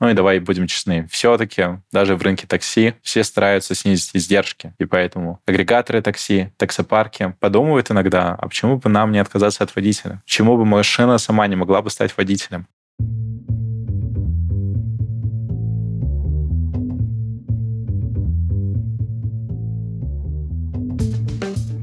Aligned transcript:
Ну 0.00 0.08
и 0.08 0.14
давай 0.14 0.40
будем 0.40 0.66
честны, 0.66 1.06
все-таки 1.10 1.80
даже 1.92 2.16
в 2.16 2.22
рынке 2.22 2.46
такси 2.48 2.94
все 3.02 3.22
стараются 3.22 3.74
снизить 3.74 4.10
издержки. 4.14 4.74
И 4.78 4.86
поэтому 4.86 5.40
агрегаторы 5.46 6.02
такси, 6.02 6.52
таксопарки 6.56 7.34
подумывают 7.38 7.90
иногда, 7.90 8.34
а 8.34 8.48
почему 8.48 8.78
бы 8.78 8.90
нам 8.90 9.12
не 9.12 9.20
отказаться 9.20 9.62
от 9.62 9.74
водителя? 9.74 10.20
Почему 10.24 10.56
бы 10.56 10.64
машина 10.64 11.18
сама 11.18 11.46
не 11.46 11.54
могла 11.54 11.80
бы 11.80 11.90
стать 11.90 12.16
водителем? 12.16 12.66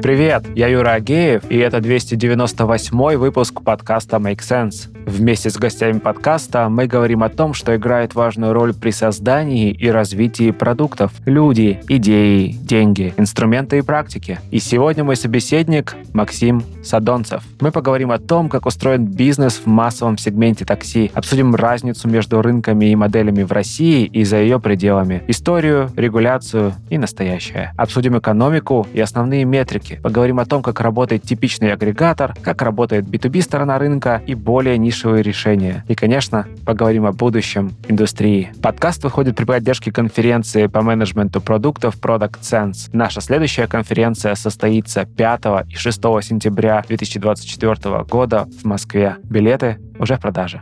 Привет, 0.01 0.43
я 0.55 0.67
Юра 0.67 0.93
Агеев, 0.93 1.49
и 1.49 1.57
это 1.57 1.79
298 1.79 3.17
выпуск 3.17 3.61
подкаста 3.61 4.17
Make 4.17 4.39
Sense. 4.39 5.00
Вместе 5.05 5.49
с 5.49 5.57
гостями 5.57 5.99
подкаста 5.99 6.69
мы 6.69 6.87
говорим 6.87 7.23
о 7.23 7.29
том, 7.29 7.53
что 7.53 7.75
играет 7.75 8.13
важную 8.15 8.53
роль 8.53 8.73
при 8.73 8.91
создании 8.91 9.71
и 9.71 9.89
развитии 9.89 10.51
продуктов. 10.51 11.11
Люди, 11.25 11.81
идеи, 11.87 12.55
деньги, 12.61 13.13
инструменты 13.17 13.79
и 13.79 13.81
практики. 13.81 14.39
И 14.51 14.59
сегодня 14.59 15.03
мой 15.03 15.15
собеседник 15.15 15.95
Максим 16.13 16.63
Садонцев. 16.83 17.43
Мы 17.59 17.71
поговорим 17.71 18.11
о 18.11 18.19
том, 18.19 18.47
как 18.47 18.65
устроен 18.65 19.05
бизнес 19.05 19.61
в 19.63 19.67
массовом 19.67 20.17
сегменте 20.17 20.65
такси. 20.65 21.11
Обсудим 21.13 21.55
разницу 21.55 22.07
между 22.07 22.41
рынками 22.41 22.85
и 22.85 22.95
моделями 22.95 23.43
в 23.43 23.51
России 23.51 24.05
и 24.05 24.23
за 24.23 24.37
ее 24.37 24.59
пределами. 24.59 25.23
Историю, 25.27 25.89
регуляцию 25.95 26.73
и 26.89 26.97
настоящее. 26.97 27.73
Обсудим 27.75 28.17
экономику 28.17 28.87
и 28.93 28.99
основные 28.99 29.45
метрики. 29.45 29.99
Поговорим 30.01 30.39
о 30.39 30.45
том, 30.45 30.61
как 30.61 30.79
работает 30.79 31.23
типичный 31.23 31.73
агрегатор, 31.73 32.35
как 32.41 32.61
работает 32.61 33.05
B2B 33.05 33.41
сторона 33.41 33.79
рынка 33.79 34.21
и 34.25 34.35
более 34.35 34.77
нишевые 34.91 35.23
решения. 35.23 35.85
И, 35.87 35.95
конечно, 35.95 36.47
поговорим 36.65 37.05
о 37.05 37.13
будущем 37.13 37.73
индустрии. 37.87 38.51
Подкаст 38.61 39.01
выходит 39.05 39.37
при 39.37 39.45
поддержке 39.45 39.89
конференции 39.89 40.67
по 40.67 40.81
менеджменту 40.81 41.39
продуктов 41.39 41.97
Product 41.97 42.41
Sense. 42.41 42.89
Наша 42.91 43.21
следующая 43.21 43.67
конференция 43.67 44.35
состоится 44.35 45.05
5 45.05 45.41
и 45.69 45.75
6 45.75 46.01
сентября 46.21 46.83
2024 46.85 48.03
года 48.03 48.49
в 48.61 48.65
Москве. 48.65 49.15
Билеты 49.23 49.77
уже 49.97 50.17
в 50.17 50.19
продаже. 50.19 50.61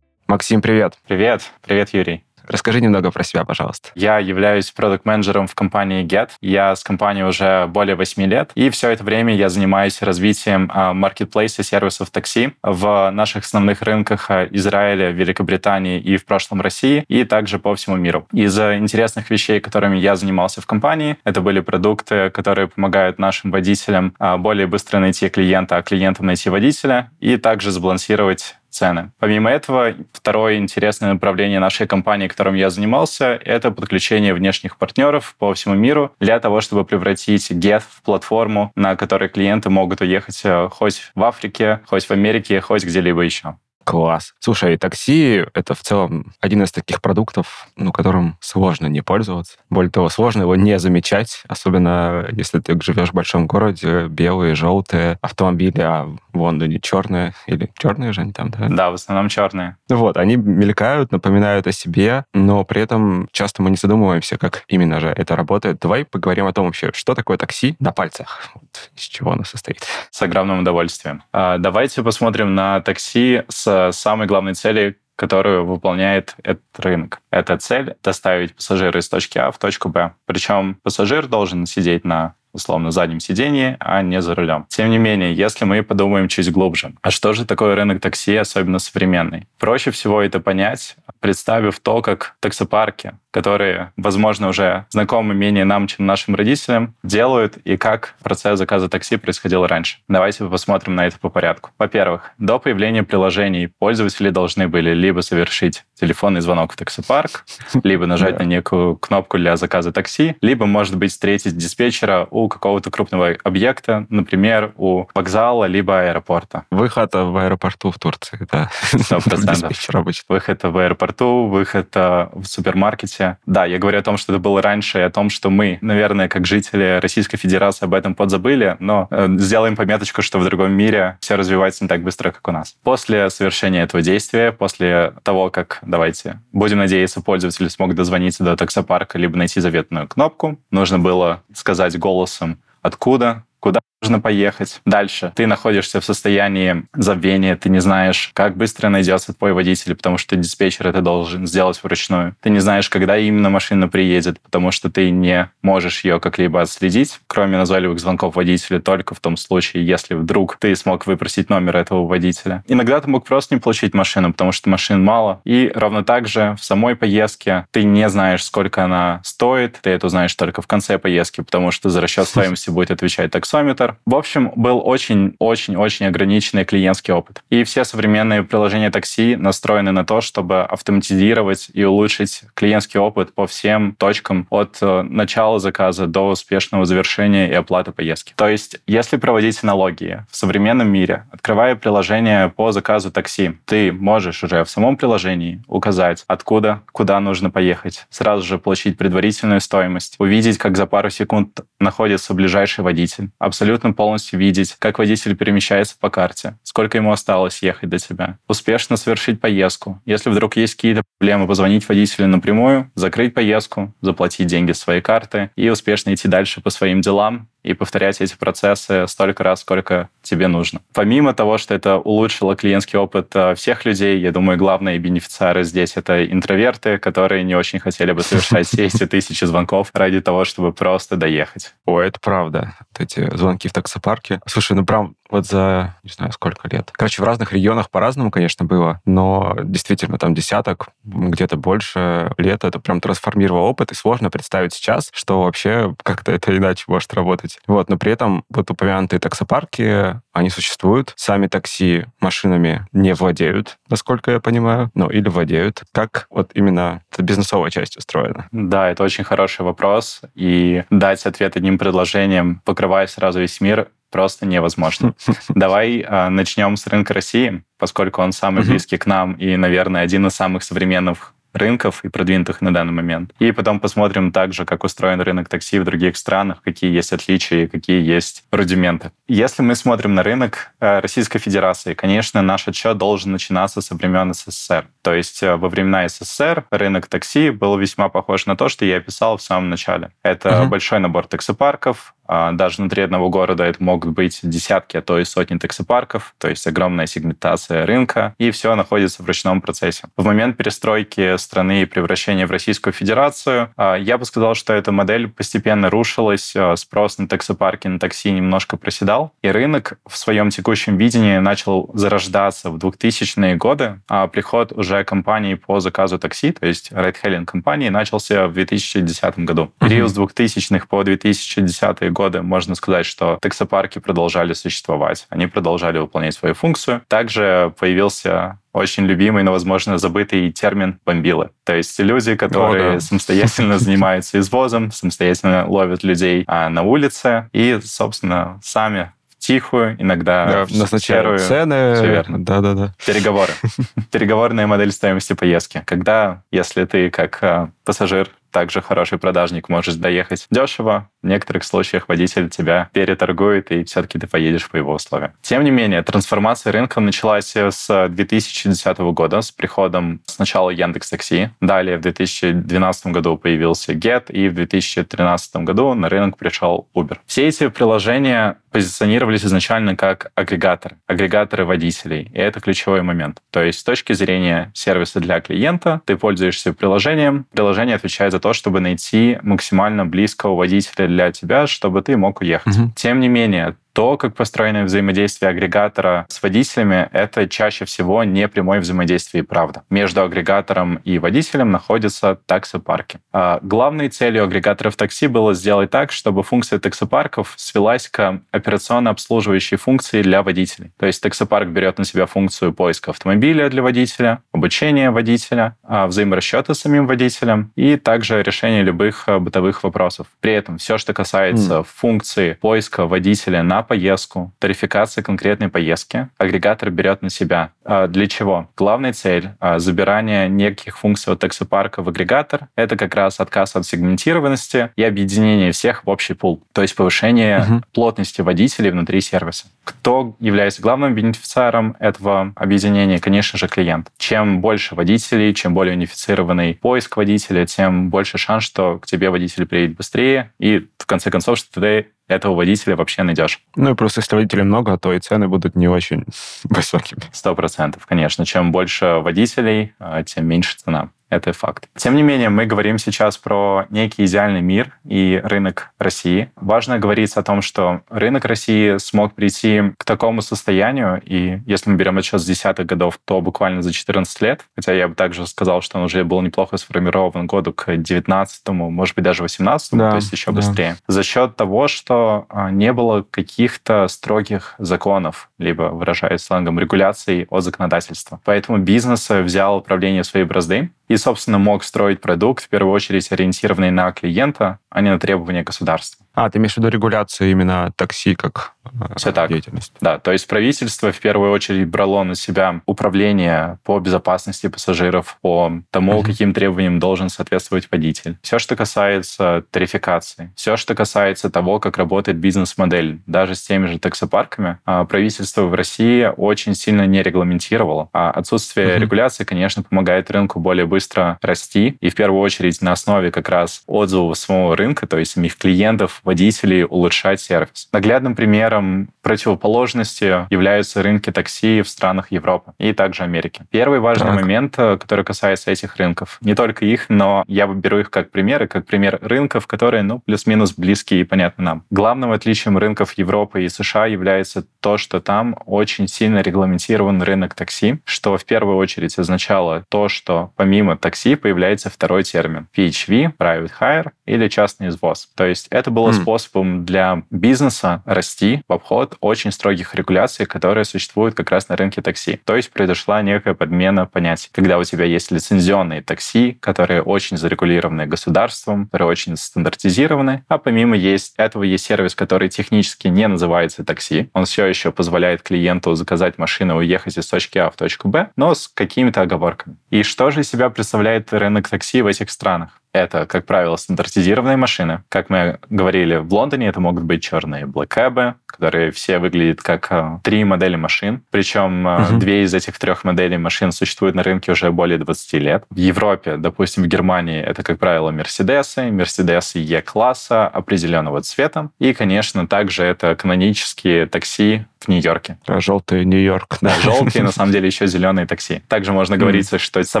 Максим, 0.26 0.60
привет. 0.60 0.98
Привет. 1.06 1.42
Привет, 1.64 1.90
Юрий. 1.90 2.23
Расскажи 2.46 2.80
немного 2.80 3.10
про 3.10 3.22
себя, 3.22 3.44
пожалуйста. 3.44 3.90
Я 3.94 4.18
являюсь 4.18 4.70
продукт-менеджером 4.70 5.46
в 5.46 5.54
компании 5.54 6.04
Get. 6.04 6.30
Я 6.40 6.76
с 6.76 6.82
компанией 6.82 7.24
уже 7.24 7.66
более 7.68 7.96
8 7.96 8.22
лет, 8.24 8.50
и 8.54 8.70
все 8.70 8.90
это 8.90 9.04
время 9.04 9.34
я 9.34 9.48
занимаюсь 9.48 10.02
развитием 10.02 10.70
маркетплейса 10.74 11.62
сервисов 11.62 12.10
такси 12.10 12.52
в 12.62 13.10
наших 13.10 13.44
основных 13.44 13.82
рынках 13.82 14.30
а, 14.30 14.48
Израиля, 14.50 15.10
Великобритании 15.10 16.00
и 16.00 16.16
в 16.16 16.24
прошлом 16.24 16.60
России, 16.60 17.04
и 17.08 17.24
также 17.24 17.58
по 17.58 17.74
всему 17.74 17.96
миру. 17.96 18.26
Из 18.32 18.58
интересных 18.58 19.30
вещей, 19.30 19.60
которыми 19.60 19.96
я 19.96 20.16
занимался 20.16 20.60
в 20.60 20.66
компании, 20.66 21.16
это 21.24 21.40
были 21.40 21.60
продукты, 21.60 22.30
которые 22.30 22.68
помогают 22.68 23.18
нашим 23.18 23.50
водителям 23.50 24.14
а, 24.18 24.36
более 24.36 24.66
быстро 24.66 24.98
найти 24.98 25.28
клиента, 25.28 25.76
а 25.76 25.82
клиентам 25.82 26.26
найти 26.26 26.50
водителя, 26.50 27.10
и 27.20 27.36
также 27.36 27.70
сбалансировать 27.70 28.56
цены. 28.74 29.12
Помимо 29.18 29.50
этого, 29.50 29.94
второе 30.12 30.56
интересное 30.56 31.12
направление 31.12 31.60
нашей 31.60 31.86
компании, 31.86 32.28
которым 32.28 32.54
я 32.54 32.70
занимался, 32.70 33.40
это 33.44 33.70
подключение 33.70 34.34
внешних 34.34 34.76
партнеров 34.76 35.36
по 35.38 35.54
всему 35.54 35.74
миру 35.74 36.12
для 36.20 36.40
того, 36.40 36.60
чтобы 36.60 36.84
превратить 36.84 37.50
Get 37.50 37.82
в 37.88 38.02
платформу, 38.02 38.72
на 38.74 38.96
которой 38.96 39.28
клиенты 39.28 39.70
могут 39.70 40.00
уехать 40.00 40.40
э, 40.44 40.68
хоть 40.70 41.12
в 41.14 41.22
Африке, 41.22 41.80
хоть 41.86 42.04
в 42.04 42.10
Америке, 42.10 42.60
хоть 42.60 42.84
где-либо 42.84 43.22
еще. 43.22 43.56
Класс. 43.84 44.34
Слушай, 44.40 44.76
такси— 44.76 45.44
это 45.54 45.74
в 45.74 45.80
целом 45.80 46.32
один 46.40 46.62
из 46.62 46.72
таких 46.72 47.02
продуктов, 47.02 47.68
ну, 47.76 47.92
которым 47.92 48.36
сложно 48.40 48.86
не 48.86 49.02
пользоваться. 49.02 49.58
Более 49.70 49.90
того, 49.90 50.08
сложно 50.08 50.42
его 50.42 50.56
не 50.56 50.78
замечать, 50.78 51.42
особенно 51.48 52.26
если 52.32 52.60
ты 52.60 52.80
живешь 52.80 53.10
в 53.10 53.14
большом 53.14 53.46
городе, 53.46 54.06
белые, 54.08 54.54
желтые 54.54 55.18
автомобили, 55.20 55.80
а 55.80 56.04
в 56.32 56.40
Лондоне 56.40 56.80
черные, 56.80 57.34
или 57.46 57.70
черные 57.76 58.12
же 58.12 58.22
они 58.22 58.32
там, 58.32 58.50
да? 58.50 58.68
Да, 58.68 58.90
в 58.90 58.94
основном 58.94 59.28
черные. 59.28 59.76
Ну 59.88 59.96
вот, 59.96 60.16
они 60.16 60.36
мелькают, 60.36 61.12
напоминают 61.12 61.66
о 61.66 61.72
себе, 61.72 62.24
но 62.32 62.64
при 62.64 62.82
этом 62.82 63.28
часто 63.32 63.62
мы 63.62 63.70
не 63.70 63.76
задумываемся, 63.76 64.38
как 64.38 64.64
именно 64.68 64.98
же 65.00 65.08
это 65.08 65.36
работает. 65.36 65.78
Давай 65.80 66.04
поговорим 66.04 66.46
о 66.46 66.52
том 66.52 66.66
вообще, 66.66 66.90
что 66.94 67.14
такое 67.14 67.36
такси 67.36 67.76
на 67.80 67.92
пальцах, 67.92 68.50
вот, 68.54 68.90
из 68.96 69.02
чего 69.02 69.32
оно 69.32 69.44
состоит. 69.44 69.82
С 70.10 70.22
огромным 70.22 70.60
удовольствием. 70.60 71.22
А, 71.32 71.58
давайте 71.58 72.02
посмотрим 72.02 72.54
на 72.54 72.80
такси 72.80 73.42
с 73.48 73.73
самой 73.92 74.26
главной 74.26 74.54
цели, 74.54 74.98
которую 75.16 75.64
выполняет 75.64 76.34
этот 76.42 76.64
рынок. 76.78 77.20
Эта 77.30 77.56
цель— 77.56 77.96
доставить 78.02 78.54
пассажира 78.54 78.98
из 78.98 79.08
точки 79.08 79.38
А 79.38 79.50
в 79.50 79.58
точку 79.58 79.88
Б. 79.88 80.12
Причем 80.26 80.76
пассажир 80.82 81.26
должен 81.26 81.66
сидеть 81.66 82.04
на 82.04 82.34
условно 82.52 82.90
заднем 82.92 83.20
сидении, 83.20 83.76
а 83.80 84.00
не 84.02 84.22
за 84.22 84.34
рулем. 84.34 84.66
Тем 84.68 84.88
не 84.88 84.98
менее, 84.98 85.34
если 85.34 85.64
мы 85.64 85.82
подумаем 85.82 86.28
чуть 86.28 86.50
глубже, 86.50 86.94
а 87.02 87.10
что 87.10 87.32
же 87.32 87.44
такое 87.44 87.74
рынок 87.74 88.00
такси, 88.00 88.36
особенно 88.36 88.78
современный? 88.78 89.48
Проще 89.58 89.90
всего 89.90 90.22
это 90.22 90.40
понять, 90.40 90.96
представив 91.20 91.80
то, 91.80 92.00
как 92.00 92.36
таксопарки, 92.40 93.18
которые, 93.34 93.92
возможно, 93.96 94.46
уже 94.48 94.86
знакомы 94.90 95.34
менее 95.34 95.64
нам, 95.64 95.88
чем 95.88 96.06
нашим 96.06 96.36
родителям, 96.36 96.94
делают, 97.02 97.56
и 97.64 97.76
как 97.76 98.14
процесс 98.22 98.56
заказа 98.60 98.88
такси 98.88 99.16
происходил 99.16 99.66
раньше. 99.66 99.98
Давайте 100.06 100.44
посмотрим 100.44 100.94
на 100.94 101.08
это 101.08 101.18
по 101.18 101.30
порядку. 101.30 101.70
Во-первых, 101.76 102.30
до 102.38 102.60
появления 102.60 103.02
приложений 103.02 103.70
пользователи 103.80 104.30
должны 104.30 104.68
были 104.68 104.94
либо 104.94 105.20
совершить 105.20 105.82
телефонный 105.98 106.42
звонок 106.42 106.74
в 106.74 106.76
таксопарк, 106.76 107.44
либо 107.82 108.06
нажать 108.06 108.38
на 108.38 108.44
некую 108.44 108.96
кнопку 108.96 109.36
для 109.36 109.56
заказа 109.56 109.90
такси, 109.90 110.36
либо, 110.40 110.66
может 110.66 110.96
быть, 110.96 111.10
встретить 111.10 111.56
диспетчера 111.56 112.28
у 112.30 112.48
какого-то 112.48 112.92
крупного 112.92 113.36
объекта, 113.42 114.06
например, 114.10 114.74
у 114.76 115.06
вокзала, 115.12 115.64
либо 115.64 116.02
аэропорта. 116.02 116.66
Выход 116.70 117.12
в 117.14 117.36
аэропорту 117.36 117.90
в 117.90 117.98
Турции, 117.98 118.46
да. 118.52 118.70
Сто 118.84 119.18
процентов. 119.18 119.72
Выход 120.28 120.62
в 120.62 120.78
аэропорту, 120.78 121.46
выход 121.46 121.88
э, 121.96 122.28
в 122.32 122.44
супермаркете. 122.44 123.23
Да, 123.46 123.64
я 123.64 123.78
говорю 123.78 123.98
о 123.98 124.02
том, 124.02 124.16
что 124.16 124.32
это 124.32 124.40
было 124.40 124.62
раньше, 124.62 124.98
и 124.98 125.02
о 125.02 125.10
том, 125.10 125.30
что 125.30 125.50
мы, 125.50 125.78
наверное, 125.80 126.28
как 126.28 126.46
жители 126.46 126.98
Российской 127.00 127.36
Федерации 127.36 127.84
об 127.84 127.94
этом 127.94 128.14
подзабыли, 128.14 128.76
но 128.80 129.08
э, 129.10 129.28
сделаем 129.38 129.76
пометочку, 129.76 130.22
что 130.22 130.38
в 130.38 130.44
другом 130.44 130.72
мире 130.72 131.18
все 131.20 131.36
развивается 131.36 131.84
не 131.84 131.88
так 131.88 132.02
быстро, 132.02 132.30
как 132.30 132.46
у 132.48 132.52
нас. 132.52 132.76
После 132.82 133.30
совершения 133.30 133.82
этого 133.82 134.02
действия, 134.02 134.52
после 134.52 135.14
того, 135.22 135.50
как, 135.50 135.78
давайте, 135.82 136.40
будем 136.52 136.78
надеяться, 136.78 137.22
пользователи 137.22 137.68
смогут 137.68 137.96
дозвониться 137.96 138.44
до 138.44 138.56
таксопарка, 138.56 139.18
либо 139.18 139.36
найти 139.36 139.60
заветную 139.60 140.08
кнопку, 140.08 140.58
нужно 140.70 140.98
было 140.98 141.42
сказать 141.52 141.98
голосом, 141.98 142.58
откуда, 142.82 143.44
куда 143.60 143.80
нужно 144.04 144.20
поехать. 144.20 144.80
Дальше 144.84 145.32
ты 145.34 145.46
находишься 145.46 146.00
в 146.00 146.04
состоянии 146.04 146.84
забвения, 146.94 147.56
ты 147.56 147.70
не 147.70 147.80
знаешь, 147.80 148.30
как 148.34 148.56
быстро 148.56 148.88
найдется 148.90 149.32
твой 149.32 149.52
водитель, 149.52 149.94
потому 149.94 150.18
что 150.18 150.36
диспетчер 150.36 150.88
это 150.88 151.00
должен 151.00 151.46
сделать 151.46 151.80
вручную. 151.82 152.36
Ты 152.42 152.50
не 152.50 152.60
знаешь, 152.60 152.90
когда 152.90 153.16
именно 153.16 153.48
машина 153.48 153.88
приедет, 153.88 154.40
потому 154.40 154.70
что 154.70 154.90
ты 154.90 155.10
не 155.10 155.50
можешь 155.62 156.04
ее 156.04 156.20
как-либо 156.20 156.60
отследить, 156.60 157.20
кроме 157.26 157.56
назойливых 157.56 157.98
звонков 157.98 158.36
водителя, 158.36 158.78
только 158.78 159.14
в 159.14 159.20
том 159.20 159.36
случае, 159.36 159.86
если 159.86 160.14
вдруг 160.14 160.56
ты 160.58 160.76
смог 160.76 161.06
выпросить 161.06 161.48
номер 161.48 161.76
этого 161.76 162.06
водителя. 162.06 162.62
Иногда 162.68 163.00
ты 163.00 163.08
мог 163.08 163.24
просто 163.24 163.54
не 163.54 163.60
получить 163.60 163.94
машину, 163.94 164.32
потому 164.32 164.52
что 164.52 164.68
машин 164.68 165.02
мало. 165.02 165.40
И 165.44 165.72
ровно 165.74 166.04
так 166.04 166.28
же 166.28 166.56
в 166.60 166.64
самой 166.64 166.94
поездке 166.94 167.66
ты 167.70 167.84
не 167.84 168.08
знаешь, 168.10 168.44
сколько 168.44 168.84
она 168.84 169.20
стоит, 169.24 169.78
ты 169.80 169.90
это 169.90 170.06
узнаешь 170.06 170.34
только 170.34 170.60
в 170.60 170.66
конце 170.66 170.98
поездки, 170.98 171.40
потому 171.40 171.70
что 171.70 171.88
за 171.88 172.00
расчет 172.00 172.28
стоимости 172.28 172.68
будет 172.68 172.90
отвечать 172.90 173.30
таксометр, 173.30 173.93
в 174.06 174.14
общем, 174.14 174.52
был 174.56 174.80
очень-очень-очень 174.84 176.06
ограниченный 176.06 176.64
клиентский 176.64 177.12
опыт. 177.12 177.42
И 177.50 177.64
все 177.64 177.84
современные 177.84 178.42
приложения 178.42 178.90
такси 178.90 179.36
настроены 179.36 179.92
на 179.92 180.04
то, 180.04 180.20
чтобы 180.20 180.62
автоматизировать 180.62 181.70
и 181.72 181.84
улучшить 181.84 182.42
клиентский 182.54 183.00
опыт 183.00 183.34
по 183.34 183.46
всем 183.46 183.94
точкам 183.96 184.46
от 184.50 184.78
э, 184.80 185.02
начала 185.02 185.58
заказа 185.58 186.06
до 186.06 186.28
успешного 186.28 186.84
завершения 186.84 187.50
и 187.50 187.54
оплаты 187.54 187.92
поездки. 187.92 188.32
То 188.36 188.48
есть, 188.48 188.80
если 188.86 189.16
проводить 189.16 189.62
аналогии 189.62 190.24
в 190.30 190.36
современном 190.36 190.88
мире, 190.88 191.24
открывая 191.30 191.76
приложение 191.76 192.48
по 192.48 192.72
заказу 192.72 193.10
такси, 193.10 193.52
ты 193.64 193.92
можешь 193.92 194.42
уже 194.44 194.64
в 194.64 194.70
самом 194.70 194.96
приложении 194.96 195.62
указать, 195.66 196.24
откуда, 196.26 196.82
куда 196.92 197.20
нужно 197.20 197.50
поехать, 197.50 198.06
сразу 198.10 198.42
же 198.44 198.58
получить 198.58 198.98
предварительную 198.98 199.60
стоимость, 199.60 200.16
увидеть, 200.18 200.58
как 200.58 200.76
за 200.76 200.86
пару 200.86 201.10
секунд 201.10 201.60
находится 201.80 202.34
ближайший 202.34 202.80
водитель, 202.84 203.30
абсолютно 203.38 203.83
абсолютно 203.84 203.92
полностью 203.92 204.38
видеть, 204.38 204.76
как 204.78 204.98
водитель 204.98 205.36
перемещается 205.36 205.96
по 206.00 206.10
карте, 206.10 206.56
сколько 206.62 206.98
ему 206.98 207.12
осталось 207.12 207.62
ехать 207.62 207.90
до 207.90 207.98
тебя, 207.98 208.38
успешно 208.48 208.96
совершить 208.96 209.40
поездку. 209.40 210.00
Если 210.06 210.30
вдруг 210.30 210.56
есть 210.56 210.74
какие-то 210.74 211.02
проблемы, 211.18 211.46
позвонить 211.46 211.88
водителю 211.88 212.28
напрямую, 212.28 212.90
закрыть 212.94 213.34
поездку, 213.34 213.92
заплатить 214.00 214.46
деньги 214.46 214.72
с 214.72 214.78
своей 214.78 215.02
карты 215.02 215.50
и 215.56 215.68
успешно 215.68 216.14
идти 216.14 216.28
дальше 216.28 216.60
по 216.60 216.70
своим 216.70 217.00
делам, 217.00 217.48
и 217.64 217.72
повторять 217.72 218.20
эти 218.20 218.36
процессы 218.36 219.06
столько 219.08 219.42
раз, 219.42 219.60
сколько 219.60 220.10
тебе 220.22 220.46
нужно. 220.46 220.80
Помимо 220.92 221.34
того, 221.34 221.58
что 221.58 221.74
это 221.74 221.96
улучшило 221.96 222.54
клиентский 222.54 222.98
опыт 222.98 223.34
э, 223.34 223.54
всех 223.54 223.84
людей, 223.86 224.20
я 224.20 224.30
думаю, 224.30 224.58
главные 224.58 224.98
бенефициары 224.98 225.64
здесь— 225.64 225.92
это 225.96 226.24
интроверты, 226.24 226.98
которые 226.98 227.42
не 227.42 227.56
очень 227.56 227.80
хотели 227.80 228.12
бы 228.12 228.22
совершать 228.22 228.66
все 228.66 228.86
эти 228.86 229.06
тысячи 229.06 229.44
звонков 229.44 229.90
ради 229.94 230.20
того, 230.20 230.44
чтобы 230.44 230.72
просто 230.72 231.16
доехать. 231.16 231.74
О, 231.86 232.00
это 232.00 232.20
правда. 232.20 232.74
Вот 232.80 233.00
эти 233.00 233.34
звонки 233.34 233.68
в 233.68 233.72
таксопарке. 233.72 234.40
Слушай, 234.46 234.76
ну 234.76 234.84
прям 234.84 235.16
вот 235.30 235.46
за, 235.46 235.96
не 236.02 236.10
знаю, 236.10 236.32
сколько 236.32 236.68
лет. 236.68 236.90
Короче, 236.92 237.22
в 237.22 237.24
разных 237.24 237.52
регионах 237.52 237.90
по-разному, 237.90 238.30
конечно, 238.30 238.64
было, 238.64 239.00
но 239.04 239.56
действительно 239.62 240.18
там 240.18 240.34
десяток, 240.34 240.88
где-то 241.04 241.56
больше 241.56 242.32
лет 242.38 242.64
это 242.64 242.78
прям 242.78 243.00
трансформировало 243.00 243.68
опыт, 243.68 243.92
и 243.92 243.94
сложно 243.94 244.30
представить 244.30 244.72
сейчас, 244.74 245.10
что 245.12 245.42
вообще 245.42 245.94
как-то 246.02 246.32
это 246.32 246.56
иначе 246.56 246.84
может 246.88 247.12
работать. 247.14 247.58
Вот, 247.66 247.88
но 247.88 247.96
при 247.96 248.12
этом 248.12 248.44
вот 248.50 248.70
упомянутые 248.70 249.20
таксопарки, 249.20 250.20
они 250.32 250.50
существуют. 250.50 251.12
Сами 251.16 251.46
такси 251.46 252.06
машинами 252.20 252.86
не 252.92 253.14
владеют, 253.14 253.78
насколько 253.88 254.30
я 254.30 254.40
понимаю, 254.40 254.90
ну, 254.94 255.08
или 255.08 255.28
владеют. 255.28 255.82
Как 255.92 256.26
вот 256.30 256.50
именно 256.54 257.02
эта 257.12 257.22
бизнесовая 257.22 257.70
часть 257.70 257.96
устроена? 257.96 258.48
Да, 258.52 258.90
это 258.90 259.02
очень 259.02 259.24
хороший 259.24 259.62
вопрос. 259.62 260.20
И 260.34 260.84
дать 260.90 261.24
ответ 261.26 261.56
одним 261.56 261.78
предложением, 261.78 262.60
покрывая 262.64 263.06
сразу 263.06 263.40
весь 263.40 263.60
мир, 263.60 263.88
просто 264.14 264.46
невозможно. 264.46 265.14
Давай 265.48 265.98
э, 265.98 266.28
начнем 266.28 266.76
с 266.76 266.86
рынка 266.86 267.12
России, 267.14 267.64
поскольку 267.78 268.22
он 268.22 268.30
самый 268.30 268.62
близкий 268.62 268.96
к 268.96 269.06
нам 269.06 269.32
и, 269.32 269.56
наверное, 269.56 270.02
один 270.02 270.28
из 270.28 270.34
самых 270.34 270.62
современных 270.62 271.34
рынков 271.52 272.04
и 272.04 272.08
продвинутых 272.08 272.60
на 272.60 272.72
данный 272.72 272.92
момент. 272.92 273.32
И 273.40 273.50
потом 273.52 273.80
посмотрим 273.80 274.30
также, 274.30 274.64
как 274.64 274.84
устроен 274.84 275.20
рынок 275.20 275.48
такси 275.48 275.80
в 275.80 275.84
других 275.84 276.16
странах, 276.16 276.62
какие 276.62 276.92
есть 276.92 277.12
отличия 277.12 277.64
и 277.64 277.66
какие 277.66 278.02
есть 278.02 278.44
рудименты. 278.52 279.10
Если 279.26 279.62
мы 279.62 279.74
смотрим 279.74 280.14
на 280.14 280.22
рынок 280.22 280.70
э, 280.80 281.00
Российской 281.00 281.40
Федерации, 281.40 281.94
конечно, 281.94 282.40
наш 282.42 282.68
отчет 282.68 282.96
должен 282.98 283.32
начинаться 283.32 283.80
со 283.80 283.96
времен 283.96 284.32
СССР. 284.32 284.86
То 285.02 285.12
есть 285.12 285.42
э, 285.42 285.56
во 285.56 285.68
времена 285.68 286.08
СССР 286.08 286.66
рынок 286.70 287.08
такси 287.08 287.50
был 287.50 287.76
весьма 287.78 288.08
похож 288.08 288.46
на 288.46 288.56
то, 288.56 288.68
что 288.68 288.84
я 288.84 288.98
описал 288.98 289.38
в 289.38 289.42
самом 289.42 289.70
начале. 289.70 290.10
Это 290.22 290.50
uh-huh. 290.50 290.68
большой 290.68 291.00
набор 291.00 291.26
таксопарков, 291.26 292.14
а, 292.23 292.23
даже 292.28 292.78
внутри 292.78 293.02
одного 293.02 293.30
города 293.30 293.64
это 293.64 293.82
могут 293.82 294.12
быть 294.12 294.40
десятки, 294.42 294.96
а 294.96 295.02
то 295.02 295.18
и 295.18 295.24
сотни 295.24 295.58
таксопарков, 295.58 296.34
то 296.38 296.48
есть 296.48 296.66
огромная 296.66 297.06
сегментация 297.06 297.86
рынка, 297.86 298.34
и 298.38 298.50
все 298.50 298.74
находится 298.74 299.22
в 299.22 299.26
ручном 299.26 299.60
процессе. 299.60 300.04
В 300.16 300.24
момент 300.24 300.56
перестройки 300.56 301.36
страны 301.36 301.82
и 301.82 301.84
превращения 301.84 302.46
в 302.46 302.50
Российскую 302.50 302.92
Федерацию, 302.92 303.70
а, 303.76 303.96
я 303.96 304.18
бы 304.18 304.24
сказал, 304.24 304.54
что 304.54 304.72
эта 304.72 304.92
модель 304.92 305.28
постепенно 305.28 305.90
рушилась, 305.90 306.54
а, 306.56 306.76
спрос 306.76 307.18
на 307.18 307.28
таксопарки, 307.28 307.88
на 307.88 307.98
такси 307.98 308.30
немножко 308.30 308.76
проседал, 308.76 309.32
и 309.42 309.48
рынок 309.48 309.98
в 310.06 310.16
своем 310.16 310.50
текущем 310.50 310.96
видении 310.96 311.38
начал 311.38 311.90
зарождаться 311.94 312.70
в 312.70 312.76
2000-е 312.76 313.56
годы, 313.56 314.00
а 314.08 314.26
приход 314.26 314.72
уже 314.72 315.04
компаний 315.04 315.54
по 315.54 315.80
заказу 315.80 316.18
такси, 316.18 316.52
то 316.52 316.66
есть 316.66 316.92
райд-хейлинг 316.92 317.46
компании, 317.46 317.88
начался 317.88 318.46
в 318.48 318.54
2010 318.54 319.38
году. 319.40 319.72
Период 319.78 320.10
с 320.10 320.18
2000-х 320.18 320.86
по 320.88 321.02
2010 321.02 322.12
годы 322.14 322.40
можно 322.40 322.74
сказать, 322.74 323.04
что 323.04 323.38
таксопарки 323.42 323.98
продолжали 323.98 324.54
существовать, 324.54 325.26
они 325.28 325.46
продолжали 325.46 325.98
выполнять 325.98 326.34
свою 326.34 326.54
функцию. 326.54 327.02
Также 327.08 327.74
появился 327.78 328.58
очень 328.72 329.04
любимый, 329.04 329.42
но, 329.44 329.52
возможно, 329.52 329.98
забытый 329.98 330.50
термин 330.50 330.98
«бомбилы». 331.04 331.50
То 331.64 331.76
есть 331.76 331.98
люди, 332.00 332.34
которые 332.34 332.88
О, 332.88 332.92
да. 332.94 333.00
самостоятельно 333.00 333.78
занимаются 333.78 334.38
извозом, 334.38 334.90
самостоятельно 334.90 335.66
ловят 335.68 336.02
людей 336.02 336.44
а, 336.46 336.68
на 336.68 336.82
улице 336.82 337.48
и, 337.52 337.78
собственно, 337.82 338.58
сами 338.62 339.12
тихую, 339.44 340.00
иногда 340.00 340.66
да, 340.66 340.66
назначают 340.70 341.40
цены. 341.42 341.94
Все 341.94 342.06
верно. 342.06 342.42
Да-да-да. 342.42 342.94
Переговоры. 343.04 343.52
Переговорная 344.10 344.66
модель 344.66 344.90
стоимости 344.90 345.34
поездки. 345.34 345.82
Когда, 345.84 346.42
если 346.50 346.84
ты 346.86 347.10
как 347.10 347.42
а, 347.42 347.70
пассажир 347.84 348.30
также 348.54 348.80
хороший 348.80 349.18
продажник 349.18 349.68
может 349.68 350.00
доехать 350.00 350.46
дешево. 350.48 351.10
В 351.22 351.26
некоторых 351.26 351.64
случаях 351.64 352.08
водитель 352.08 352.48
тебя 352.48 352.88
переторгует, 352.92 353.72
и 353.72 353.82
все-таки 353.82 354.16
ты 354.16 354.28
поедешь 354.28 354.70
по 354.70 354.76
его 354.76 354.94
условиям. 354.94 355.32
Тем 355.42 355.64
не 355.64 355.72
менее, 355.72 356.02
трансформация 356.02 356.72
рынка 356.72 357.00
началась 357.00 357.56
с 357.56 358.08
2010 358.08 358.98
года, 359.12 359.40
с 359.40 359.50
приходом 359.50 360.20
сначала 360.26 360.70
Яндекс 360.70 361.10
Такси, 361.10 361.50
далее 361.60 361.98
в 361.98 362.02
2012 362.02 363.06
году 363.06 363.36
появился 363.36 363.92
Get, 363.92 364.30
и 364.30 364.48
в 364.48 364.54
2013 364.54 365.56
году 365.56 365.94
на 365.94 366.08
рынок 366.08 366.38
пришел 366.38 366.88
Uber. 366.94 367.18
Все 367.26 367.48
эти 367.48 367.68
приложения 367.68 368.58
позиционировались 368.70 369.44
изначально 369.44 369.96
как 369.96 370.30
агрегаторы, 370.34 370.96
агрегаторы 371.06 371.64
водителей, 371.64 372.30
и 372.32 372.38
это 372.38 372.60
ключевой 372.60 373.02
момент. 373.02 373.40
То 373.50 373.62
есть 373.62 373.80
с 373.80 373.84
точки 373.84 374.12
зрения 374.12 374.70
сервиса 374.74 375.20
для 375.20 375.40
клиента, 375.40 376.02
ты 376.04 376.16
пользуешься 376.16 376.72
приложением, 376.72 377.46
приложение 377.52 377.73
отвечает 377.92 378.32
за 378.32 378.40
то, 378.40 378.52
чтобы 378.52 378.80
найти 378.80 379.38
максимально 379.42 380.06
близкого 380.06 380.54
водителя 380.54 381.06
для 381.06 381.32
тебя, 381.32 381.66
чтобы 381.66 382.02
ты 382.02 382.16
мог 382.16 382.40
уехать. 382.40 382.76
Угу. 382.76 382.92
Тем 382.96 383.20
не 383.20 383.28
менее, 383.28 383.76
то, 383.94 384.16
как 384.16 384.34
построено 384.34 384.82
взаимодействие 384.82 385.50
агрегатора 385.50 386.26
с 386.28 386.42
водителями, 386.42 387.08
это 387.12 387.48
чаще 387.48 387.84
всего 387.84 388.24
не 388.24 388.48
прямое 388.48 388.80
взаимодействие 388.80 389.44
и 389.44 389.46
правда. 389.46 389.84
Между 389.88 390.22
агрегатором 390.22 390.96
и 391.04 391.18
водителем 391.18 391.70
находятся 391.70 392.36
таксопарки. 392.46 393.20
А 393.32 393.60
главной 393.62 394.08
целью 394.08 394.42
агрегаторов 394.42 394.96
такси 394.96 395.28
было 395.28 395.54
сделать 395.54 395.90
так, 395.90 396.10
чтобы 396.10 396.42
функция 396.42 396.80
таксопарков 396.80 397.54
свелась 397.56 398.08
к 398.08 398.40
операционно-обслуживающей 398.50 399.76
функции 399.76 400.22
для 400.22 400.42
водителей. 400.42 400.92
То 400.98 401.06
есть 401.06 401.22
таксопарк 401.22 401.68
берет 401.68 401.96
на 401.98 402.04
себя 402.04 402.26
функцию 402.26 402.72
поиска 402.72 403.12
автомобиля 403.12 403.70
для 403.70 403.82
водителя, 403.82 404.42
обучения 404.52 405.12
водителя, 405.12 405.76
а 405.84 406.08
взаиморасчета 406.08 406.74
с 406.74 406.80
самим 406.80 407.06
водителем 407.06 407.70
и 407.76 407.96
также 407.96 408.42
решения 408.42 408.82
любых 408.82 409.28
а, 409.28 409.38
бытовых 409.38 409.84
вопросов. 409.84 410.26
При 410.40 410.52
этом 410.52 410.78
все, 410.78 410.98
что 410.98 411.14
касается 411.14 411.74
mm. 411.74 411.86
функции 411.88 412.58
поиска 412.60 413.06
водителя 413.06 413.62
на 413.62 413.83
поездку, 413.84 414.52
тарификация 414.58 415.22
конкретной 415.22 415.68
поездки 415.68 416.28
агрегатор 416.38 416.90
берет 416.90 417.22
на 417.22 417.30
себя. 417.30 417.70
А 417.84 418.08
для 418.08 418.26
чего? 418.26 418.68
Главная 418.76 419.12
цель 419.12 419.50
а, 419.60 419.78
забирания 419.78 420.48
неких 420.48 420.98
функций 420.98 421.32
от 421.32 421.40
таксопарка 421.40 422.02
в 422.02 422.08
агрегатор— 422.08 422.68
это 422.76 422.96
как 422.96 423.14
раз 423.14 423.40
отказ 423.40 423.76
от 423.76 423.86
сегментированности 423.86 424.90
и 424.96 425.02
объединение 425.02 425.72
всех 425.72 426.04
в 426.04 426.10
общий 426.10 426.34
пул, 426.34 426.62
то 426.72 426.82
есть 426.82 426.96
повышение 426.96 427.60
угу. 427.60 427.82
плотности 427.92 428.40
водителей 428.40 428.90
внутри 428.90 429.20
сервиса. 429.20 429.66
Кто 429.84 430.36
является 430.40 430.82
главным 430.82 431.14
бенефициаром 431.14 431.96
этого 432.00 432.52
объединения? 432.56 433.18
Конечно 433.18 433.58
же, 433.58 433.68
клиент. 433.68 434.10
Чем 434.18 434.60
больше 434.60 434.94
водителей, 434.94 435.52
чем 435.54 435.74
более 435.74 435.94
унифицированный 435.94 436.74
поиск 436.74 437.16
водителя, 437.16 437.66
тем 437.66 438.10
больше 438.10 438.38
шанс, 438.38 438.64
что 438.64 438.98
к 438.98 439.06
тебе 439.06 439.30
водитель 439.30 439.66
приедет 439.66 439.96
быстрее, 439.96 440.52
и 440.58 440.86
в 440.98 441.06
конце 441.06 441.30
концов, 441.30 441.58
что 441.58 441.80
ты 441.80 442.08
этого 442.28 442.54
водителя 442.54 442.96
вообще 442.96 443.22
найдешь. 443.22 443.60
Ну 443.76 443.92
и 443.92 443.94
просто 443.94 444.20
если 444.20 444.36
водителей 444.36 444.64
много, 444.64 444.96
то 444.98 445.12
и 445.12 445.20
цены 445.20 445.48
будут 445.48 445.76
не 445.76 445.88
очень 445.88 446.24
высокими. 446.64 447.20
Сто 447.32 447.54
процентов, 447.54 448.06
конечно. 448.06 448.44
Чем 448.44 448.72
больше 448.72 449.20
водителей, 449.20 449.94
а, 449.98 450.22
тем 450.22 450.46
меньше 450.46 450.76
цена. 450.76 451.10
Это 451.30 451.52
факт. 451.52 451.88
Тем 451.96 452.14
не 452.14 452.22
менее, 452.22 452.48
мы 452.48 452.66
говорим 452.66 452.98
сейчас 452.98 453.36
про 453.36 453.86
некий 453.90 454.24
идеальный 454.24 454.60
мир 454.60 454.92
и 455.04 455.40
рынок 455.42 455.90
России. 455.98 456.50
Важно 456.56 456.98
говорить 456.98 457.32
о 457.36 457.42
том, 457.42 457.62
что 457.62 458.02
рынок 458.08 458.44
России 458.44 458.98
смог 458.98 459.34
прийти 459.34 459.82
к 459.98 460.04
такому 460.04 460.42
состоянию, 460.42 461.20
и 461.24 461.60
если 461.66 461.90
мы 461.90 461.96
берем 461.96 462.18
отчет 462.18 462.40
с 462.40 462.44
десятых 462.44 462.86
годов, 462.86 463.18
то 463.24 463.40
буквально 463.40 463.82
за 463.82 463.92
14 463.92 464.40
лет, 464.42 464.64
хотя 464.76 464.92
я 464.92 465.08
бы 465.08 465.14
также 465.14 465.46
сказал, 465.46 465.80
что 465.82 465.98
он 465.98 466.04
уже 466.04 466.24
был 466.24 466.40
неплохо 466.40 466.76
сформирован 466.76 467.46
году 467.46 467.72
к 467.72 467.96
19 467.96 468.68
может 468.68 469.14
быть, 469.14 469.24
даже 469.24 469.42
18 469.42 469.92
да, 469.92 470.10
то 470.10 470.16
есть 470.16 470.32
еще 470.32 470.50
да. 470.50 470.56
быстрее. 470.56 470.96
За 471.08 471.22
счет 471.22 471.56
того, 471.56 471.88
что 471.88 472.46
а, 472.48 472.70
не 472.70 472.92
было 472.92 473.22
каких-то 473.22 474.08
строгих 474.08 474.74
законов, 474.78 475.50
либо, 475.58 475.84
выражаясь 475.84 476.42
сленгом, 476.42 476.78
регуляций 476.78 477.46
от 477.50 477.64
законодательства. 477.64 478.40
Поэтому 478.44 478.78
бизнес 478.78 479.28
взял 479.30 479.78
управление 479.78 480.22
в 480.22 480.26
свои 480.26 480.44
бразды, 480.44 480.90
и, 481.08 481.16
собственно, 481.16 481.58
мог 481.58 481.84
строить 481.84 482.20
продукт, 482.20 482.64
в 482.64 482.68
первую 482.68 482.92
очередь 482.92 483.30
ориентированный 483.30 483.90
на 483.90 484.12
клиента, 484.12 484.78
а 484.90 485.00
не 485.00 485.10
на 485.10 485.18
требования 485.18 485.62
государства. 485.62 486.24
А, 486.34 486.50
ты 486.50 486.58
имеешь 486.58 486.74
в 486.74 486.78
виду 486.78 486.88
регуляцию 486.88 487.50
именно 487.50 487.92
такси 487.96 488.34
как 488.34 488.74
э, 488.84 488.88
Все 489.16 489.32
так. 489.32 489.48
деятельность? 489.48 489.92
Да, 490.00 490.18
то 490.18 490.32
есть 490.32 490.48
правительство 490.48 491.12
в 491.12 491.20
первую 491.20 491.52
очередь 491.52 491.88
брало 491.88 492.24
на 492.24 492.34
себя 492.34 492.80
управление 492.86 493.78
по 493.84 494.00
безопасности 494.00 494.66
пассажиров, 494.66 495.38
по 495.42 495.72
тому, 495.90 496.20
uh-huh. 496.20 496.24
каким 496.24 496.52
требованиям 496.52 496.98
должен 496.98 497.28
соответствовать 497.28 497.88
водитель. 497.90 498.36
Все, 498.42 498.58
что 498.58 498.74
касается 498.74 499.64
тарификации, 499.70 500.52
все, 500.56 500.76
что 500.76 500.94
касается 500.94 501.50
того, 501.50 501.78
как 501.78 501.98
работает 501.98 502.38
бизнес-модель, 502.38 503.20
даже 503.26 503.54
с 503.54 503.62
теми 503.62 503.86
же 503.86 503.98
таксопарками, 504.00 504.78
а, 504.84 505.04
правительство 505.04 505.62
в 505.62 505.74
России 505.74 506.30
очень 506.36 506.74
сильно 506.74 507.06
не 507.06 507.22
регламентировало. 507.22 508.08
А 508.12 508.30
отсутствие 508.30 508.88
uh-huh. 508.88 508.98
регуляции, 508.98 509.44
конечно, 509.44 509.84
помогает 509.84 510.30
рынку 510.32 510.58
более 510.58 510.86
быстро 510.86 511.38
расти, 511.42 511.96
и 512.00 512.08
в 512.08 512.14
первую 512.16 512.40
очередь 512.40 512.82
на 512.82 512.92
основе 512.92 513.30
как 513.30 513.48
раз 513.48 513.82
отзывов 513.86 514.36
самого 514.36 514.76
рынка, 514.76 515.06
то 515.06 515.18
есть 515.18 515.32
самих 515.32 515.56
клиентов, 515.56 516.22
водителей 516.24 516.84
улучшать 516.84 517.40
сервис. 517.40 517.88
Наглядным 517.92 518.34
примером 518.34 519.10
противоположности 519.22 520.46
являются 520.50 521.02
рынки 521.02 521.30
такси 521.30 521.82
в 521.82 521.88
странах 521.88 522.32
Европы 522.32 522.72
и 522.78 522.92
также 522.92 523.22
Америки. 523.22 523.62
Первый 523.70 524.00
важный 524.00 524.28
так. 524.28 524.40
момент, 524.40 524.74
э, 524.78 524.96
который 524.98 525.24
касается 525.24 525.70
этих 525.70 525.96
рынков, 525.96 526.38
не 526.40 526.54
только 526.54 526.84
их, 526.84 527.06
но 527.08 527.44
я 527.46 527.66
беру 527.66 527.98
их 527.98 528.10
как 528.10 528.30
примеры, 528.30 528.66
как 528.66 528.86
пример 528.86 529.18
рынков, 529.22 529.66
которые, 529.66 530.02
ну, 530.02 530.20
плюс-минус 530.20 530.74
близкие 530.76 531.20
и 531.20 531.24
понятны 531.24 531.64
нам. 531.64 531.84
Главным 531.90 532.32
отличием 532.32 532.78
рынков 532.78 533.12
Европы 533.12 533.64
и 533.64 533.68
США 533.68 534.06
является 534.06 534.64
то, 534.80 534.96
что 534.98 535.20
там 535.20 535.56
очень 535.66 536.08
сильно 536.08 536.40
регламентирован 536.40 537.22
рынок 537.22 537.54
такси, 537.54 537.98
что 538.04 538.36
в 538.36 538.44
первую 538.44 538.76
очередь 538.76 539.18
означало 539.18 539.84
то, 539.88 540.08
что 540.08 540.52
помимо 540.56 540.96
такси 540.96 541.34
появляется 541.34 541.90
второй 541.90 542.22
термин— 542.22 542.68
PHV, 542.76 543.36
Private 543.38 543.72
Hire 543.80 544.10
или 544.26 544.48
частный 544.48 544.88
извоз. 544.88 545.28
То 545.34 545.44
есть 545.44 545.66
это 545.70 545.90
было. 545.90 546.13
Способом 546.22 546.84
для 546.84 547.22
бизнеса 547.30 548.02
расти 548.04 548.62
в 548.68 548.72
обход 548.72 549.16
очень 549.20 549.52
строгих 549.52 549.94
регуляций, 549.94 550.46
которые 550.46 550.84
существуют 550.84 551.34
как 551.34 551.50
раз 551.50 551.68
на 551.68 551.76
рынке 551.76 552.02
такси. 552.02 552.40
То 552.44 552.56
есть 552.56 552.70
произошла 552.72 553.22
некая 553.22 553.54
подмена 553.54 554.06
понятий. 554.06 554.48
Когда 554.52 554.78
у 554.78 554.84
тебя 554.84 555.04
есть 555.04 555.30
лицензионные 555.30 556.02
такси, 556.02 556.52
которые 556.60 557.02
очень 557.02 557.36
зарегулированы 557.36 558.06
государством, 558.06 558.86
которые 558.86 559.08
очень 559.08 559.36
стандартизированы, 559.36 560.44
а 560.48 560.58
помимо 560.58 560.96
есть, 560.96 561.34
этого 561.36 561.62
есть 561.62 561.84
сервис, 561.84 562.14
который 562.14 562.48
технически 562.48 563.08
не 563.08 563.28
называется 563.28 563.84
такси. 563.84 564.30
Он 564.32 564.44
все 564.44 564.66
еще 564.66 564.92
позволяет 564.92 565.42
клиенту 565.42 565.94
заказать 565.94 566.38
машину 566.38 566.74
и 566.74 566.84
уехать 566.84 567.18
из 567.18 567.26
точки 567.26 567.58
А 567.58 567.70
в 567.70 567.76
точку 567.76 568.08
Б, 568.08 568.30
но 568.36 568.54
с 568.54 568.68
какими-то 568.68 569.22
оговорками. 569.22 569.76
И 569.90 570.02
что 570.02 570.30
же 570.30 570.40
из 570.40 570.48
себя 570.48 570.70
представляет 570.70 571.32
рынок 571.32 571.68
такси 571.68 572.02
в 572.02 572.06
этих 572.06 572.30
странах? 572.30 572.80
Это, 572.94 573.26
как 573.26 573.44
правило, 573.44 573.74
стандартизированные 573.74 574.56
машины. 574.56 575.02
Как 575.08 575.28
мы 575.28 575.58
говорили, 575.68 576.16
в 576.16 576.32
Лондоне 576.32 576.68
это 576.68 576.78
могут 576.78 577.02
быть 577.02 577.24
черные 577.24 577.66
блэкэбы, 577.66 578.36
которые 578.46 578.92
все 578.92 579.18
выглядят 579.18 579.62
как 579.62 579.88
э, 579.90 580.20
три 580.22 580.44
модели 580.44 580.76
машин. 580.76 581.24
Причем 581.30 581.88
э, 581.88 582.02
угу. 582.04 582.18
две 582.18 582.44
из 582.44 582.54
этих 582.54 582.78
трех 582.78 583.02
моделей 583.02 583.36
машин 583.36 583.72
существуют 583.72 584.14
на 584.14 584.22
рынке 584.22 584.52
уже 584.52 584.70
более 584.70 584.98
20 584.98 585.32
лет. 585.34 585.64
В 585.70 585.76
Европе, 585.76 586.36
допустим, 586.36 586.84
в 586.84 586.86
Германии, 586.86 587.42
это, 587.42 587.64
как 587.64 587.80
правило, 587.80 588.12
Мерседесы, 588.12 588.84
Мерседесы 588.92 589.58
Е-класса 589.58 590.46
определенного 590.46 591.20
цвета. 591.22 591.70
И, 591.80 591.92
конечно, 591.94 592.46
также 592.46 592.84
это 592.84 593.16
канонические 593.16 594.06
такси 594.06 594.66
в 594.84 594.88
Нью-Йорке. 594.88 595.38
А 595.46 595.60
желтый 595.60 596.04
Нью-Йорк. 596.04 596.58
Да, 596.60 596.74
желтые, 596.80 597.22
на 597.22 597.32
самом 597.32 597.52
деле, 597.52 597.66
еще 597.66 597.86
зеленые 597.86 598.26
такси. 598.26 598.62
Также 598.68 598.92
можно 598.92 599.16
говорить, 599.16 599.48
что 599.60 599.82
со 599.82 600.00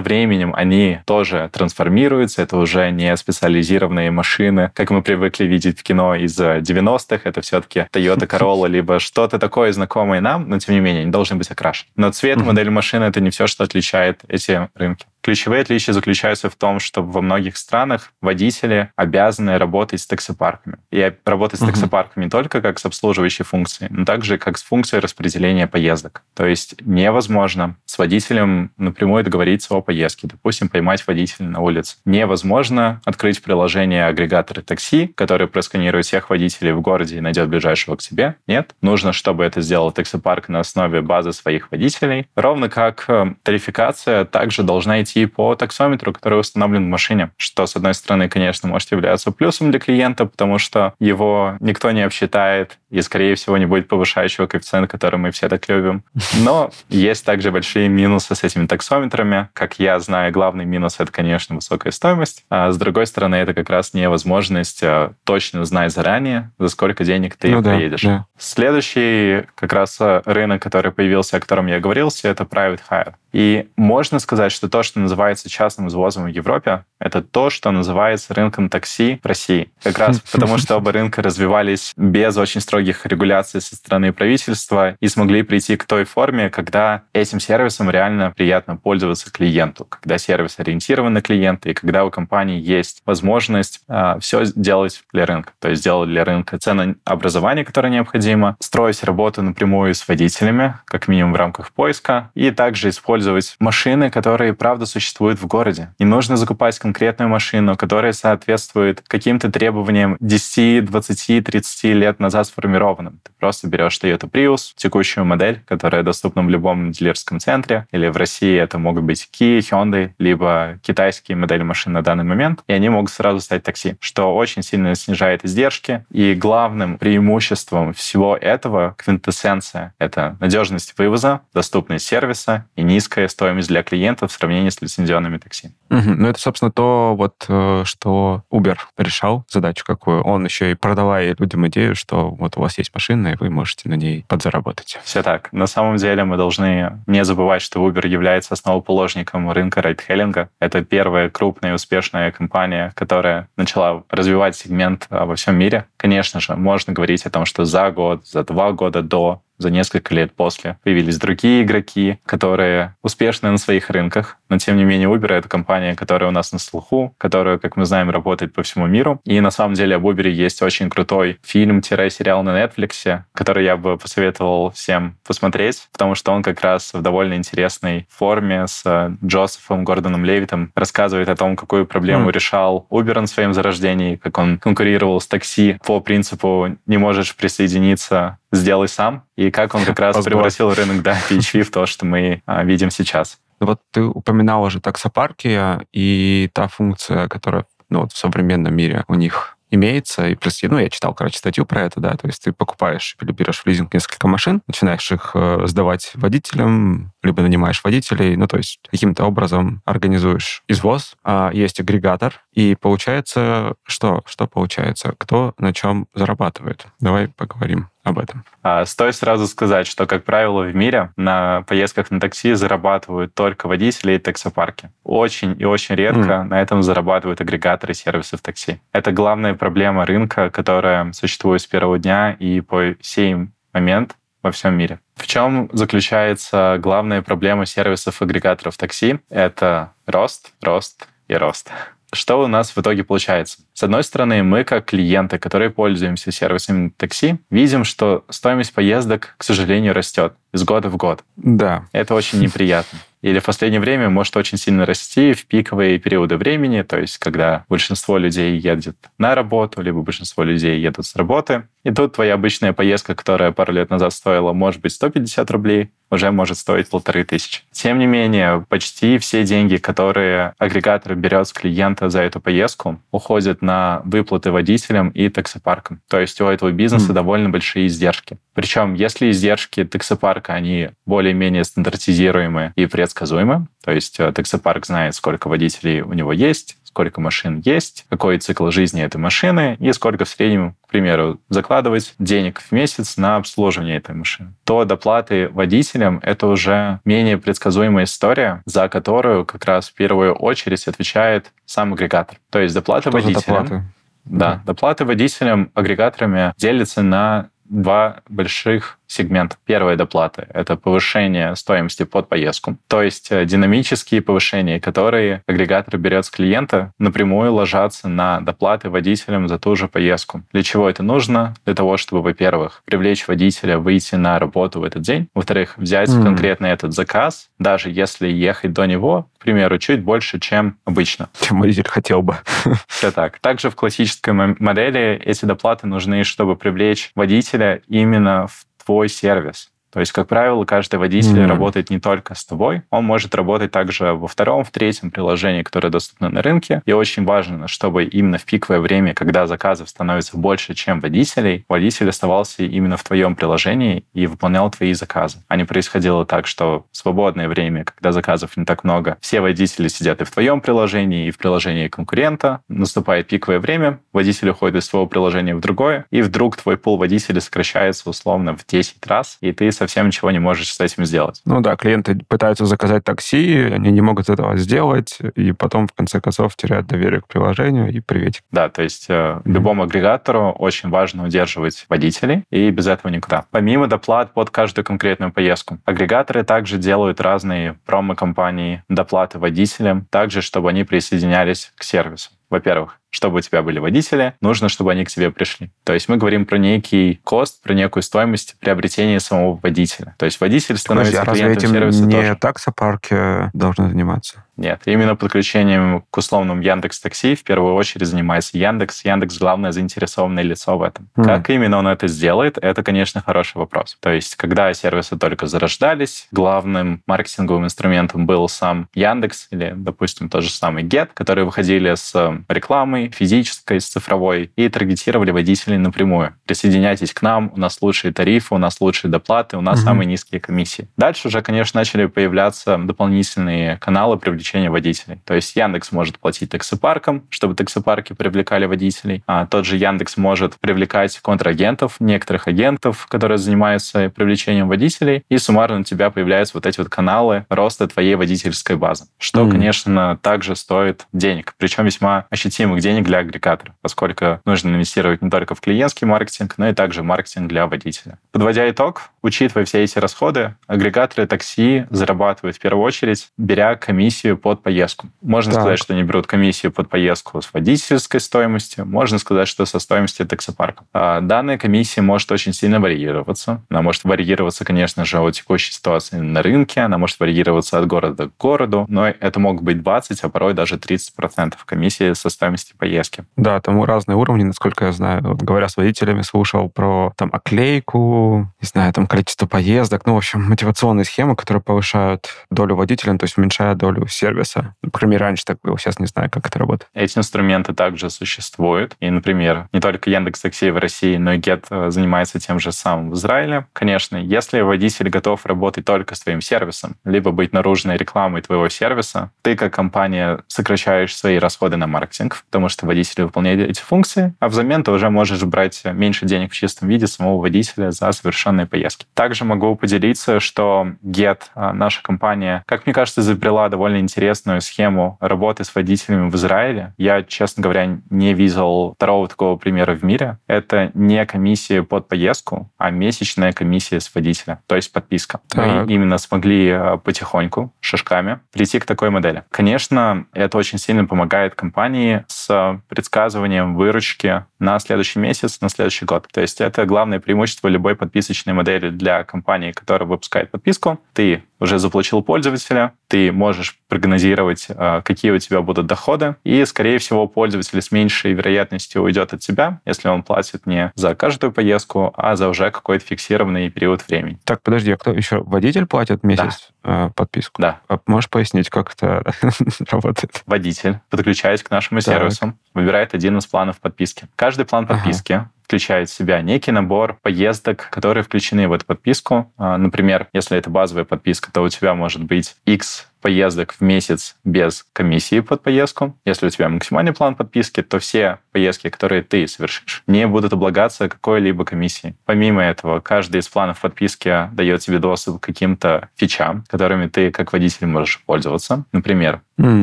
временем 0.00 0.54
они 0.54 1.00
тоже 1.06 1.50
трансформируются. 1.52 2.42
Это 2.42 2.56
уже 2.56 2.90
не 2.90 3.16
специализированные 3.16 4.10
машины, 4.10 4.70
как 4.74 4.90
мы 4.90 5.02
привыкли 5.02 5.44
видеть 5.44 5.80
в 5.80 5.82
кино 5.82 6.14
из 6.14 6.38
90-х. 6.38 7.20
Это 7.24 7.40
все-таки 7.40 7.86
Toyota 7.92 8.26
Corolla, 8.26 8.68
либо 8.74 8.98
что-то 8.98 9.38
такое 9.38 9.72
знакомое 9.72 10.20
нам, 10.20 10.48
но, 10.48 10.58
тем 10.58 10.74
не 10.74 10.80
менее, 10.80 11.02
они 11.02 11.10
должны 11.10 11.36
быть 11.36 11.50
окрашены. 11.50 11.90
Но 11.96 12.10
цвет, 12.10 12.38
модель 12.38 12.70
машины— 12.70 13.04
это 13.04 13.20
не 13.20 13.30
все, 13.30 13.46
что 13.46 13.64
отличает 13.64 14.20
эти 14.28 14.68
рынки. 14.74 15.06
Ключевые 15.24 15.62
отличия 15.62 15.94
заключаются 15.94 16.50
в 16.50 16.54
том, 16.54 16.78
что 16.78 17.02
во 17.02 17.22
многих 17.22 17.56
странах 17.56 18.12
водители 18.20 18.90
обязаны 18.94 19.56
работать 19.56 20.02
с 20.02 20.06
таксопарками. 20.06 20.76
И 20.90 21.14
работать 21.24 21.60
с 21.60 21.64
таксопарками 21.64 22.24
не 22.24 22.30
только 22.30 22.60
как 22.60 22.78
с 22.78 22.84
обслуживающей 22.84 23.42
функцией, 23.42 23.90
но 23.90 24.04
также 24.04 24.36
как 24.36 24.58
с 24.58 24.62
функцией 24.62 25.00
распределения 25.00 25.66
поездок. 25.66 26.24
То 26.34 26.44
есть 26.44 26.74
невозможно 26.82 27.76
с 27.86 27.96
водителем 27.96 28.70
напрямую 28.76 29.24
договориться 29.24 29.74
о 29.74 29.80
поездке. 29.80 30.26
Допустим, 30.26 30.68
поймать 30.68 31.06
водителя 31.06 31.46
на 31.46 31.60
улице. 31.60 31.96
Невозможно 32.04 33.00
открыть 33.06 33.42
приложение 33.42 34.04
агрегаторы 34.04 34.60
такси, 34.60 35.06
который 35.06 35.48
просканирует 35.48 36.04
всех 36.04 36.28
водителей 36.28 36.72
в 36.72 36.82
городе 36.82 37.16
и 37.16 37.20
найдет 37.22 37.48
ближайшего 37.48 37.96
к 37.96 38.02
тебе. 38.02 38.34
Нет. 38.46 38.74
Нужно, 38.82 39.14
чтобы 39.14 39.44
это 39.44 39.62
сделал 39.62 39.90
таксопарк 39.90 40.50
на 40.50 40.60
основе 40.60 41.00
базы 41.00 41.32
своих 41.32 41.70
водителей. 41.70 42.26
Ровно 42.36 42.68
как 42.68 43.06
э, 43.08 43.34
тарификация 43.42 44.26
также 44.26 44.62
должна 44.62 45.00
идти 45.00 45.13
идти 45.14 45.26
по 45.26 45.54
таксометру, 45.54 46.12
который 46.12 46.40
установлен 46.40 46.84
в 46.84 46.88
машине, 46.88 47.30
что, 47.36 47.66
с 47.66 47.76
одной 47.76 47.94
стороны, 47.94 48.28
конечно, 48.28 48.68
может 48.68 48.90
являться 48.92 49.30
плюсом 49.30 49.70
для 49.70 49.80
клиента, 49.80 50.26
потому 50.26 50.58
что 50.58 50.94
его 50.98 51.56
никто 51.60 51.90
не 51.90 52.02
обсчитает, 52.02 52.78
и, 52.90 53.00
скорее 53.02 53.34
всего, 53.34 53.56
не 53.56 53.66
будет 53.66 53.88
повышающего 53.88 54.46
коэффициента, 54.46 54.88
который 54.88 55.16
мы 55.16 55.30
все 55.30 55.48
так 55.48 55.68
любим. 55.68 56.04
Но 56.40 56.70
есть 56.88 57.24
также 57.24 57.50
большие 57.50 57.88
минусы 57.88 58.34
с 58.34 58.44
этими 58.44 58.66
таксометрами. 58.66 59.48
Как 59.52 59.78
я 59.78 59.98
знаю, 60.00 60.32
главный 60.32 60.64
минус— 60.64 60.96
это, 60.98 61.10
конечно, 61.10 61.56
высокая 61.56 61.92
стоимость. 61.92 62.44
А 62.50 62.70
с 62.70 62.76
другой 62.76 63.06
стороны, 63.06 63.36
это 63.36 63.54
как 63.54 63.70
раз 63.70 63.94
невозможность 63.94 64.82
а, 64.82 65.12
точно 65.24 65.64
знать 65.64 65.92
заранее, 65.92 66.52
за 66.58 66.68
сколько 66.68 67.04
денег 67.04 67.36
ты 67.36 67.48
ну, 67.48 67.62
приедешь. 67.62 68.02
Да, 68.02 68.08
да. 68.08 68.26
Следующий 68.38 69.44
как 69.54 69.72
раз 69.72 69.98
рынок, 70.00 70.62
который 70.62 70.92
появился, 70.92 71.36
о 71.36 71.40
котором 71.40 71.66
я 71.66 71.80
говорил, 71.80 72.10
это 72.22 72.44
private 72.44 72.80
hire. 72.88 73.14
И 73.34 73.66
можно 73.76 74.20
сказать, 74.20 74.52
что 74.52 74.68
то, 74.68 74.84
что 74.84 75.00
называется 75.00 75.50
частным 75.50 75.88
извозом 75.88 76.24
в 76.24 76.28
Европе, 76.28 76.84
это 77.00 77.20
то, 77.20 77.50
что 77.50 77.72
называется 77.72 78.32
рынком 78.32 78.68
такси 78.68 79.18
в 79.22 79.26
России. 79.26 79.72
Как 79.82 79.98
раз 79.98 80.20
потому, 80.32 80.56
что 80.56 80.76
оба 80.76 80.92
рынка 80.92 81.20
развивались 81.20 81.92
без 81.96 82.36
очень 82.36 82.60
строгих 82.60 83.04
регуляций 83.06 83.60
со 83.60 83.74
стороны 83.74 84.12
правительства 84.12 84.96
и 85.00 85.08
смогли 85.08 85.42
прийти 85.42 85.76
к 85.76 85.84
той 85.84 86.04
форме, 86.04 86.48
когда 86.48 87.02
этим 87.12 87.40
сервисом 87.40 87.90
реально 87.90 88.32
приятно 88.36 88.76
пользоваться 88.76 89.32
клиенту, 89.32 89.84
когда 89.84 90.16
сервис 90.16 90.60
ориентирован 90.60 91.12
на 91.12 91.20
клиента 91.20 91.68
и 91.68 91.74
когда 91.74 92.04
у 92.04 92.10
компании 92.10 92.60
есть 92.60 93.02
возможность 93.04 93.80
э, 93.88 93.92
а, 93.92 94.18
все 94.20 94.44
делать 94.54 95.02
для 95.12 95.26
рынка. 95.26 95.54
То 95.58 95.70
есть 95.70 95.80
сделать 95.80 96.08
для 96.08 96.24
рынка 96.24 96.56
ценообразование, 96.58 97.64
которое 97.64 97.88
необходимо, 97.88 98.56
строить 98.60 99.02
работу 99.02 99.42
напрямую 99.42 99.92
с 99.92 100.06
водителями, 100.06 100.74
как 100.84 101.08
минимум 101.08 101.32
в 101.32 101.36
рамках 101.36 101.72
поиска, 101.72 102.30
и 102.34 102.52
также 102.52 102.90
использовать 102.90 103.23
машины, 103.58 104.10
которые, 104.10 104.54
правда, 104.54 104.86
существуют 104.86 105.40
в 105.40 105.46
городе. 105.46 105.94
Не 105.98 106.06
нужно 106.06 106.36
закупать 106.36 106.78
конкретную 106.78 107.28
машину, 107.28 107.76
которая 107.76 108.12
соответствует 108.12 109.02
каким-то 109.06 109.50
требованиям 109.50 110.16
10, 110.20 110.84
20, 110.84 111.44
30 111.44 111.84
лет 111.94 112.20
назад 112.20 112.46
сформированным. 112.46 113.20
Ты 113.22 113.30
просто 113.38 113.68
берешь 113.68 113.98
Toyota 114.02 114.30
Prius, 114.30 114.72
текущую 114.76 115.24
модель, 115.24 115.62
которая 115.66 116.02
доступна 116.02 116.42
в 116.42 116.48
любом 116.48 116.92
дилерском 116.92 117.40
центре, 117.40 117.86
или 117.92 118.08
в 118.08 118.16
России 118.16 118.56
это 118.58 118.78
могут 118.78 119.04
быть 119.04 119.28
Kia, 119.32 119.58
Hyundai, 119.58 120.12
либо 120.18 120.78
китайские 120.82 121.36
модели 121.36 121.62
машин 121.62 121.92
на 121.92 122.02
данный 122.02 122.24
момент, 122.24 122.60
и 122.66 122.72
они 122.72 122.88
могут 122.88 123.10
сразу 123.10 123.40
стать 123.40 123.62
такси, 123.62 123.96
что 124.00 124.34
очень 124.34 124.62
сильно 124.62 124.94
снижает 124.94 125.44
издержки. 125.44 126.04
И 126.10 126.34
главным 126.34 126.98
преимуществом 126.98 127.92
всего 127.94 128.36
этого, 128.36 128.94
квинтэссенция, 128.98 129.94
это 129.98 130.36
надежность 130.40 130.94
вывоза, 130.98 131.40
доступность 131.52 132.06
сервиса 132.06 132.66
и 132.76 132.82
низкая 132.82 133.13
стоимость 133.28 133.68
для 133.68 133.82
клиентов 133.82 134.30
в 134.30 134.34
сравнении 134.34 134.70
с 134.70 134.80
лицензионными 134.80 135.38
такси. 135.38 135.68
Угу. 135.90 136.10
Ну, 136.16 136.28
это, 136.28 136.40
собственно, 136.40 136.70
то, 136.70 137.14
вот, 137.16 137.44
э, 137.48 137.82
что 137.84 138.42
Uber 138.52 138.76
решал, 138.98 139.44
задачу 139.48 139.84
какую. 139.84 140.22
Он 140.22 140.44
еще 140.44 140.70
и 140.70 140.74
продавая 140.74 141.34
людям 141.38 141.66
идею, 141.68 141.94
что 141.94 142.30
вот 142.30 142.56
у 142.56 142.60
вас 142.60 142.78
есть 142.78 142.92
машина, 142.94 143.28
и 143.28 143.36
вы 143.36 143.50
можете 143.50 143.88
на 143.88 143.94
ней 143.94 144.24
подзаработать. 144.28 144.98
Все 145.04 145.22
так. 145.22 145.52
На 145.52 145.66
самом 145.66 145.96
деле 145.96 146.24
мы 146.24 146.36
должны 146.36 147.02
не 147.06 147.24
забывать, 147.24 147.62
что 147.62 147.86
Uber 147.86 148.06
является 148.06 148.54
основоположником 148.54 149.50
рынка 149.50 149.82
райдхеллинга. 149.82 150.48
Это 150.60 150.84
первая 150.84 151.30
крупная 151.30 151.72
и 151.72 151.74
успешная 151.74 152.32
компания, 152.32 152.92
которая 152.94 153.48
начала 153.56 154.04
развивать 154.08 154.56
сегмент 154.56 155.06
а, 155.10 155.26
во 155.26 155.36
всем 155.36 155.56
мире. 155.56 155.86
Конечно 155.96 156.40
же, 156.40 156.54
можно 156.56 156.92
говорить 156.92 157.26
о 157.26 157.30
том, 157.30 157.44
что 157.44 157.64
за 157.64 157.90
год, 157.90 158.26
за 158.26 158.44
два 158.44 158.72
года 158.72 159.02
до 159.02 159.42
за 159.58 159.70
несколько 159.70 160.14
лет 160.14 160.32
после 160.34 160.78
появились 160.82 161.18
другие 161.18 161.62
игроки, 161.62 162.18
которые 162.26 162.96
успешны 163.02 163.50
на 163.50 163.58
своих 163.58 163.90
рынках, 163.90 164.38
но 164.48 164.58
тем 164.58 164.76
не 164.76 164.84
менее 164.84 165.08
Uber— 165.08 165.32
это 165.32 165.48
компания, 165.48 165.94
которая 165.94 166.28
у 166.28 166.32
нас 166.32 166.52
на 166.52 166.58
слуху, 166.58 167.14
которая, 167.18 167.58
как 167.58 167.76
мы 167.76 167.84
знаем, 167.84 168.10
работает 168.10 168.52
по 168.52 168.62
всему 168.62 168.86
миру. 168.86 169.20
И 169.24 169.40
на 169.40 169.50
самом 169.50 169.74
деле 169.74 169.96
об 169.96 170.06
Uber 170.06 170.28
есть 170.28 170.62
очень 170.62 170.90
крутой 170.90 171.38
фильм-сериал 171.42 172.42
на 172.42 172.64
Netflix, 172.64 173.22
который 173.32 173.64
я 173.64 173.76
бы 173.76 173.96
посоветовал 173.96 174.70
всем 174.70 175.16
посмотреть, 175.26 175.88
потому 175.92 176.14
что 176.14 176.32
он 176.32 176.42
как 176.42 176.60
раз 176.60 176.92
в 176.92 177.02
довольно 177.02 177.34
интересной 177.34 178.06
форме 178.10 178.66
с 178.66 178.84
Джозефом 179.24 179.84
Гордоном 179.84 180.24
Левитом 180.24 180.72
рассказывает 180.74 181.28
о 181.28 181.36
том, 181.36 181.56
какую 181.56 181.86
проблему 181.86 182.28
mm. 182.28 182.32
решал 182.32 182.86
Uber 182.90 183.20
на 183.20 183.26
своем 183.26 183.54
зарождении, 183.54 184.16
как 184.16 184.38
он 184.38 184.58
конкурировал 184.58 185.20
с 185.20 185.26
такси 185.26 185.78
по 185.84 186.00
принципу 186.00 186.76
«не 186.86 186.96
можешь 186.96 187.34
присоединиться 187.36 188.38
сделай 188.54 188.88
сам, 188.88 189.24
и 189.36 189.50
как 189.50 189.74
он 189.74 189.84
как 189.84 189.98
раз 189.98 190.22
превратил 190.24 190.72
рынок 190.72 191.02
да, 191.02 191.18
PHP 191.28 191.62
в 191.62 191.70
то, 191.70 191.86
что 191.86 192.06
мы 192.06 192.42
а, 192.46 192.64
видим 192.64 192.90
сейчас. 192.90 193.38
Ну 193.60 193.68
вот 193.68 193.80
ты 193.92 194.02
упоминал 194.02 194.62
уже 194.62 194.80
таксопарки 194.80 195.80
и 195.92 196.50
та 196.52 196.68
функция, 196.68 197.28
которая 197.28 197.66
ну, 197.88 198.00
вот 198.00 198.12
в 198.12 198.16
современном 198.18 198.74
мире 198.74 199.04
у 199.08 199.14
них 199.14 199.56
имеется. 199.70 200.28
И 200.28 200.34
плюс, 200.34 200.60
ну, 200.62 200.78
я 200.78 200.88
читал, 200.88 201.14
короче, 201.14 201.38
статью 201.38 201.66
про 201.66 201.82
это, 201.82 202.00
да, 202.00 202.16
то 202.16 202.26
есть 202.26 202.42
ты 202.42 202.52
покупаешь 202.52 203.16
или 203.20 203.32
берешь 203.32 203.60
в 203.60 203.66
лизинг 203.66 203.92
несколько 203.92 204.28
машин, 204.28 204.62
начинаешь 204.66 205.10
их 205.10 205.32
э, 205.34 205.66
сдавать 205.66 206.12
водителям, 206.14 207.12
либо 207.22 207.42
нанимаешь 207.42 207.82
водителей, 207.82 208.36
ну, 208.36 208.46
то 208.46 208.56
есть 208.56 208.80
каким-то 208.90 209.24
образом 209.24 209.82
организуешь 209.84 210.62
извоз. 210.68 211.16
А 211.24 211.50
есть 211.52 211.80
агрегатор, 211.80 212.40
и 212.52 212.76
получается, 212.76 213.74
что? 213.84 214.22
Что 214.26 214.46
получается? 214.46 215.14
Кто 215.18 215.54
на 215.58 215.72
чем 215.72 216.06
зарабатывает? 216.14 216.86
Давай 217.00 217.28
поговорим 217.28 217.88
об 218.04 218.18
этом. 218.18 218.44
А, 218.62 218.84
стоит 218.84 219.16
сразу 219.16 219.46
сказать, 219.48 219.86
что, 219.86 220.06
как 220.06 220.24
правило, 220.24 220.62
в 220.62 220.74
мире 220.74 221.12
на 221.16 221.62
поездках 221.62 222.10
на 222.10 222.20
такси 222.20 222.52
зарабатывают 222.52 223.34
только 223.34 223.66
водители 223.66 224.12
и 224.12 224.18
таксопарки. 224.18 224.90
Очень 225.02 225.56
и 225.58 225.64
очень 225.64 225.94
редко 225.94 226.20
mm. 226.20 226.42
на 226.44 226.60
этом 226.60 226.82
зарабатывают 226.82 227.40
агрегаторы 227.40 227.94
сервисов 227.94 228.42
такси. 228.42 228.80
Это 228.92 229.10
главная 229.10 229.54
проблема 229.54 230.04
рынка, 230.04 230.50
которая 230.50 231.12
существует 231.12 231.62
с 231.62 231.66
первого 231.66 231.98
дня 231.98 232.32
и 232.38 232.60
по 232.60 232.94
сей 233.00 233.48
момент 233.72 234.16
во 234.42 234.52
всем 234.52 234.76
мире. 234.76 235.00
В 235.16 235.26
чем 235.26 235.70
заключается 235.72 236.76
главная 236.78 237.22
проблема 237.22 237.64
сервисов 237.64 238.20
агрегаторов 238.20 238.76
такси? 238.76 239.18
Это 239.30 239.92
рост, 240.06 240.52
рост 240.60 241.08
и 241.28 241.34
рост. 241.34 241.70
Что 242.14 242.42
у 242.42 242.46
нас 242.46 242.70
в 242.70 242.78
итоге 242.78 243.04
получается? 243.04 243.58
С 243.72 243.82
одной 243.82 244.04
стороны, 244.04 244.42
мы 244.42 244.64
как 244.64 244.86
клиенты, 244.86 245.38
которые 245.38 245.70
пользуемся 245.70 246.32
сервисами 246.32 246.92
такси, 246.96 247.36
видим, 247.50 247.84
что 247.84 248.24
стоимость 248.28 248.72
поездок, 248.72 249.34
к 249.36 249.42
сожалению, 249.42 249.94
растет 249.94 250.34
из 250.52 250.62
года 250.64 250.88
в 250.88 250.96
год. 250.96 251.24
Да. 251.36 251.86
Это 251.92 252.14
очень 252.14 252.38
неприятно. 252.38 252.98
Или 253.24 253.38
в 253.38 253.44
последнее 253.44 253.80
время 253.80 254.10
может 254.10 254.36
очень 254.36 254.58
сильно 254.58 254.84
расти 254.84 255.32
в 255.32 255.46
пиковые 255.46 255.98
периоды 255.98 256.36
времени, 256.36 256.82
то 256.82 256.98
есть 256.98 257.16
когда 257.16 257.64
большинство 257.70 258.18
людей 258.18 258.58
едет 258.58 258.96
на 259.16 259.34
работу, 259.34 259.80
либо 259.80 260.02
большинство 260.02 260.44
людей 260.44 260.78
едут 260.78 261.06
с 261.06 261.16
работы. 261.16 261.66
И 261.84 261.90
тут 261.90 262.14
твоя 262.14 262.34
обычная 262.34 262.74
поездка, 262.74 263.14
которая 263.14 263.50
пару 263.50 263.72
лет 263.72 263.88
назад 263.88 264.12
стоила, 264.12 264.52
может 264.52 264.82
быть, 264.82 264.92
150 264.92 265.50
рублей, 265.50 265.90
уже 266.14 266.30
может 266.30 266.58
стоить 266.58 266.88
полторы 266.88 267.24
тысячи. 267.24 267.62
Тем 267.72 267.98
не 267.98 268.06
менее, 268.06 268.64
почти 268.68 269.18
все 269.18 269.44
деньги, 269.44 269.76
которые 269.76 270.54
агрегатор 270.58 271.14
берет 271.14 271.46
с 271.46 271.52
клиента 271.52 272.08
за 272.08 272.22
эту 272.22 272.40
поездку, 272.40 273.00
уходят 273.10 273.62
на 273.62 274.02
выплаты 274.04 274.50
водителям 274.50 275.10
и 275.10 275.28
таксопаркам. 275.28 276.00
То 276.08 276.20
есть 276.20 276.40
у 276.40 276.46
этого 276.46 276.70
бизнеса 276.70 277.10
mm. 277.10 277.14
довольно 277.14 277.50
большие 277.50 277.86
издержки. 277.86 278.38
Причем, 278.54 278.94
если 278.94 279.30
издержки 279.30 279.84
таксопарка, 279.84 280.54
они 280.54 280.90
более-менее 281.06 281.64
стандартизируемые 281.64 282.72
и 282.76 282.86
предсказуемы, 282.86 283.66
то 283.84 283.92
есть 283.92 284.18
э, 284.18 284.32
таксопарк 284.32 284.86
знает, 284.86 285.14
сколько 285.14 285.48
водителей 285.48 286.00
у 286.00 286.12
него 286.12 286.32
есть, 286.32 286.76
сколько 286.94 287.20
машин 287.20 287.60
есть, 287.64 288.06
какой 288.08 288.38
цикл 288.38 288.70
жизни 288.70 289.02
этой 289.02 289.16
машины 289.16 289.76
и 289.80 289.92
сколько 289.92 290.24
в 290.24 290.28
среднем, 290.28 290.76
к 290.86 290.90
примеру, 290.90 291.40
закладывать 291.48 292.14
денег 292.20 292.60
в 292.60 292.70
месяц 292.70 293.16
на 293.16 293.34
обслуживание 293.34 293.96
этой 293.96 294.14
машины. 294.14 294.54
То 294.62 294.84
доплаты 294.84 295.48
водителям— 295.48 296.20
это 296.22 296.46
уже 296.46 297.00
менее 297.04 297.36
предсказуемая 297.36 298.04
история, 298.04 298.62
за 298.64 298.88
которую 298.88 299.44
как 299.44 299.64
раз 299.64 299.88
в 299.88 299.94
первую 299.94 300.34
очередь 300.34 300.86
отвечает 300.86 301.50
сам 301.66 301.94
агрегатор. 301.94 302.38
То 302.50 302.60
есть 302.60 302.74
доплаты 302.76 303.10
Что 303.10 303.18
водителям... 303.18 303.64
Доплаты? 303.64 303.82
Да, 304.24 304.62
доплаты 304.64 305.04
водителям 305.04 305.70
агрегаторами 305.74 306.54
делятся 306.56 307.02
на 307.02 307.50
два 307.64 308.20
больших 308.28 309.00
сегмент. 309.06 309.58
Первая 309.64 309.96
доплата— 309.96 310.46
это 310.54 310.76
повышение 310.76 311.56
стоимости 311.56 312.04
под 312.04 312.28
поездку, 312.28 312.76
то 312.88 313.02
есть 313.02 313.30
э, 313.30 313.44
динамические 313.44 314.22
повышения, 314.22 314.80
которые 314.80 315.42
агрегатор 315.46 315.98
берет 315.98 316.26
с 316.26 316.30
клиента, 316.30 316.92
напрямую 316.98 317.52
ложатся 317.52 318.08
на 318.08 318.40
доплаты 318.40 318.90
водителям 318.90 319.48
за 319.48 319.58
ту 319.58 319.76
же 319.76 319.88
поездку. 319.88 320.42
Для 320.52 320.62
чего 320.62 320.88
это 320.88 321.02
нужно? 321.02 321.54
Для 321.64 321.74
того, 321.74 321.96
чтобы, 321.96 322.22
во-первых, 322.22 322.82
привлечь 322.84 323.26
водителя 323.28 323.78
выйти 323.78 324.14
на 324.14 324.38
работу 324.38 324.80
в 324.80 324.84
этот 324.84 325.02
день, 325.02 325.28
во-вторых, 325.34 325.74
взять 325.76 326.08
mm. 326.08 326.22
конкретно 326.22 326.66
этот 326.66 326.92
заказ, 326.92 327.50
даже 327.58 327.90
если 327.90 328.28
ехать 328.28 328.72
до 328.72 328.86
него, 328.86 329.28
к 329.38 329.44
примеру, 329.44 329.78
чуть 329.78 330.02
больше, 330.02 330.40
чем 330.40 330.78
обычно. 330.84 331.28
Чем 331.40 331.60
водитель 331.60 331.86
хотел 331.86 332.22
бы. 332.22 332.38
Все 332.88 333.10
так. 333.10 333.38
Также 333.40 333.70
в 333.70 333.76
классической 333.76 334.32
модели 334.32 335.20
эти 335.24 335.44
доплаты 335.44 335.86
нужны, 335.86 336.24
чтобы 336.24 336.56
привлечь 336.56 337.10
водителя 337.14 337.82
именно 337.88 338.46
в 338.46 338.64
твой 338.84 339.08
сервис. 339.08 339.73
То 339.94 340.00
есть, 340.00 340.10
как 340.10 340.26
правило, 340.26 340.64
каждый 340.64 340.96
водитель 340.96 341.38
mm-hmm. 341.38 341.46
работает 341.46 341.88
не 341.88 342.00
только 342.00 342.34
с 342.34 342.44
тобой, 342.44 342.82
он 342.90 343.04
может 343.04 343.32
работать 343.32 343.70
также 343.70 344.12
во 344.12 344.26
втором, 344.26 344.64
в 344.64 344.72
третьем 344.72 345.12
приложении, 345.12 345.62
которое 345.62 345.88
доступно 345.88 346.28
на 346.30 346.42
рынке. 346.42 346.82
И 346.84 346.92
очень 346.92 347.24
важно, 347.24 347.68
чтобы 347.68 348.02
именно 348.02 348.38
в 348.38 348.44
пиковое 348.44 348.80
время, 348.80 349.14
когда 349.14 349.46
заказов 349.46 349.88
становится 349.88 350.36
больше, 350.36 350.74
чем 350.74 350.98
водителей, 350.98 351.64
водитель 351.68 352.08
оставался 352.08 352.64
именно 352.64 352.96
в 352.96 353.04
твоем 353.04 353.36
приложении 353.36 354.04
и 354.14 354.26
выполнял 354.26 354.68
твои 354.68 354.94
заказы. 354.94 355.38
А 355.46 355.54
не 355.54 355.62
происходило 355.62 356.26
так, 356.26 356.48
что 356.48 356.86
в 356.90 356.96
свободное 356.96 357.48
время, 357.48 357.84
когда 357.84 358.10
заказов 358.10 358.56
не 358.56 358.64
так 358.64 358.82
много, 358.82 359.16
все 359.20 359.40
водители 359.40 359.86
сидят 359.86 360.20
и 360.22 360.24
в 360.24 360.30
твоем 360.32 360.60
приложении, 360.60 361.28
и 361.28 361.30
в 361.30 361.38
приложении 361.38 361.86
конкурента. 361.86 362.62
Наступает 362.66 363.28
пиковое 363.28 363.60
время, 363.60 364.00
водитель 364.12 364.48
уходит 364.48 364.82
из 364.82 364.86
своего 364.86 365.06
приложения 365.06 365.54
в 365.54 365.60
другое, 365.60 366.06
и 366.10 366.20
вдруг 366.20 366.56
твой 366.56 366.76
пул 366.76 366.96
водителей 366.96 367.40
сокращается 367.40 368.10
условно 368.10 368.56
в 368.56 368.66
10 368.66 369.06
раз, 369.06 369.38
и 369.40 369.52
ты 369.52 369.70
совсем 369.84 370.06
ничего 370.06 370.30
не 370.30 370.38
можешь 370.38 370.74
с 370.74 370.80
этим 370.80 371.04
сделать. 371.04 371.42
Ну 371.44 371.60
да, 371.60 371.76
клиенты 371.76 372.18
пытаются 372.26 372.64
заказать 372.64 373.04
такси, 373.04 373.70
они 373.72 373.92
не 373.92 374.00
могут 374.00 374.30
этого 374.30 374.56
сделать, 374.56 375.18
и 375.34 375.52
потом, 375.52 375.86
в 375.86 375.92
конце 375.92 376.20
концов, 376.20 376.56
теряют 376.56 376.86
доверие 376.86 377.20
к 377.20 377.26
приложению, 377.26 377.92
и 377.92 378.00
приветик. 378.00 378.42
Да, 378.50 378.70
то 378.70 378.82
есть 378.82 379.06
э, 379.08 379.12
mm-hmm. 379.12 379.42
любому 379.44 379.82
агрегатору 379.82 380.52
очень 380.52 380.88
важно 380.88 381.24
удерживать 381.24 381.84
водителей, 381.90 382.44
и 382.50 382.70
без 382.70 382.86
этого 382.86 383.12
никуда. 383.12 383.44
Помимо 383.50 383.86
доплат 383.86 384.32
под 384.32 384.50
каждую 384.50 384.84
конкретную 384.84 385.32
поездку, 385.32 385.78
агрегаторы 385.84 386.44
также 386.44 386.78
делают 386.78 387.20
разные 387.20 387.76
промо-компании, 387.84 388.82
доплаты 388.88 389.38
водителям, 389.38 390.06
также, 390.10 390.40
чтобы 390.40 390.70
они 390.70 390.84
присоединялись 390.84 391.72
к 391.76 391.82
сервису. 391.82 392.30
Во-первых, 392.48 393.00
чтобы 393.14 393.38
у 393.38 393.40
тебя 393.40 393.62
были 393.62 393.78
водители, 393.78 394.34
нужно, 394.40 394.68
чтобы 394.68 394.92
они 394.92 395.04
к 395.04 395.08
тебе 395.08 395.30
пришли. 395.30 395.70
То 395.84 395.92
есть 395.92 396.08
мы 396.08 396.16
говорим 396.16 396.46
про 396.46 396.58
некий 396.58 397.20
кост, 397.24 397.62
про 397.62 397.72
некую 397.72 398.02
стоимость 398.02 398.56
приобретения 398.58 399.20
самого 399.20 399.58
водителя. 399.62 400.14
То 400.18 400.26
есть 400.26 400.40
водитель 400.40 400.76
становится 400.76 401.20
Подожди, 401.20 401.30
а 401.30 401.34
клиентом 401.34 401.54
разве 401.54 401.68
этим 401.68 401.74
сервиса 401.74 402.04
не 402.04 402.14
тоже. 402.14 402.36
таксопарки 402.36 403.50
должны 403.52 403.88
заниматься? 403.90 404.44
Нет, 404.56 404.82
именно 404.84 405.16
подключением 405.16 406.04
к 406.10 406.16
условным 406.16 406.60
Яндекс 406.60 407.00
Такси 407.00 407.34
в 407.34 407.42
первую 407.42 407.74
очередь 407.74 408.06
занимается 408.06 408.56
Яндекс. 408.56 409.04
Яндекс 409.04 409.38
главное 409.38 409.72
заинтересованное 409.72 410.44
лицо 410.44 410.78
в 410.78 410.82
этом. 410.82 411.08
Mm. 411.16 411.24
Как 411.24 411.50
именно 411.50 411.78
он 411.78 411.88
это 411.88 412.06
сделает, 412.06 412.58
это, 412.58 412.82
конечно, 412.84 413.20
хороший 413.20 413.56
вопрос. 413.56 413.96
То 414.00 414.10
есть, 414.10 414.36
когда 414.36 414.72
сервисы 414.72 415.18
только 415.18 415.46
зарождались, 415.46 416.28
главным 416.30 417.02
маркетинговым 417.06 417.64
инструментом 417.64 418.26
был 418.26 418.48
сам 418.48 418.88
Яндекс 418.94 419.48
или, 419.50 419.72
допустим, 419.76 420.28
тот 420.28 420.44
же 420.44 420.50
самый 420.50 420.84
Get, 420.84 421.10
которые 421.14 421.44
выходили 421.44 421.94
с 421.94 422.14
рекламой, 422.48 423.03
физической, 423.10 423.80
с 423.80 423.86
цифровой, 423.86 424.50
и 424.56 424.68
таргетировали 424.68 425.30
водителей 425.30 425.78
напрямую. 425.78 426.34
Присоединяйтесь 426.46 427.12
к 427.12 427.22
нам, 427.22 427.52
у 427.54 427.60
нас 427.60 427.80
лучшие 427.82 428.12
тарифы, 428.12 428.54
у 428.54 428.58
нас 428.58 428.80
лучшие 428.80 429.10
доплаты, 429.10 429.56
у 429.56 429.60
нас 429.60 429.78
угу. 429.78 429.86
самые 429.86 430.06
низкие 430.06 430.40
комиссии. 430.40 430.88
Дальше 430.96 431.28
уже, 431.28 431.42
конечно, 431.42 431.78
начали 431.78 432.06
появляться 432.06 432.78
дополнительные 432.78 433.76
каналы 433.78 434.16
привлечения 434.16 434.70
водителей. 434.70 435.20
То 435.24 435.34
есть 435.34 435.54
Яндекс 435.56 435.92
может 435.92 436.18
платить 436.18 436.50
таксопаркам, 436.50 437.24
чтобы 437.30 437.54
таксопарки 437.54 438.12
привлекали 438.12 438.66
водителей. 438.66 439.22
А 439.26 439.46
тот 439.46 439.66
же 439.66 439.76
Яндекс 439.76 440.16
может 440.16 440.58
привлекать 440.60 441.18
контрагентов, 441.20 441.96
некоторых 442.00 442.48
агентов, 442.48 443.06
которые 443.06 443.38
занимаются 443.38 444.10
привлечением 444.10 444.68
водителей, 444.68 445.24
и 445.28 445.38
суммарно 445.38 445.80
у 445.80 445.84
тебя 445.84 446.10
появляются 446.10 446.54
вот 446.54 446.66
эти 446.66 446.78
вот 446.78 446.88
каналы 446.88 447.46
роста 447.48 447.86
твоей 447.88 448.14
водительской 448.14 448.76
базы, 448.76 449.06
что, 449.18 449.44
mm. 449.44 449.50
конечно, 449.50 450.18
также 450.22 450.56
стоит 450.56 451.06
денег, 451.12 451.54
причем 451.58 451.84
весьма 451.84 452.26
ощутимых 452.30 452.80
денег 452.80 452.93
денег 452.94 453.06
для 453.06 453.18
агрегатора, 453.18 453.74
поскольку 453.82 454.40
нужно 454.44 454.70
инвестировать 454.70 455.22
не 455.22 455.30
только 455.30 455.54
в 455.54 455.60
клиентский 455.60 456.06
маркетинг, 456.06 456.54
но 456.56 456.68
и 456.68 456.72
также 456.72 457.02
маркетинг 457.02 457.48
для 457.48 457.66
водителя. 457.66 458.18
Подводя 458.30 458.68
итог, 458.70 459.10
учитывая 459.22 459.64
все 459.64 459.82
эти 459.82 459.98
расходы, 459.98 460.54
агрегаторы 460.66 461.26
такси 461.26 461.86
зарабатывают 461.90 462.56
в 462.56 462.60
первую 462.60 462.84
очередь, 462.84 463.28
беря 463.36 463.74
комиссию 463.74 464.36
под 464.36 464.62
поездку. 464.62 465.08
Можно 465.20 465.54
так. 465.54 465.62
сказать, 465.62 465.78
что 465.78 465.94
они 465.94 466.02
берут 466.02 466.26
комиссию 466.26 466.72
под 466.72 466.88
поездку 466.88 467.42
с 467.42 467.52
водительской 467.52 468.20
стоимостью, 468.20 468.86
можно 468.86 469.18
сказать, 469.18 469.48
что 469.48 469.66
со 469.66 469.78
стоимости 469.78 470.24
таксопарка. 470.24 470.84
А 470.92 471.20
данная 471.20 471.58
комиссия 471.58 472.02
может 472.02 472.30
очень 472.30 472.52
сильно 472.52 472.80
варьироваться. 472.80 473.62
Она 473.68 473.82
может 473.82 474.04
варьироваться, 474.04 474.64
конечно 474.64 475.04
же, 475.04 475.18
от 475.18 475.34
текущей 475.34 475.72
ситуации 475.72 476.16
на 476.16 476.42
рынке, 476.42 476.80
она 476.80 476.98
может 476.98 477.18
варьироваться 477.18 477.78
от 477.78 477.86
города 477.86 478.28
к 478.28 478.36
городу, 478.36 478.86
но 478.88 479.08
это 479.08 479.40
могут 479.40 479.62
быть 479.62 479.82
20, 479.82 480.20
а 480.22 480.28
порой 480.28 480.54
даже 480.54 480.76
30% 480.76 481.54
комиссии 481.64 482.12
со 482.12 482.28
стоимости 482.28 482.73
стоимости 482.74 482.84
поездки. 482.84 483.24
Да, 483.36 483.60
там 483.60 483.82
разные 483.84 484.16
уровни, 484.16 484.44
насколько 484.44 484.86
я 484.86 484.92
знаю. 484.92 485.22
Вот, 485.22 485.42
говоря 485.42 485.68
с 485.68 485.76
водителями, 485.76 486.22
слушал 486.22 486.68
про 486.68 487.12
там 487.16 487.30
оклейку, 487.32 488.48
не 488.60 488.66
знаю, 488.66 488.92
там 488.92 489.06
количество 489.06 489.46
поездок, 489.46 490.06
ну, 490.06 490.14
в 490.14 490.18
общем, 490.18 490.42
мотивационные 490.42 491.04
схемы, 491.04 491.36
которые 491.36 491.62
повышают 491.62 492.28
долю 492.50 492.76
водителя, 492.76 493.16
то 493.16 493.24
есть 493.24 493.38
уменьшают 493.38 493.78
долю 493.78 494.06
сервиса. 494.06 494.74
Например, 494.82 495.20
раньше 495.20 495.44
так 495.44 495.58
было, 495.62 495.78
сейчас 495.78 495.98
не 495.98 496.06
знаю, 496.06 496.30
как 496.30 496.46
это 496.46 496.58
работает. 496.58 496.90
Эти 496.94 497.18
инструменты 497.18 497.74
также 497.74 498.10
существуют. 498.10 498.96
И, 499.00 499.10
например, 499.10 499.68
не 499.72 499.80
только 499.80 500.10
Яндекс 500.10 500.40
Такси 500.40 500.70
в 500.70 500.78
России, 500.78 501.16
но 501.16 501.32
и 501.32 501.38
Get 501.38 501.66
э, 501.70 501.90
занимается 501.90 502.38
тем 502.38 502.58
же 502.58 502.72
самым 502.72 503.10
в 503.10 503.14
Израиле. 503.14 503.66
Конечно, 503.72 504.16
если 504.16 504.60
водитель 504.60 505.08
готов 505.08 505.46
работать 505.46 505.84
только 505.84 506.14
с 506.14 506.20
твоим 506.20 506.40
сервисом, 506.40 506.96
либо 507.04 507.30
быть 507.30 507.52
наружной 507.52 507.96
рекламой 507.96 508.42
твоего 508.42 508.68
сервиса, 508.68 509.30
ты 509.42 509.56
как 509.56 509.72
компания 509.72 510.40
сокращаешь 510.46 511.16
свои 511.16 511.38
расходы 511.38 511.76
на 511.76 511.86
маркетинг, 511.86 512.44
потому 512.50 512.63
что 512.68 512.86
водители 512.86 513.22
выполняют 513.22 513.60
эти 513.60 513.80
функции, 513.80 514.34
а 514.40 514.48
взамен 514.48 514.84
ты 514.84 514.90
уже 514.90 515.10
можешь 515.10 515.42
брать 515.42 515.82
меньше 515.84 516.26
денег 516.26 516.52
в 516.52 516.54
чистом 516.54 516.88
виде 516.88 517.06
самого 517.06 517.40
водителя 517.40 517.90
за 517.90 518.10
совершенные 518.12 518.66
поездки. 518.66 519.06
Также 519.14 519.44
могу 519.44 519.74
поделиться, 519.76 520.40
что 520.40 520.88
Get, 521.02 521.42
э, 521.54 521.72
наша 521.72 522.02
компания, 522.02 522.62
как 522.66 522.86
мне 522.86 522.94
кажется, 522.94 523.20
изобрела 523.20 523.68
довольно 523.68 523.98
интересную 523.98 524.60
схему 524.60 525.18
работы 525.20 525.64
с 525.64 525.74
водителями 525.74 526.30
в 526.30 526.34
Израиле. 526.36 526.94
Я, 526.96 527.22
честно 527.22 527.62
говоря, 527.62 527.98
не 528.10 528.34
видел 528.34 528.94
второго 528.96 529.28
такого 529.28 529.56
примера 529.56 529.94
в 529.94 530.02
мире. 530.02 530.38
Это 530.46 530.90
не 530.94 531.24
комиссия 531.26 531.82
под 531.82 532.08
поездку, 532.08 532.70
а 532.78 532.90
месячная 532.90 533.52
комиссия 533.52 534.00
с 534.00 534.14
водителя, 534.14 534.60
то 534.66 534.76
есть 534.76 534.92
подписка. 534.92 535.40
Так. 535.48 535.66
Мы 535.66 535.92
именно 535.92 536.18
смогли 536.18 536.68
э, 536.68 536.98
потихоньку, 536.98 537.72
шажками, 537.80 538.40
прийти 538.52 538.78
к 538.78 538.84
такой 538.84 539.10
модели. 539.10 539.44
Конечно, 539.50 540.26
это 540.32 540.58
очень 540.58 540.78
сильно 540.78 541.04
помогает 541.04 541.54
компании 541.54 542.24
с 542.28 542.48
предсказыванием 542.88 543.74
выручки 543.74 544.44
на 544.58 544.78
следующий 544.78 545.18
месяц, 545.18 545.60
на 545.60 545.68
следующий 545.68 546.04
год. 546.04 546.26
То 546.32 546.40
есть 546.40 546.60
это 546.60 546.86
главное 546.86 547.20
преимущество 547.20 547.68
любой 547.68 547.96
подписочной 547.96 548.52
модели 548.52 548.90
для 548.90 549.24
компании, 549.24 549.72
которая 549.72 550.08
выпускает 550.08 550.50
подписку. 550.50 551.00
Ты 551.12 551.44
уже 551.60 551.78
заполучил 551.78 552.22
пользователя, 552.22 552.92
ты 553.08 553.32
можешь 553.32 553.78
прогнозировать, 553.88 554.66
э, 554.68 555.02
какие 555.04 555.30
у 555.30 555.38
тебя 555.38 555.62
будут 555.62 555.86
доходы, 555.86 556.36
и, 556.44 556.64
скорее 556.64 556.98
всего, 556.98 557.26
пользователь 557.26 557.80
с 557.80 557.90
меньшей 557.90 558.32
вероятностью 558.32 559.02
уйдет 559.02 559.32
от 559.32 559.40
тебя, 559.40 559.80
если 559.84 560.08
он 560.08 560.22
платит 560.22 560.66
не 560.66 560.92
за 560.94 561.14
каждую 561.14 561.52
поездку, 561.52 562.12
а 562.16 562.36
за 562.36 562.48
уже 562.48 562.70
какой-то 562.70 563.04
фиксированный 563.04 563.70
период 563.70 564.06
времени. 564.06 564.38
Так, 564.44 564.62
подожди, 564.62 564.92
а 564.92 564.96
кто 564.96 565.12
еще? 565.12 565.42
Водитель 565.42 565.86
платит 565.86 566.22
месяц 566.22 566.73
подписку? 567.14 567.60
Да. 567.60 567.80
А 567.88 567.98
можешь 568.06 568.30
пояснить, 568.30 568.70
как 568.70 568.92
это 568.92 569.24
работает? 569.90 570.42
Водитель, 570.46 571.00
подключаясь 571.10 571.62
к 571.62 571.70
нашему 571.70 572.00
так. 572.00 572.14
сервису, 572.14 572.54
выбирает 572.74 573.14
один 573.14 573.38
из 573.38 573.46
планов 573.46 573.80
подписки. 573.80 574.28
Каждый 574.36 574.64
план 574.64 574.86
подписки 574.86 575.32
ага 575.32 575.50
включает 575.64 576.10
в 576.10 576.12
себя 576.12 576.42
некий 576.42 576.70
набор 576.70 577.18
поездок, 577.22 577.88
которые 577.90 578.22
включены 578.22 578.68
в 578.68 578.72
эту 578.72 578.84
подписку. 578.84 579.52
А, 579.56 579.78
например, 579.78 580.28
если 580.32 580.58
это 580.58 580.70
базовая 580.70 581.04
подписка, 581.04 581.50
то 581.50 581.62
у 581.62 581.68
тебя 581.68 581.94
может 581.94 582.22
быть 582.22 582.54
X 582.66 583.08
поездок 583.24 583.72
в 583.72 583.80
месяц 583.80 584.36
без 584.44 584.84
комиссии 584.92 585.40
под 585.40 585.62
поездку. 585.62 586.14
Если 586.26 586.46
у 586.46 586.50
тебя 586.50 586.68
максимальный 586.68 587.14
план 587.14 587.34
подписки, 587.34 587.82
то 587.82 587.98
все 587.98 588.38
поездки, 588.52 588.90
которые 588.90 589.22
ты 589.22 589.48
совершишь, 589.48 590.02
не 590.06 590.26
будут 590.26 590.52
облагаться 590.52 591.08
какой-либо 591.08 591.64
комиссией. 591.64 592.16
Помимо 592.26 592.62
этого, 592.62 593.00
каждый 593.00 593.40
из 593.40 593.48
планов 593.48 593.80
подписки 593.80 594.50
дает 594.52 594.82
тебе 594.82 594.98
доступ 594.98 595.40
к 595.40 595.46
каким-то 595.46 596.10
фичам, 596.16 596.64
которыми 596.68 597.06
ты 597.06 597.30
как 597.30 597.54
водитель 597.54 597.86
можешь 597.86 598.22
пользоваться. 598.26 598.84
Например, 598.92 599.40
mm. 599.58 599.82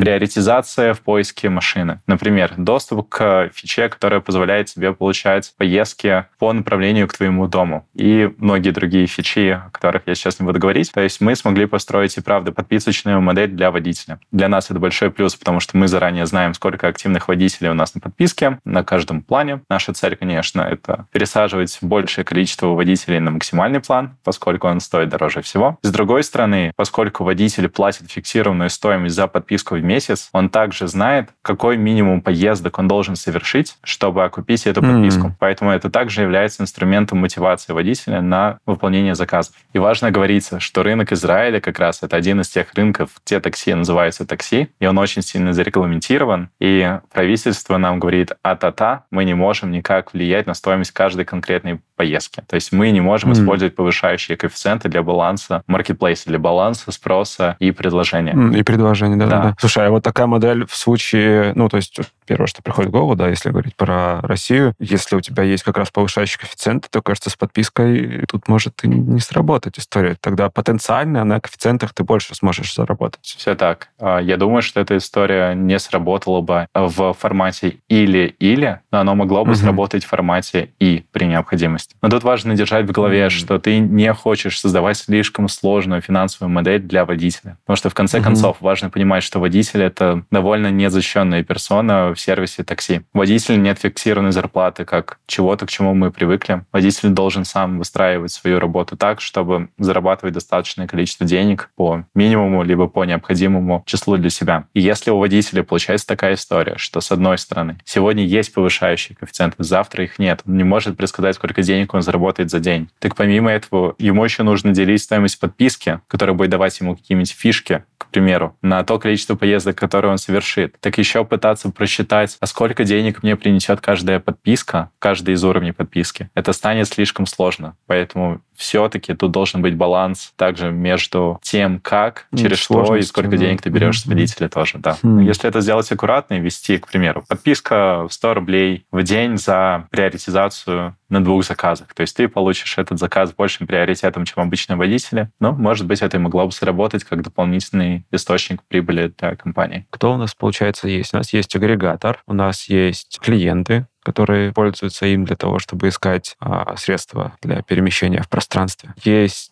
приоритизация 0.00 0.94
в 0.94 1.00
поиске 1.00 1.48
машины. 1.48 2.00
Например, 2.06 2.52
доступ 2.56 3.08
к 3.08 3.50
фиче, 3.54 3.88
которая 3.88 4.20
позволяет 4.20 4.66
тебе 4.66 4.92
получать 4.92 5.52
поездки 5.56 6.26
по 6.38 6.52
направлению 6.52 7.08
к 7.08 7.14
твоему 7.14 7.46
дому. 7.46 7.86
И 7.94 8.30
многие 8.38 8.70
другие 8.70 9.06
фичи, 9.06 9.50
о 9.50 9.70
которых 9.70 10.02
я 10.06 10.14
сейчас 10.14 10.40
не 10.40 10.46
буду 10.46 10.58
говорить. 10.58 10.92
То 10.92 11.00
есть 11.00 11.20
мы 11.20 11.36
смогли 11.36 11.66
построить 11.66 12.16
и 12.16 12.20
правда 12.20 12.52
подписочную 12.52 13.20
модель 13.20 13.50
для 13.50 13.70
водителя. 13.70 14.18
Для 14.30 14.48
нас 14.48 14.70
это 14.70 14.78
большой 14.78 15.10
плюс, 15.10 15.34
потому 15.36 15.60
что 15.60 15.76
мы 15.76 15.88
заранее 15.88 16.26
знаем, 16.26 16.54
сколько 16.54 16.88
активных 16.88 17.28
водителей 17.28 17.70
у 17.70 17.74
нас 17.74 17.94
на 17.94 18.00
подписке, 18.00 18.58
на 18.64 18.84
каждом 18.84 19.22
плане. 19.22 19.62
Наша 19.68 19.92
цель, 19.92 20.16
конечно, 20.16 20.62
это 20.62 21.06
пересаживать 21.12 21.78
большее 21.80 22.24
количество 22.24 22.68
водителей 22.68 23.20
на 23.20 23.30
максимальный 23.30 23.80
план, 23.80 24.16
поскольку 24.24 24.68
он 24.68 24.80
стоит 24.80 25.08
дороже 25.08 25.42
всего. 25.42 25.78
С 25.82 25.90
другой 25.90 26.24
стороны, 26.24 26.72
поскольку 26.76 27.24
водитель 27.24 27.68
платит 27.68 28.10
фиксированную 28.10 28.70
стоимость 28.70 29.14
за 29.14 29.26
подписку 29.26 29.61
в 29.70 29.84
месяц, 29.84 30.28
он 30.32 30.48
также 30.48 30.86
знает, 30.88 31.30
какой 31.42 31.76
минимум 31.76 32.20
поездок 32.20 32.78
он 32.78 32.88
должен 32.88 33.16
совершить, 33.16 33.76
чтобы 33.82 34.24
окупить 34.24 34.66
эту 34.66 34.82
подписку. 34.82 35.28
Mm. 35.28 35.32
Поэтому 35.38 35.70
это 35.70 35.90
также 35.90 36.22
является 36.22 36.62
инструментом 36.62 37.18
мотивации 37.18 37.72
водителя 37.72 38.20
на 38.20 38.58
выполнение 38.66 39.14
заказов. 39.14 39.54
И 39.72 39.78
важно 39.78 40.10
говориться, 40.10 40.60
что 40.60 40.82
рынок 40.82 41.12
Израиля 41.12 41.60
как 41.60 41.78
раз 41.78 42.02
это 42.02 42.16
один 42.16 42.40
из 42.40 42.48
тех 42.48 42.72
рынков, 42.74 43.10
те 43.24 43.40
такси 43.40 43.74
называются 43.74 44.26
такси, 44.26 44.68
и 44.80 44.86
он 44.86 44.98
очень 44.98 45.22
сильно 45.22 45.52
зарегламентирован, 45.52 46.50
и 46.60 46.98
правительство 47.12 47.76
нам 47.78 48.00
говорит, 48.00 48.32
а-та-та, 48.42 49.04
мы 49.10 49.24
не 49.24 49.34
можем 49.34 49.70
никак 49.70 50.12
влиять 50.12 50.46
на 50.46 50.54
стоимость 50.54 50.92
каждой 50.92 51.24
конкретной 51.24 51.80
поездки. 52.02 52.42
То 52.48 52.56
есть 52.56 52.72
мы 52.72 52.90
не 52.90 53.00
можем 53.00 53.30
mm. 53.30 53.34
использовать 53.34 53.76
повышающие 53.76 54.36
коэффициенты 54.36 54.88
для 54.88 55.04
баланса 55.04 55.62
маркетплейса, 55.68 56.24
для 56.26 56.40
баланса 56.40 56.90
спроса 56.90 57.54
и 57.60 57.70
предложения. 57.70 58.32
Mm, 58.32 58.58
и 58.58 58.62
предложения, 58.64 59.14
да, 59.14 59.26
да. 59.26 59.42
да. 59.42 59.56
Слушай, 59.60 59.86
а 59.86 59.90
вот 59.90 60.02
такая 60.02 60.26
модель 60.26 60.66
в 60.66 60.74
случае, 60.74 61.52
ну, 61.54 61.68
то 61.68 61.76
есть 61.76 61.96
первое, 62.26 62.48
что 62.48 62.60
приходит 62.60 62.90
в 62.90 62.92
голову, 62.92 63.14
да, 63.14 63.28
если 63.28 63.50
говорить 63.50 63.76
про 63.76 64.20
Россию, 64.22 64.74
если 64.80 65.14
у 65.14 65.20
тебя 65.20 65.44
есть 65.44 65.62
как 65.62 65.78
раз 65.78 65.92
повышающий 65.92 66.40
коэффициент, 66.40 66.88
то, 66.90 67.02
кажется, 67.02 67.30
с 67.30 67.36
подпиской 67.36 68.24
тут 68.26 68.48
может 68.48 68.82
и 68.82 68.88
не 68.88 69.20
сработать 69.20 69.78
история. 69.78 70.16
Тогда 70.20 70.50
потенциально 70.50 71.22
на 71.22 71.38
коэффициентах 71.38 71.94
ты 71.94 72.02
больше 72.02 72.34
сможешь 72.34 72.74
заработать. 72.74 73.20
Все 73.22 73.54
так. 73.54 73.90
А, 74.00 74.18
я 74.18 74.36
думаю, 74.36 74.62
что 74.62 74.80
эта 74.80 74.96
история 74.96 75.54
не 75.54 75.78
сработала 75.78 76.40
бы 76.40 76.66
в 76.74 77.12
формате 77.12 77.76
или-или, 77.86 78.80
но 78.90 78.98
она 78.98 79.14
могла 79.14 79.44
бы 79.44 79.52
угу. 79.52 79.58
сработать 79.58 80.04
в 80.04 80.08
формате 80.08 80.70
и 80.80 81.04
при 81.12 81.26
необходимости. 81.26 81.91
Но 82.00 82.08
тут 82.08 82.22
важно 82.24 82.54
держать 82.54 82.86
в 82.86 82.92
голове, 82.92 83.26
угу. 83.26 83.30
что 83.30 83.58
ты 83.58 83.78
не 83.78 84.12
хочешь 84.12 84.58
создавать 84.58 84.96
слишком 84.96 85.48
сложную 85.48 86.00
финансовую 86.00 86.50
модель 86.50 86.80
для 86.80 87.04
водителя. 87.04 87.58
Потому 87.64 87.76
что, 87.76 87.90
в 87.90 87.94
конце 87.94 88.18
угу. 88.18 88.24
концов, 88.24 88.56
важно 88.60 88.90
понимать, 88.90 89.22
что 89.22 89.38
водитель— 89.38 89.82
это 89.82 90.24
довольно 90.30 90.70
незащищенная 90.70 91.42
персона 91.42 92.14
в 92.14 92.20
сервисе 92.20 92.64
такси. 92.64 93.02
Водитель 93.12 93.60
нет 93.60 93.78
фиксированной 93.78 94.32
зарплаты, 94.32 94.84
как 94.84 95.18
чего-то, 95.26 95.66
к 95.66 95.70
чему 95.70 95.94
мы 95.94 96.10
привыкли. 96.10 96.64
Водитель 96.72 97.10
должен 97.10 97.44
сам 97.44 97.78
выстраивать 97.78 98.32
свою 98.32 98.58
работу 98.58 98.96
так, 98.96 99.20
чтобы 99.20 99.68
зарабатывать 99.78 100.34
достаточное 100.34 100.86
количество 100.86 101.26
денег 101.26 101.70
по 101.76 102.04
минимуму, 102.14 102.62
либо 102.62 102.88
по 102.88 103.04
необходимому 103.04 103.82
числу 103.86 104.16
для 104.16 104.30
себя. 104.30 104.64
И 104.74 104.80
если 104.80 105.10
у 105.10 105.18
водителя 105.18 105.62
получается 105.62 106.06
такая 106.06 106.34
история, 106.34 106.74
что 106.76 107.00
с 107.00 107.10
одной 107.10 107.38
стороны, 107.38 107.78
сегодня 107.84 108.24
есть 108.24 108.52
повышающие 108.52 109.16
коэффициенты, 109.16 109.56
завтра 109.58 110.04
их 110.04 110.18
нет, 110.18 110.42
он 110.46 110.56
не 110.56 110.64
может 110.64 110.96
предсказать, 110.96 111.36
сколько 111.36 111.62
денег 111.62 111.71
он 111.94 112.02
заработает 112.02 112.50
за 112.50 112.60
день. 112.60 112.88
Так 112.98 113.16
помимо 113.16 113.50
этого, 113.50 113.94
ему 113.98 114.24
еще 114.24 114.42
нужно 114.42 114.72
делить 114.72 115.02
стоимость 115.02 115.40
подписки, 115.40 116.00
которая 116.08 116.36
будет 116.36 116.50
давать 116.50 116.78
ему 116.80 116.96
какие-нибудь 116.96 117.32
фишки, 117.32 117.84
к 117.98 118.06
примеру, 118.08 118.56
на 118.62 118.82
то 118.84 118.98
количество 118.98 119.34
поездок, 119.36 119.76
которые 119.76 120.12
он 120.12 120.18
совершит. 120.18 120.76
Так 120.80 120.98
еще 120.98 121.24
пытаться 121.24 121.70
просчитать, 121.70 122.36
а 122.40 122.46
сколько 122.46 122.84
денег 122.84 123.22
мне 123.22 123.36
принесет 123.36 123.80
каждая 123.80 124.20
подписка, 124.20 124.90
каждый 124.98 125.34
из 125.34 125.44
уровней 125.44 125.72
подписки. 125.72 126.30
Это 126.34 126.52
станет 126.52 126.88
слишком 126.88 127.26
сложно. 127.26 127.76
Поэтому 127.86 128.42
все-таки 128.62 129.14
тут 129.14 129.32
должен 129.32 129.60
быть 129.60 129.76
баланс 129.76 130.32
также 130.36 130.70
между 130.70 131.40
тем, 131.42 131.80
как, 131.80 132.26
ну, 132.30 132.38
через 132.38 132.58
что 132.58 132.96
и 132.96 133.02
сколько 133.02 133.32
да. 133.32 133.38
денег 133.38 133.60
ты 133.60 133.70
берешь 133.70 133.96
mm-hmm. 133.96 134.02
с 134.02 134.06
водителя 134.06 134.48
тоже, 134.48 134.78
да. 134.78 134.96
Mm-hmm. 135.02 135.24
Если 135.24 135.48
это 135.48 135.60
сделать 135.60 135.90
аккуратно 135.90 136.34
и 136.34 136.40
ввести, 136.40 136.78
к 136.78 136.86
примеру, 136.86 137.24
подписка 137.28 138.06
в 138.08 138.12
100 138.12 138.34
рублей 138.34 138.86
в 138.92 139.02
день 139.02 139.36
за 139.36 139.86
приоритизацию 139.90 140.96
на 141.08 141.22
двух 141.22 141.44
заказах. 141.44 141.92
То 141.92 142.00
есть 142.00 142.16
ты 142.16 142.28
получишь 142.28 142.78
этот 142.78 142.98
заказ 142.98 143.34
большим 143.34 143.66
приоритетом, 143.66 144.24
чем 144.24 144.42
обычные 144.44 144.76
водители. 144.76 145.30
Но, 145.40 145.52
может 145.52 145.86
быть, 145.86 146.00
это 146.00 146.16
и 146.16 146.20
могло 146.20 146.46
бы 146.46 146.52
сработать 146.52 147.04
как 147.04 147.22
дополнительный 147.22 148.06
источник 148.10 148.62
прибыли 148.62 149.12
для 149.18 149.36
компании. 149.36 149.86
Кто 149.90 150.14
у 150.14 150.16
нас, 150.16 150.34
получается, 150.34 150.88
есть? 150.88 151.12
У 151.12 151.18
нас 151.18 151.32
есть 151.32 151.54
агрегатор, 151.54 152.22
у 152.26 152.32
нас 152.32 152.68
есть 152.68 153.18
клиенты, 153.20 153.86
которые 154.02 154.52
пользуются 154.52 155.06
им 155.06 155.24
для 155.24 155.36
того, 155.36 155.58
чтобы 155.58 155.88
искать 155.88 156.36
а, 156.40 156.76
средства 156.76 157.36
для 157.42 157.62
перемещения 157.62 158.22
в 158.22 158.28
пространстве. 158.28 158.94
Есть 159.04 159.51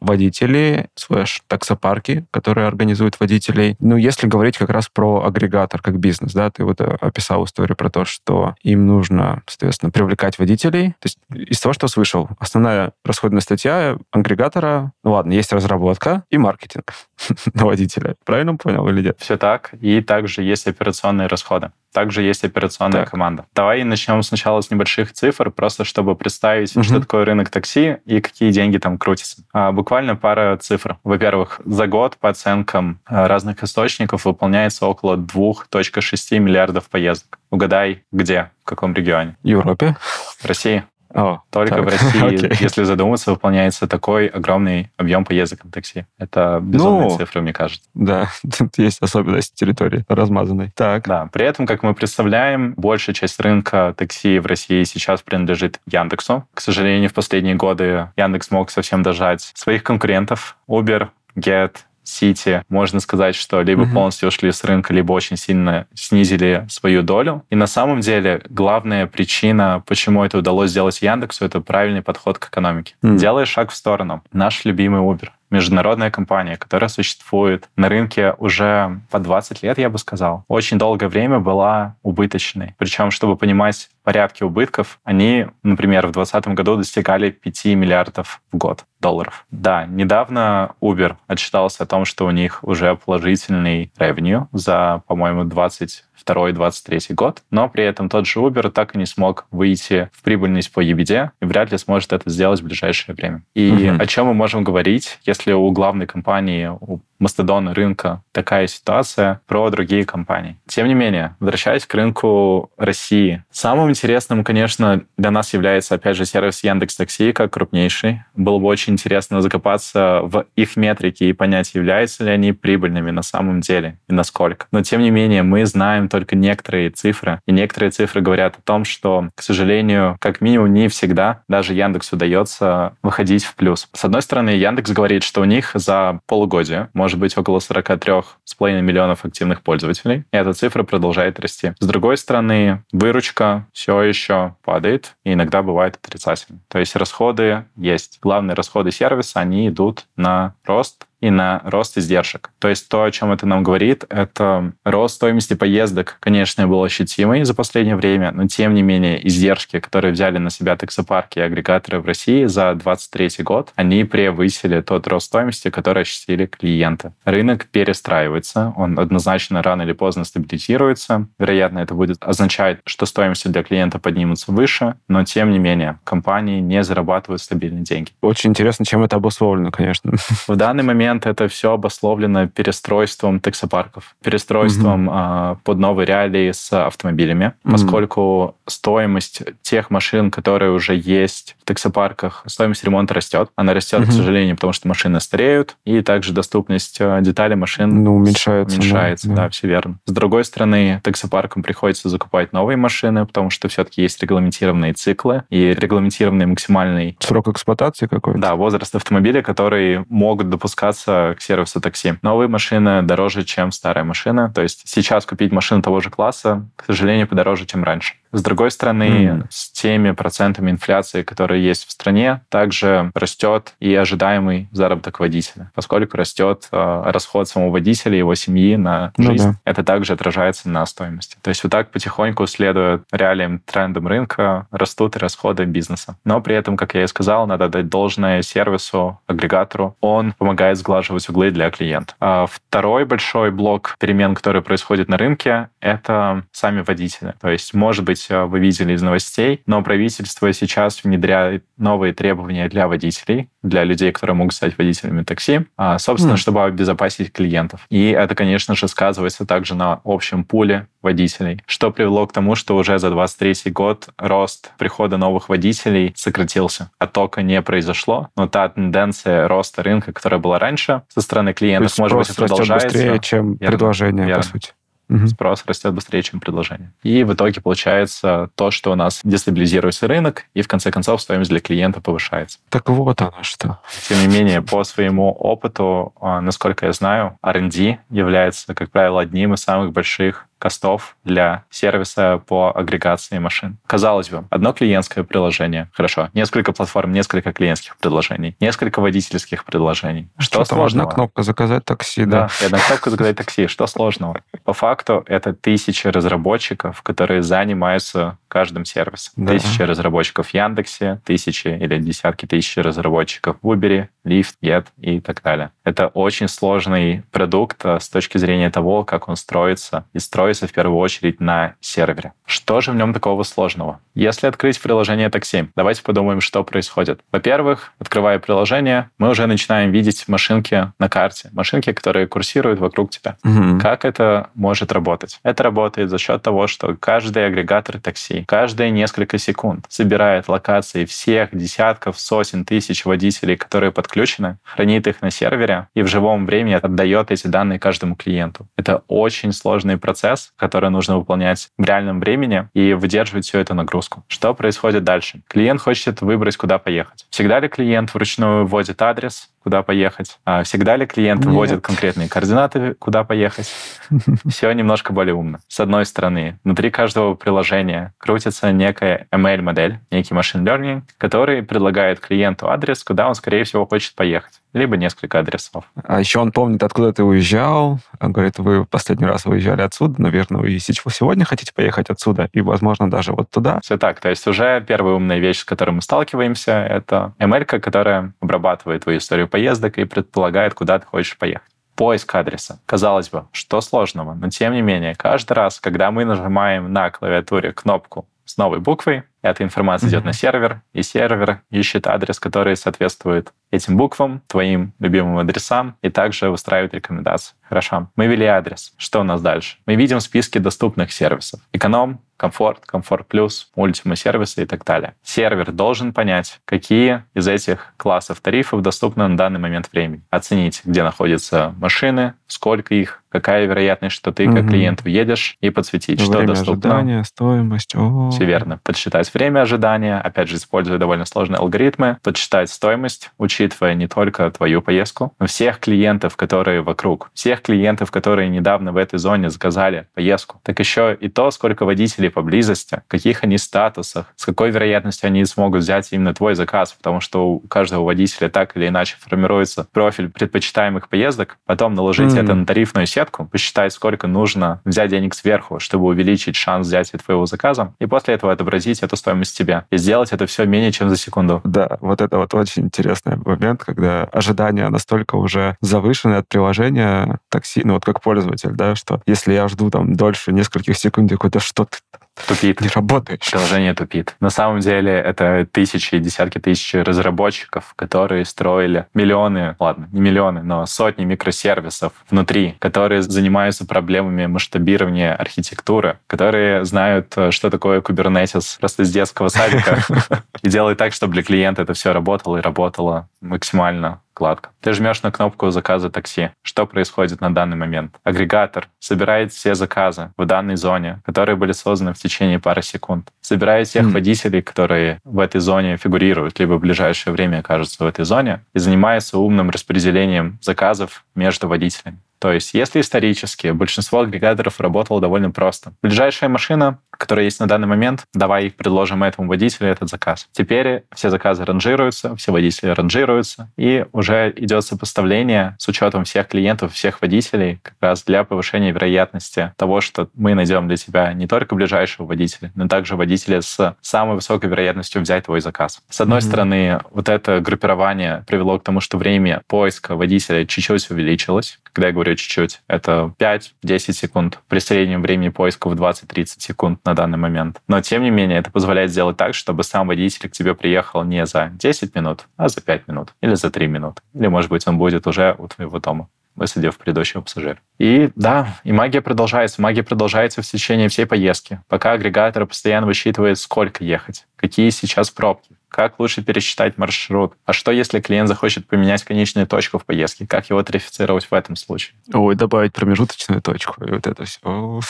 водители, 0.00 0.88
слэш 0.94 1.42
таксопарки, 1.46 2.26
которые 2.30 2.66
организуют 2.66 3.18
водителей. 3.20 3.76
Ну, 3.80 3.96
если 3.96 4.26
говорить 4.26 4.58
как 4.58 4.70
раз 4.70 4.88
про 4.88 5.24
агрегатор 5.24 5.80
как 5.80 5.98
бизнес, 5.98 6.32
да, 6.32 6.50
ты 6.50 6.64
вот 6.64 6.80
э, 6.80 6.96
описал 7.00 7.44
историю 7.44 7.76
про 7.76 7.90
то, 7.90 8.04
что 8.04 8.54
им 8.62 8.86
нужно, 8.86 9.42
соответственно, 9.46 9.90
привлекать 9.90 10.38
водителей. 10.38 10.90
То 11.00 11.06
есть 11.06 11.18
из 11.30 11.60
того, 11.60 11.72
что 11.72 11.88
слышал, 11.88 12.28
основная 12.38 12.92
расходная 13.04 13.40
статья 13.40 13.98
агрегатора, 14.10 14.92
ну 15.04 15.12
ладно, 15.12 15.32
есть 15.32 15.52
разработка 15.52 16.24
и 16.30 16.38
маркетинг 16.38 16.92
на 17.54 17.66
водителя. 17.66 18.16
Правильно 18.24 18.56
понял 18.56 18.88
или 18.88 19.02
нет? 19.02 19.18
Все 19.20 19.36
так. 19.36 19.70
И 19.80 20.00
также 20.00 20.42
есть 20.42 20.66
операционные 20.66 21.28
расходы. 21.28 21.72
Также 21.92 22.22
есть 22.22 22.44
операционная 22.44 23.02
так. 23.02 23.10
команда. 23.10 23.46
Давай 23.54 23.82
начнем 23.82 24.22
сначала 24.22 24.60
с 24.60 24.70
небольших 24.70 25.12
цифр, 25.12 25.50
просто 25.50 25.84
чтобы 25.84 26.14
представить, 26.14 26.76
угу. 26.76 26.84
что 26.84 27.00
такое 27.00 27.24
рынок 27.24 27.50
такси 27.50 27.96
и 28.04 28.20
какие 28.20 28.52
деньги 28.52 28.78
там 28.78 28.96
крутятся. 28.96 29.42
А, 29.52 29.72
буквально 29.72 30.16
пара 30.16 30.56
цифр. 30.56 30.98
Во-первых, 31.04 31.60
за 31.64 31.86
год 31.86 32.16
по 32.18 32.28
оценкам 32.28 33.00
а, 33.04 33.26
разных 33.26 33.62
источников 33.62 34.24
выполняется 34.24 34.86
около 34.86 35.16
2.6 35.16 36.38
миллиардов 36.38 36.88
поездок. 36.88 37.38
Угадай, 37.50 38.04
где, 38.12 38.50
в 38.62 38.64
каком 38.64 38.94
регионе? 38.94 39.36
Европе. 39.42 39.96
России. 40.42 40.84
О, 41.12 41.40
Только 41.50 41.76
так. 41.76 41.84
в 41.84 41.88
России, 41.88 42.48
okay. 42.48 42.56
если 42.60 42.84
задуматься, 42.84 43.30
выполняется 43.32 43.86
такой 43.86 44.26
огромный 44.26 44.90
объем 44.96 45.24
поездок 45.24 45.64
на 45.64 45.70
такси. 45.70 46.06
Это 46.18 46.60
безумные 46.62 47.08
ну, 47.08 47.16
цифры, 47.16 47.40
мне 47.40 47.52
кажется. 47.52 47.88
Да, 47.94 48.28
тут 48.58 48.78
есть 48.78 48.98
особенность 49.00 49.54
территории 49.54 50.04
размазанной. 50.08 50.72
Так. 50.76 51.06
Да, 51.06 51.28
при 51.32 51.44
этом, 51.44 51.66
как 51.66 51.82
мы 51.82 51.94
представляем, 51.94 52.74
большая 52.76 53.14
часть 53.14 53.40
рынка 53.40 53.94
такси 53.96 54.38
в 54.38 54.46
России 54.46 54.84
сейчас 54.84 55.22
принадлежит 55.22 55.80
Яндексу. 55.86 56.46
К 56.54 56.60
сожалению, 56.60 57.10
в 57.10 57.14
последние 57.14 57.54
годы 57.54 58.10
Яндекс 58.16 58.50
мог 58.50 58.70
совсем 58.70 59.02
дожать 59.02 59.52
своих 59.54 59.82
конкурентов. 59.82 60.56
Uber, 60.68 61.08
Get, 61.36 61.76
Сити, 62.02 62.64
можно 62.68 63.00
сказать, 63.00 63.34
что 63.34 63.62
либо 63.62 63.84
mm-hmm. 63.84 63.92
полностью 63.92 64.28
ушли 64.28 64.52
с 64.52 64.64
рынка, 64.64 64.92
либо 64.92 65.12
очень 65.12 65.36
сильно 65.36 65.86
снизили 65.94 66.66
свою 66.68 67.02
долю. 67.02 67.44
И 67.50 67.54
на 67.54 67.66
самом 67.66 68.00
деле 68.00 68.42
главная 68.48 69.06
причина, 69.06 69.82
почему 69.86 70.24
это 70.24 70.38
удалось 70.38 70.70
сделать 70.70 71.02
Яндексу, 71.02 71.44
это 71.44 71.60
правильный 71.60 72.02
подход 72.02 72.38
к 72.38 72.48
экономике. 72.48 72.94
Mm-hmm. 73.02 73.16
Делая 73.16 73.44
шаг 73.44 73.70
в 73.70 73.74
сторону, 73.74 74.22
наш 74.32 74.64
любимый 74.64 75.00
Uber 75.00 75.30
международная 75.50 76.10
компания, 76.10 76.56
которая 76.56 76.88
существует 76.88 77.68
на 77.76 77.88
рынке 77.88 78.34
уже 78.38 79.00
по 79.10 79.18
20 79.18 79.62
лет, 79.62 79.78
я 79.78 79.90
бы 79.90 79.98
сказал, 79.98 80.44
очень 80.48 80.78
долгое 80.78 81.08
время 81.08 81.40
была 81.40 81.96
убыточной. 82.02 82.74
Причем, 82.78 83.10
чтобы 83.10 83.36
понимать 83.36 83.90
порядки 84.02 84.42
убытков, 84.42 84.98
они, 85.04 85.46
например, 85.62 86.06
в 86.06 86.12
2020 86.12 86.54
году 86.54 86.76
достигали 86.76 87.30
5 87.30 87.64
миллиардов 87.76 88.40
в 88.52 88.56
год 88.56 88.84
долларов. 89.00 89.44
Да, 89.50 89.86
недавно 89.86 90.74
Uber 90.80 91.16
отчитался 91.26 91.84
о 91.84 91.86
том, 91.86 92.04
что 92.04 92.26
у 92.26 92.30
них 92.30 92.62
уже 92.62 92.96
положительный 92.96 93.92
ревеню 93.98 94.48
за, 94.52 95.02
по-моему, 95.06 95.44
20 95.44 96.04
22-23 96.26 97.14
год, 97.14 97.42
но 97.50 97.68
при 97.68 97.84
этом 97.84 98.08
тот 98.08 98.26
же 98.26 98.40
Uber 98.40 98.70
так 98.70 98.94
и 98.94 98.98
не 98.98 99.06
смог 99.06 99.46
выйти 99.50 100.10
в 100.12 100.22
прибыльность 100.22 100.72
по 100.72 100.84
EBITDA 100.84 101.30
и 101.40 101.44
вряд 101.44 101.72
ли 101.72 101.78
сможет 101.78 102.12
это 102.12 102.28
сделать 102.30 102.60
в 102.60 102.64
ближайшее 102.64 103.14
время. 103.14 103.42
И 103.54 103.70
угу. 103.70 104.02
о 104.02 104.06
чем 104.06 104.26
мы 104.26 104.34
можем 104.34 104.64
говорить, 104.64 105.18
если 105.24 105.52
у 105.52 105.70
главной 105.70 106.06
компании, 106.06 106.66
у 106.68 107.00
мастодона 107.20 107.74
рынка 107.74 108.22
такая 108.32 108.66
ситуация 108.66 109.40
про 109.46 109.70
другие 109.70 110.04
компании. 110.04 110.56
Тем 110.66 110.88
не 110.88 110.94
менее, 110.94 111.36
возвращаясь 111.38 111.86
к 111.86 111.94
рынку 111.94 112.70
России, 112.76 113.44
самым 113.50 113.90
интересным, 113.90 114.42
конечно, 114.42 115.02
для 115.16 115.30
нас 115.30 115.52
является, 115.52 115.94
опять 115.94 116.16
же, 116.16 116.24
сервис 116.24 116.64
Яндекс 116.64 116.96
Такси 116.96 117.32
как 117.32 117.52
крупнейший. 117.52 118.22
Было 118.34 118.58
бы 118.58 118.66
очень 118.66 118.94
интересно 118.94 119.40
закопаться 119.40 120.20
в 120.22 120.46
их 120.56 120.76
метрики 120.76 121.24
и 121.24 121.32
понять, 121.32 121.74
являются 121.74 122.24
ли 122.24 122.30
они 122.30 122.52
прибыльными 122.52 123.10
на 123.10 123.22
самом 123.22 123.60
деле 123.60 123.98
и 124.08 124.12
насколько. 124.12 124.66
Но, 124.72 124.82
тем 124.82 125.02
не 125.02 125.10
менее, 125.10 125.42
мы 125.42 125.66
знаем 125.66 126.08
только 126.08 126.36
некоторые 126.36 126.90
цифры, 126.90 127.40
и 127.46 127.52
некоторые 127.52 127.90
цифры 127.90 128.20
говорят 128.20 128.56
о 128.56 128.62
том, 128.62 128.84
что, 128.84 129.28
к 129.34 129.42
сожалению, 129.42 130.16
как 130.20 130.40
минимум 130.40 130.72
не 130.72 130.88
всегда 130.88 131.42
даже 131.48 131.74
Яндекс 131.74 132.12
удается 132.12 132.94
выходить 133.02 133.44
в 133.44 133.54
плюс. 133.54 133.88
С 133.92 134.04
одной 134.04 134.22
стороны, 134.22 134.50
Яндекс 134.50 134.90
говорит, 134.92 135.22
что 135.22 135.40
у 135.40 135.44
них 135.44 135.72
за 135.74 136.20
полугодие 136.26 136.88
может 136.94 137.09
может 137.10 137.18
быть 137.18 137.36
около 137.36 137.58
43,5 137.58 138.80
миллионов 138.82 139.24
активных 139.24 139.62
пользователей, 139.62 140.24
и 140.30 140.36
эта 140.36 140.52
цифра 140.52 140.84
продолжает 140.84 141.40
расти. 141.40 141.72
С 141.80 141.86
другой 141.86 142.16
стороны, 142.16 142.84
выручка 142.92 143.66
все 143.72 144.00
еще 144.02 144.54
падает, 144.62 145.16
и 145.24 145.32
иногда 145.32 145.62
бывает 145.62 145.98
отрицательной. 146.00 146.60
То 146.68 146.78
есть 146.78 146.94
расходы 146.94 147.64
есть. 147.74 148.18
Главные 148.22 148.54
расходы 148.54 148.92
сервиса, 148.92 149.40
они 149.40 149.68
идут 149.68 150.04
на 150.16 150.54
рост 150.64 151.06
и 151.20 151.30
на 151.30 151.62
рост 151.64 151.98
издержек. 151.98 152.50
То 152.58 152.68
есть 152.68 152.88
то, 152.88 153.04
о 153.04 153.10
чем 153.10 153.32
это 153.32 153.46
нам 153.46 153.62
говорит, 153.62 154.04
это 154.08 154.72
рост 154.84 155.16
стоимости 155.16 155.54
поездок, 155.54 156.16
конечно, 156.20 156.66
был 156.66 156.82
ощутимый 156.82 157.44
за 157.44 157.54
последнее 157.54 157.96
время, 157.96 158.32
но 158.32 158.46
тем 158.46 158.74
не 158.74 158.82
менее 158.82 159.26
издержки, 159.26 159.80
которые 159.80 160.12
взяли 160.12 160.38
на 160.38 160.50
себя 160.50 160.76
таксопарки 160.76 161.38
и 161.38 161.42
агрегаторы 161.42 162.00
в 162.00 162.06
России 162.06 162.44
за 162.46 162.74
2023 162.74 163.44
год, 163.44 163.72
они 163.76 164.04
превысили 164.04 164.80
тот 164.80 165.06
рост 165.06 165.26
стоимости, 165.26 165.70
который 165.70 166.02
ощутили 166.02 166.46
клиенты. 166.46 167.12
Рынок 167.24 167.66
перестраивается, 167.66 168.72
он 168.76 168.98
однозначно 168.98 169.62
рано 169.62 169.82
или 169.82 169.92
поздно 169.92 170.24
стабилизируется. 170.24 171.26
Вероятно, 171.38 171.80
это 171.80 171.94
будет 171.94 172.18
означать, 172.20 172.78
что 172.86 173.06
стоимости 173.06 173.48
для 173.48 173.62
клиента 173.62 173.98
поднимутся 173.98 174.52
выше, 174.52 174.94
но 175.08 175.24
тем 175.24 175.50
не 175.50 175.58
менее 175.58 175.98
компании 176.04 176.60
не 176.60 176.82
зарабатывают 176.82 177.42
стабильные 177.42 177.82
деньги. 177.82 178.12
Очень 178.20 178.50
интересно, 178.50 178.84
чем 178.84 179.02
это 179.02 179.16
обусловлено, 179.16 179.70
конечно. 179.70 180.12
В 180.46 180.56
данный 180.56 180.82
момент 180.82 181.09
момент 181.10 181.26
это 181.26 181.48
все 181.48 181.72
обусловлено 181.72 182.46
перестройством 182.48 183.40
таксопарков, 183.40 184.14
перестройством 184.22 185.08
угу. 185.08 185.16
а, 185.16 185.56
под 185.64 185.78
новые 185.78 186.06
реалии 186.06 186.52
с 186.52 186.72
автомобилями, 186.72 187.52
угу. 187.64 187.72
поскольку 187.72 188.56
стоимость 188.66 189.42
тех 189.62 189.90
машин, 189.90 190.30
которые 190.30 190.72
уже 190.72 190.94
есть 190.94 191.56
в 191.60 191.64
таксопарках, 191.64 192.42
стоимость 192.46 192.84
ремонта 192.84 193.14
растет. 193.14 193.50
Она 193.56 193.74
растет, 193.74 194.00
угу. 194.00 194.08
к 194.08 194.12
сожалению, 194.12 194.56
потому 194.56 194.72
что 194.72 194.88
машины 194.88 195.20
стареют, 195.20 195.76
и 195.84 196.00
также 196.02 196.32
доступность 196.32 196.98
а, 197.00 197.20
деталей 197.20 197.56
машин 197.56 198.04
ну, 198.04 198.16
уменьшается. 198.16 198.78
Уменьшается, 198.78 199.28
да, 199.28 199.34
да, 199.34 199.48
все 199.48 199.66
верно. 199.66 199.98
С 200.06 200.12
другой 200.12 200.44
стороны, 200.44 201.00
таксопаркам 201.02 201.62
приходится 201.62 202.08
закупать 202.08 202.52
новые 202.52 202.76
машины, 202.76 203.26
потому 203.26 203.50
что 203.50 203.68
все-таки 203.68 204.02
есть 204.02 204.22
регламентированные 204.22 204.92
циклы 204.92 205.42
и 205.50 205.74
регламентированный 205.74 206.46
максимальный... 206.46 207.16
Срок 207.20 207.48
эксплуатации 207.48 208.06
какой-то? 208.06 208.38
Да, 208.38 208.54
возраст 208.54 208.94
автомобиля, 208.94 209.42
который 209.42 210.04
могут 210.08 210.50
допускаться 210.50 210.99
обращаться 211.00 211.34
к 211.36 211.42
сервису 211.42 211.80
такси. 211.80 212.14
Новые 212.22 212.48
машины 212.48 213.02
дороже, 213.02 213.44
чем 213.44 213.72
старая 213.72 214.04
машина. 214.04 214.52
То 214.54 214.62
есть 214.62 214.82
сейчас 214.84 215.26
купить 215.26 215.52
машину 215.52 215.82
того 215.82 216.00
же 216.00 216.10
класса, 216.10 216.66
к 216.76 216.84
сожалению, 216.86 217.26
подороже, 217.26 217.66
чем 217.66 217.84
раньше. 217.84 218.14
С 218.32 218.42
другой 218.42 218.70
стороны, 218.70 219.04
mm. 219.04 219.46
с 219.50 219.70
теми 219.72 220.12
процентами 220.12 220.70
инфляции, 220.70 221.22
которые 221.22 221.64
есть 221.64 221.86
в 221.86 221.90
стране, 221.90 222.42
также 222.48 223.10
растет 223.14 223.74
и 223.80 223.92
ожидаемый 223.94 224.68
заработок 224.70 225.18
водителя, 225.18 225.72
поскольку 225.74 226.16
растет 226.16 226.68
э, 226.70 227.02
расход 227.06 227.48
самого 227.48 227.70
водителя 227.70 228.14
и 228.14 228.18
его 228.18 228.34
семьи 228.36 228.76
на 228.76 229.12
ну 229.16 229.32
жизнь. 229.32 229.46
Ну, 229.48 229.52
да. 229.52 229.58
Это 229.64 229.82
также 229.82 230.12
отражается 230.12 230.68
на 230.68 230.86
стоимости. 230.86 231.36
То 231.42 231.48
есть 231.48 231.64
вот 231.64 231.72
так 231.72 231.90
потихоньку, 231.90 232.46
следуя 232.46 233.00
реалиям, 233.10 233.60
трендам 233.60 234.06
рынка, 234.06 234.68
растут 234.70 235.16
и 235.16 235.18
расходы 235.18 235.64
бизнеса. 235.64 236.16
Но 236.24 236.40
при 236.40 236.54
этом, 236.54 236.76
как 236.76 236.94
я 236.94 237.02
и 237.02 237.06
сказал, 237.08 237.48
надо 237.48 237.68
дать 237.68 237.88
должное 237.88 238.42
сервису, 238.42 239.18
агрегатору. 239.26 239.96
Он 240.00 240.34
помогает 240.38 240.78
сглаживать 240.78 240.89
углы 241.28 241.50
для 241.50 241.70
клиента. 241.70 242.14
А 242.20 242.46
второй 242.46 243.04
большой 243.04 243.50
блок 243.50 243.96
перемен, 243.98 244.34
который 244.34 244.62
происходит 244.62 245.08
на 245.08 245.16
рынке, 245.16 245.68
это 245.80 246.44
сами 246.52 246.82
водители. 246.82 247.34
То 247.40 247.48
есть, 247.48 247.74
может 247.74 248.04
быть, 248.04 248.26
э, 248.28 248.44
вы 248.44 248.60
видели 248.60 248.92
из 248.92 249.02
новостей, 249.02 249.62
но 249.66 249.82
правительство 249.82 250.52
сейчас 250.52 251.04
внедряет 251.04 251.64
новые 251.76 252.12
требования 252.12 252.68
для 252.68 252.88
водителей, 252.88 253.48
для 253.62 253.84
людей, 253.84 254.12
которые 254.12 254.36
могут 254.36 254.54
стать 254.54 254.76
водителями 254.78 255.22
такси, 255.22 255.60
а, 255.76 255.98
собственно, 255.98 256.34
mm. 256.34 256.38
чтобы 256.38 256.64
обезопасить 256.64 257.32
клиентов. 257.32 257.86
И 257.90 258.10
это, 258.10 258.34
конечно 258.34 258.74
же, 258.74 258.88
сказывается 258.88 259.46
также 259.46 259.74
на 259.74 260.00
общем 260.04 260.44
пуле 260.44 260.86
водителей, 261.02 261.62
что 261.66 261.90
привело 261.90 262.26
к 262.26 262.32
тому, 262.32 262.54
что 262.54 262.76
уже 262.76 262.98
за 262.98 263.10
23 263.10 263.72
год 263.72 264.08
рост 264.18 264.72
прихода 264.78 265.16
новых 265.16 265.48
водителей 265.48 266.12
сократился. 266.16 266.90
Оттока 266.98 267.42
не 267.42 267.60
произошло, 267.62 268.28
но 268.36 268.46
та 268.48 268.68
тенденция 268.68 269.48
роста 269.48 269.82
рынка, 269.82 270.12
которая 270.12 270.40
была 270.40 270.58
раньше 270.58 270.79
со 270.86 271.20
стороны 271.20 271.52
клиентов, 271.52 271.98
может 271.98 272.18
быть, 272.18 272.36
продолжается. 272.36 272.88
быстрее, 272.88 273.18
чем 273.20 273.54
верно, 273.54 273.66
предложение, 273.66 274.26
верно. 274.26 274.42
по 274.42 274.48
сути. 274.48 274.72
Угу. 275.10 275.26
Спрос 275.26 275.64
растет 275.66 275.92
быстрее, 275.92 276.22
чем 276.22 276.38
предложение. 276.38 276.92
И 277.02 277.24
в 277.24 277.34
итоге 277.34 277.60
получается 277.60 278.48
то, 278.54 278.70
что 278.70 278.92
у 278.92 278.94
нас 278.94 279.20
дестабилизируется 279.24 280.06
рынок, 280.06 280.44
и 280.54 280.62
в 280.62 280.68
конце 280.68 280.92
концов 280.92 281.20
стоимость 281.20 281.50
для 281.50 281.58
клиента 281.58 282.00
повышается. 282.00 282.60
Так 282.68 282.88
вот 282.88 283.20
оно 283.20 283.42
что. 283.42 283.80
Тем 284.08 284.20
не 284.20 284.28
менее, 284.28 284.62
по 284.62 284.84
своему 284.84 285.32
опыту, 285.32 286.14
а, 286.20 286.40
насколько 286.40 286.86
я 286.86 286.92
знаю, 286.92 287.36
R&D 287.42 287.98
является, 288.08 288.72
как 288.72 288.90
правило, 288.92 289.20
одним 289.20 289.54
из 289.54 289.62
самых 289.62 289.92
больших 289.92 290.46
костов 290.60 291.16
для 291.24 291.64
сервиса 291.70 292.40
по 292.46 292.70
агрегации 292.72 293.38
машин. 293.38 293.78
Казалось 293.86 294.28
бы, 294.28 294.44
одно 294.50 294.72
клиентское 294.72 295.24
приложение. 295.24 295.88
Хорошо. 295.92 296.28
Несколько 296.34 296.72
платформ, 296.72 297.12
несколько 297.12 297.52
клиентских 297.52 297.96
предложений, 297.96 298.56
несколько 298.60 299.00
водительских 299.00 299.64
предложений. 299.64 300.28
Что, 300.38 300.64
что 300.64 300.74
сложного? 300.76 301.08
Одна 301.08 301.14
кнопка 301.14 301.42
заказать 301.42 301.84
такси, 301.84 302.24
да. 302.26 302.50
Да, 302.60 302.66
одна 302.66 302.78
кнопка 302.78 303.10
заказать 303.10 303.36
такси. 303.36 303.66
Что 303.66 303.86
сложного? 303.86 304.40
По 304.64 304.72
факту 304.72 305.24
это 305.26 305.54
тысячи 305.54 306.06
разработчиков, 306.06 307.02
которые 307.02 307.42
занимаются 307.42 308.38
каждым 308.48 308.84
сервисом. 308.84 309.32
Да. 309.36 309.52
Тысячи 309.52 309.80
разработчиков 309.80 310.48
в 310.48 310.54
Яндексе, 310.54 311.20
тысячи 311.24 311.68
или 311.68 311.98
десятки 311.98 312.46
тысяч 312.46 312.76
разработчиков 312.76 313.56
в 313.62 313.72
Uber, 313.72 314.08
Lyft, 314.26 314.54
Get 314.62 314.86
и 314.98 315.20
так 315.20 315.42
далее. 315.42 315.70
Это 315.84 316.08
очень 316.08 316.48
сложный 316.48 317.22
продукт 317.30 317.84
а, 317.86 317.98
с 317.98 318.08
точки 318.08 318.38
зрения 318.38 318.70
того, 318.70 319.04
как 319.04 319.28
он 319.28 319.36
строится, 319.36 320.04
и 320.12 320.18
строится 320.18 320.49
в 320.58 320.72
первую 320.72 320.98
очередь 320.98 321.40
на 321.40 321.74
сервере. 321.80 322.32
Что 322.44 322.80
же 322.80 322.92
в 322.92 322.96
нем 322.96 323.12
такого 323.14 323.42
сложного? 323.42 324.00
Если 324.14 324.46
открыть 324.46 324.80
приложение 324.80 325.30
такси, 325.30 325.68
давайте 325.76 326.02
подумаем, 326.02 326.40
что 326.40 326.64
происходит. 326.64 327.20
Во-первых, 327.32 327.92
открывая 327.98 328.38
приложение, 328.38 329.10
мы 329.18 329.30
уже 329.30 329.46
начинаем 329.46 329.92
видеть 329.92 330.26
машинки 330.28 330.92
на 330.98 331.08
карте, 331.08 331.50
машинки, 331.52 331.92
которые 331.92 332.26
курсируют 332.26 332.80
вокруг 332.80 333.10
тебя. 333.10 333.36
Угу. 333.44 333.80
Как 333.80 334.04
это 334.04 334.50
может 334.54 334.92
работать? 334.92 335.38
Это 335.42 335.62
работает 335.62 336.10
за 336.10 336.18
счет 336.18 336.42
того, 336.42 336.66
что 336.66 336.96
каждый 336.96 337.46
агрегатор 337.46 338.00
такси 338.00 338.44
каждые 338.46 338.90
несколько 338.90 339.38
секунд 339.38 339.86
собирает 339.88 340.48
локации 340.48 341.04
всех 341.04 341.50
десятков, 341.52 342.18
сотен 342.18 342.64
тысяч 342.64 343.04
водителей, 343.04 343.56
которые 343.56 343.92
подключены, 343.92 344.58
хранит 344.62 345.06
их 345.06 345.22
на 345.22 345.30
сервере 345.30 345.88
и 345.94 346.02
в 346.02 346.06
живом 346.06 346.46
времени 346.46 346.74
отдает 346.74 347.30
эти 347.30 347.46
данные 347.46 347.78
каждому 347.78 348.16
клиенту. 348.16 348.66
Это 348.76 349.02
очень 349.08 349.52
сложный 349.52 349.98
процесс, 349.98 350.39
который 350.56 350.90
нужно 350.90 351.18
выполнять 351.18 351.68
в 351.78 351.84
реальном 351.84 352.20
времени 352.20 352.68
и 352.74 352.92
выдерживать 352.92 353.46
всю 353.46 353.58
эту 353.58 353.74
нагрузку. 353.74 354.24
Что 354.28 354.54
происходит 354.54 355.04
дальше? 355.04 355.42
Клиент 355.48 355.80
хочет 355.80 356.20
выбрать, 356.20 356.56
куда 356.56 356.78
поехать. 356.78 357.26
Всегда 357.30 357.60
ли 357.60 357.68
клиент 357.68 358.12
вручную 358.14 358.66
вводит 358.66 359.00
адрес, 359.02 359.50
куда 359.62 359.82
поехать? 359.82 360.38
А 360.44 360.62
всегда 360.62 360.96
ли 360.96 361.06
клиент 361.06 361.44
Нет. 361.44 361.54
вводит 361.54 361.80
конкретные 361.80 362.28
координаты, 362.28 362.94
куда 362.94 363.24
поехать? 363.24 363.72
Все 364.48 364.72
немножко 364.72 365.12
более 365.12 365.34
умно. 365.34 365.58
С 365.68 365.80
одной 365.80 366.04
стороны, 366.04 366.58
внутри 366.64 366.90
каждого 366.90 367.34
приложения 367.34 368.12
крутится 368.18 368.72
некая 368.72 369.26
ML-модель, 369.32 370.00
некий 370.10 370.34
машин 370.34 370.66
learning, 370.66 371.02
который 371.18 371.62
предлагает 371.62 372.20
клиенту 372.20 372.68
адрес, 372.68 373.02
куда 373.04 373.28
он, 373.28 373.34
скорее 373.34 373.64
всего, 373.64 373.86
хочет 373.86 374.14
поехать 374.14 374.60
либо 374.72 374.96
несколько 374.96 375.40
адресов. 375.40 375.84
А 376.04 376.20
еще 376.20 376.38
он 376.38 376.52
помнит, 376.52 376.82
откуда 376.82 377.12
ты 377.12 377.24
уезжал. 377.24 377.98
Он 378.20 378.32
говорит, 378.32 378.58
вы 378.58 378.84
последний 378.84 379.26
раз 379.26 379.44
выезжали 379.44 379.82
отсюда, 379.82 380.22
наверное, 380.22 380.60
вы 380.62 380.78
сегодня 380.78 381.44
хотите 381.44 381.72
поехать 381.74 382.10
отсюда, 382.10 382.48
и, 382.52 382.60
возможно, 382.60 383.10
даже 383.10 383.32
вот 383.32 383.50
туда. 383.50 383.80
Все 383.82 383.98
так. 383.98 384.20
То 384.20 384.28
есть 384.28 384.46
уже 384.46 384.84
первая 384.86 385.14
умная 385.14 385.38
вещь, 385.38 385.58
с 385.58 385.64
которой 385.64 385.90
мы 385.90 386.02
сталкиваемся, 386.02 386.72
это 386.72 387.32
ML, 387.38 387.64
которая 387.80 388.32
обрабатывает 388.40 389.02
твою 389.02 389.18
историю 389.18 389.48
поездок 389.50 389.98
и 389.98 390.04
предполагает, 390.04 390.74
куда 390.74 390.98
ты 390.98 391.06
хочешь 391.06 391.36
поехать 391.36 391.70
поиск 392.00 392.34
адреса. 392.34 392.80
Казалось 392.86 393.28
бы, 393.28 393.48
что 393.52 393.82
сложного, 393.82 394.32
но 394.32 394.48
тем 394.48 394.72
не 394.72 394.80
менее, 394.80 395.14
каждый 395.14 395.52
раз, 395.52 395.80
когда 395.80 396.10
мы 396.10 396.24
нажимаем 396.24 396.90
на 396.90 397.10
клавиатуре 397.10 397.74
кнопку 397.74 398.26
с 398.46 398.56
новой 398.56 398.78
буквой, 398.78 399.24
эта 399.42 399.62
информация 399.64 400.08
mm-hmm. 400.08 400.10
идет 400.10 400.24
на 400.24 400.32
сервер, 400.32 400.82
и 400.92 401.02
сервер 401.02 401.62
ищет 401.70 402.06
адрес, 402.06 402.38
который 402.38 402.76
соответствует 402.76 403.52
этим 403.70 403.96
буквам, 403.96 404.42
твоим 404.46 404.92
любимым 404.98 405.38
адресам, 405.38 405.96
и 406.02 406.10
также 406.10 406.50
выстраивает 406.50 406.94
рекомендации. 406.94 407.54
Хорошо. 407.62 408.08
Мы 408.16 408.26
ввели 408.26 408.46
адрес. 408.46 408.92
Что 408.96 409.20
у 409.20 409.24
нас 409.24 409.40
дальше? 409.40 409.76
Мы 409.86 409.94
видим 409.94 410.18
списки 410.18 410.58
доступных 410.58 411.12
сервисов. 411.12 411.60
Эконом, 411.72 412.20
комфорт, 412.36 412.84
комфорт 412.84 413.28
плюс, 413.28 413.70
ультима 413.76 414.16
сервисы 414.16 414.62
и 414.62 414.66
так 414.66 414.84
далее. 414.84 415.14
Сервер 415.22 415.70
должен 415.70 416.12
понять, 416.12 416.58
какие 416.64 417.24
из 417.34 417.46
этих 417.46 417.92
классов 417.96 418.40
тарифов 418.40 418.82
доступны 418.82 419.28
на 419.28 419.36
данный 419.36 419.60
момент 419.60 419.88
времени. 419.92 420.22
Оценить, 420.30 420.80
где 420.84 421.04
находятся 421.04 421.74
машины, 421.78 422.34
сколько 422.48 422.94
их, 422.94 423.22
какая 423.28 423.66
вероятность, 423.66 424.16
что 424.16 424.32
ты 424.32 424.50
как 424.50 424.68
клиент 424.68 425.02
въедешь, 425.02 425.56
и 425.60 425.70
подсветить, 425.70 426.20
Время 426.20 426.38
что 426.38 426.46
доступно. 426.46 426.96
ожидания, 426.96 427.24
стоимость. 427.24 427.94
О-о-о. 427.94 428.30
Все 428.30 428.44
верно. 428.46 428.80
Подсчитать 428.82 429.29
время 429.34 429.62
ожидания, 429.62 430.18
опять 430.18 430.48
же, 430.48 430.56
используя 430.56 430.98
довольно 430.98 431.24
сложные 431.24 431.58
алгоритмы, 431.58 432.18
подсчитать 432.22 432.70
стоимость, 432.70 433.30
учитывая 433.38 433.94
не 433.94 434.08
только 434.08 434.50
твою 434.50 434.82
поездку, 434.82 435.34
но 435.38 435.46
всех 435.46 435.80
клиентов, 435.80 436.36
которые 436.36 436.82
вокруг, 436.82 437.30
всех 437.34 437.62
клиентов, 437.62 438.10
которые 438.10 438.48
недавно 438.48 438.92
в 438.92 438.96
этой 438.96 439.18
зоне 439.18 439.50
заказали 439.50 440.06
поездку, 440.14 440.60
так 440.62 440.78
еще 440.78 441.16
и 441.18 441.28
то, 441.28 441.50
сколько 441.50 441.84
водителей 441.84 442.30
поблизости, 442.30 443.02
каких 443.08 443.44
они 443.44 443.58
статусах, 443.58 444.26
с 444.36 444.44
какой 444.44 444.70
вероятностью 444.70 445.28
они 445.28 445.44
смогут 445.44 445.82
взять 445.82 446.12
именно 446.12 446.34
твой 446.34 446.54
заказ, 446.54 446.92
потому 446.92 447.20
что 447.20 447.48
у 447.48 447.60
каждого 447.60 448.04
водителя 448.04 448.48
так 448.48 448.76
или 448.76 448.88
иначе 448.88 449.16
формируется 449.20 449.86
профиль 449.92 450.28
предпочитаемых 450.28 451.08
поездок, 451.08 451.58
потом 451.66 451.94
наложить 451.94 452.32
mm. 452.32 452.42
это 452.42 452.54
на 452.54 452.66
тарифную 452.66 453.06
сетку, 453.06 453.46
посчитать, 453.46 453.92
сколько 453.92 454.26
нужно 454.26 454.80
взять 454.84 455.10
денег 455.10 455.34
сверху, 455.34 455.80
чтобы 455.80 456.06
увеличить 456.06 456.56
шанс 456.56 456.86
взятия 456.86 457.18
твоего 457.18 457.46
заказа, 457.46 457.94
и 457.98 458.06
после 458.06 458.34
этого 458.34 458.52
отобразить 458.52 459.02
эту 459.02 459.16
стоимость 459.20 459.56
тебе. 459.56 459.84
И 459.90 459.96
сделать 459.96 460.32
это 460.32 460.46
все 460.46 460.64
менее 460.64 460.92
чем 460.92 461.08
за 461.08 461.16
секунду. 461.16 461.60
Да, 461.64 461.98
вот 462.00 462.20
это 462.20 462.38
вот 462.38 462.52
очень 462.54 462.84
интересный 462.84 463.36
момент, 463.36 463.84
когда 463.84 464.24
ожидания 464.24 464.88
настолько 464.88 465.36
уже 465.36 465.76
завышены 465.80 466.34
от 466.34 466.48
приложения 466.48 467.38
такси, 467.48 467.82
ну 467.84 467.94
вот 467.94 468.04
как 468.04 468.20
пользователь, 468.20 468.72
да, 468.72 468.94
что 468.96 469.22
если 469.26 469.52
я 469.52 469.68
жду 469.68 469.90
там 469.90 470.14
дольше 470.14 470.52
нескольких 470.52 470.96
секунд, 470.96 471.30
я 471.30 471.36
какой-то 471.36 471.60
что 471.60 471.84
ты 471.84 471.98
тупит. 472.46 472.80
Не 472.80 472.88
работает. 472.88 473.44
Приложение 473.48 473.94
тупит. 473.94 474.36
На 474.40 474.50
самом 474.50 474.80
деле 474.80 475.12
это 475.12 475.66
тысячи, 475.70 476.18
десятки 476.18 476.58
тысяч 476.58 476.94
разработчиков, 476.94 477.92
которые 477.96 478.44
строили 478.44 479.06
миллионы, 479.14 479.76
ладно, 479.78 480.08
не 480.12 480.20
миллионы, 480.20 480.62
но 480.62 480.86
сотни 480.86 481.24
микросервисов 481.24 482.12
внутри, 482.30 482.76
которые 482.78 483.22
занимаются 483.22 483.86
проблемами 483.86 484.46
масштабирования 484.46 485.34
архитектуры, 485.34 486.18
которые 486.26 486.84
знают, 486.84 487.34
что 487.50 487.70
такое 487.70 488.00
Kubernetes 488.00 488.78
просто 488.80 489.04
с 489.10 489.12
детского 489.12 489.48
садика. 489.48 490.02
И 490.62 490.68
делают 490.68 490.98
так, 490.98 491.12
чтобы 491.12 491.34
для 491.34 491.42
клиента 491.42 491.82
это 491.82 491.92
все 491.94 492.12
работало 492.12 492.56
и 492.56 492.60
работало 492.60 493.28
максимально 493.40 494.20
вкладка. 494.40 494.70
Ты 494.80 494.94
жмешь 494.94 495.22
на 495.22 495.30
кнопку 495.30 495.68
заказа 495.68 496.08
такси. 496.08 496.48
Что 496.62 496.86
происходит 496.86 497.42
на 497.42 497.54
данный 497.54 497.76
момент? 497.76 498.16
Агрегатор 498.24 498.88
собирает 498.98 499.52
все 499.52 499.74
заказы 499.74 500.32
в 500.38 500.46
данной 500.46 500.76
зоне, 500.76 501.20
которые 501.26 501.56
были 501.56 501.72
созданы 501.72 502.14
в 502.14 502.18
течение 502.18 502.58
пары 502.58 502.80
секунд. 502.80 503.28
Собирает 503.42 503.86
всех 503.86 504.06
mm. 504.06 504.12
водителей, 504.12 504.62
которые 504.62 505.18
в 505.24 505.38
этой 505.40 505.60
зоне 505.60 505.98
фигурируют, 505.98 506.58
либо 506.58 506.74
в 506.74 506.80
ближайшее 506.80 507.34
время 507.34 507.58
окажутся 507.58 508.02
в 508.02 508.06
этой 508.06 508.24
зоне, 508.24 508.60
и 508.72 508.78
занимается 508.78 509.36
умным 509.36 509.68
распределением 509.68 510.58
заказов 510.62 511.26
между 511.34 511.68
водителями. 511.68 512.18
То 512.40 512.52
есть, 512.52 512.72
если 512.72 513.02
исторически 513.02 513.70
большинство 513.70 514.20
агрегаторов 514.20 514.80
работало 514.80 515.20
довольно 515.20 515.50
просто. 515.50 515.92
Ближайшая 516.02 516.48
машина, 516.48 516.98
которая 517.10 517.44
есть 517.44 517.60
на 517.60 517.68
данный 517.68 517.86
момент, 517.86 518.24
давай 518.32 518.70
предложим 518.70 519.22
этому 519.22 519.46
водителю 519.46 519.90
этот 519.90 520.08
заказ. 520.08 520.48
Теперь 520.52 521.04
все 521.14 521.28
заказы 521.28 521.66
ранжируются, 521.66 522.34
все 522.36 522.50
водители 522.50 522.88
ранжируются, 522.88 523.70
и 523.76 524.06
уже 524.12 524.29
идет 524.30 524.84
сопоставление 524.84 525.76
с 525.78 525.88
учетом 525.88 526.24
всех 526.24 526.48
клиентов, 526.48 526.92
всех 526.92 527.20
водителей, 527.20 527.80
как 527.82 527.94
раз 528.00 528.24
для 528.24 528.44
повышения 528.44 528.92
вероятности 528.92 529.72
того, 529.76 530.00
что 530.00 530.28
мы 530.34 530.54
найдем 530.54 530.88
для 530.88 530.96
тебя 530.96 531.32
не 531.32 531.46
только 531.46 531.74
ближайшего 531.74 532.26
водителя, 532.26 532.72
но 532.74 532.88
также 532.88 533.16
водителя 533.16 533.60
с 533.60 533.96
самой 534.00 534.36
высокой 534.36 534.70
вероятностью 534.70 535.22
взять 535.22 535.44
твой 535.44 535.60
заказ. 535.60 536.02
С 536.08 536.20
одной 536.20 536.38
mm-hmm. 536.38 536.42
стороны, 536.42 537.00
вот 537.10 537.28
это 537.28 537.60
группирование 537.60 538.44
привело 538.46 538.78
к 538.78 538.84
тому, 538.84 539.00
что 539.00 539.18
время 539.18 539.62
поиска 539.66 540.16
водителя 540.16 540.66
чуть-чуть 540.66 541.10
увеличилось. 541.10 541.78
Когда 541.92 542.08
я 542.08 542.12
говорю 542.12 542.34
чуть-чуть. 542.36 542.80
Это 542.86 543.34
5-10 543.38 544.12
секунд 544.12 544.60
при 544.68 544.78
среднем 544.78 545.22
времени 545.22 545.48
поиска 545.48 545.88
в 545.88 545.94
20-30 545.94 546.46
секунд 546.58 547.00
на 547.04 547.14
данный 547.14 547.38
момент. 547.38 547.80
Но, 547.88 548.00
тем 548.00 548.22
не 548.22 548.30
менее, 548.30 548.58
это 548.58 548.70
позволяет 548.70 549.10
сделать 549.10 549.36
так, 549.36 549.54
чтобы 549.54 549.82
сам 549.82 550.08
водитель 550.08 550.48
к 550.48 550.52
тебе 550.52 550.74
приехал 550.74 551.24
не 551.24 551.44
за 551.46 551.70
10 551.72 552.14
минут, 552.14 552.46
а 552.56 552.68
за 552.68 552.80
5 552.80 553.08
минут 553.08 553.34
или 553.40 553.54
за 553.54 553.70
3 553.70 553.86
минуты. 553.86 554.09
Или, 554.34 554.48
может 554.48 554.70
быть, 554.70 554.86
он 554.86 554.98
будет 554.98 555.26
уже 555.26 555.54
у 555.58 555.68
твоего 555.68 555.98
дома 555.98 556.28
высадив 556.56 556.98
предыдущего 556.98 557.40
пассажира. 557.40 557.78
И 557.98 558.30
да, 558.34 558.76
и 558.84 558.92
магия 558.92 559.22
продолжается. 559.22 559.80
Магия 559.80 560.02
продолжается 560.02 560.62
в 560.62 560.66
течение 560.66 561.08
всей 561.08 561.24
поездки, 561.24 561.80
пока 561.88 562.12
агрегатор 562.12 562.66
постоянно 562.66 563.06
высчитывает, 563.06 563.58
сколько 563.58 564.04
ехать, 564.04 564.46
какие 564.56 564.90
сейчас 564.90 565.30
пробки, 565.30 565.76
как 565.90 566.18
лучше 566.18 566.42
пересчитать 566.42 566.96
маршрут? 566.98 567.54
А 567.66 567.72
что, 567.72 567.90
если 567.90 568.20
клиент 568.20 568.48
захочет 568.48 568.86
поменять 568.86 569.24
конечную 569.24 569.66
точку 569.66 569.98
в 569.98 570.04
поездке? 570.04 570.46
Как 570.46 570.70
его 570.70 570.82
тарифицировать 570.82 571.44
в 571.44 571.52
этом 571.52 571.76
случае? 571.76 572.14
Ой, 572.32 572.54
добавить 572.54 572.92
промежуточную 572.92 573.60
точку, 573.60 574.04
и 574.04 574.10
вот 574.10 574.26
это 574.26 574.44
все. 574.44 575.00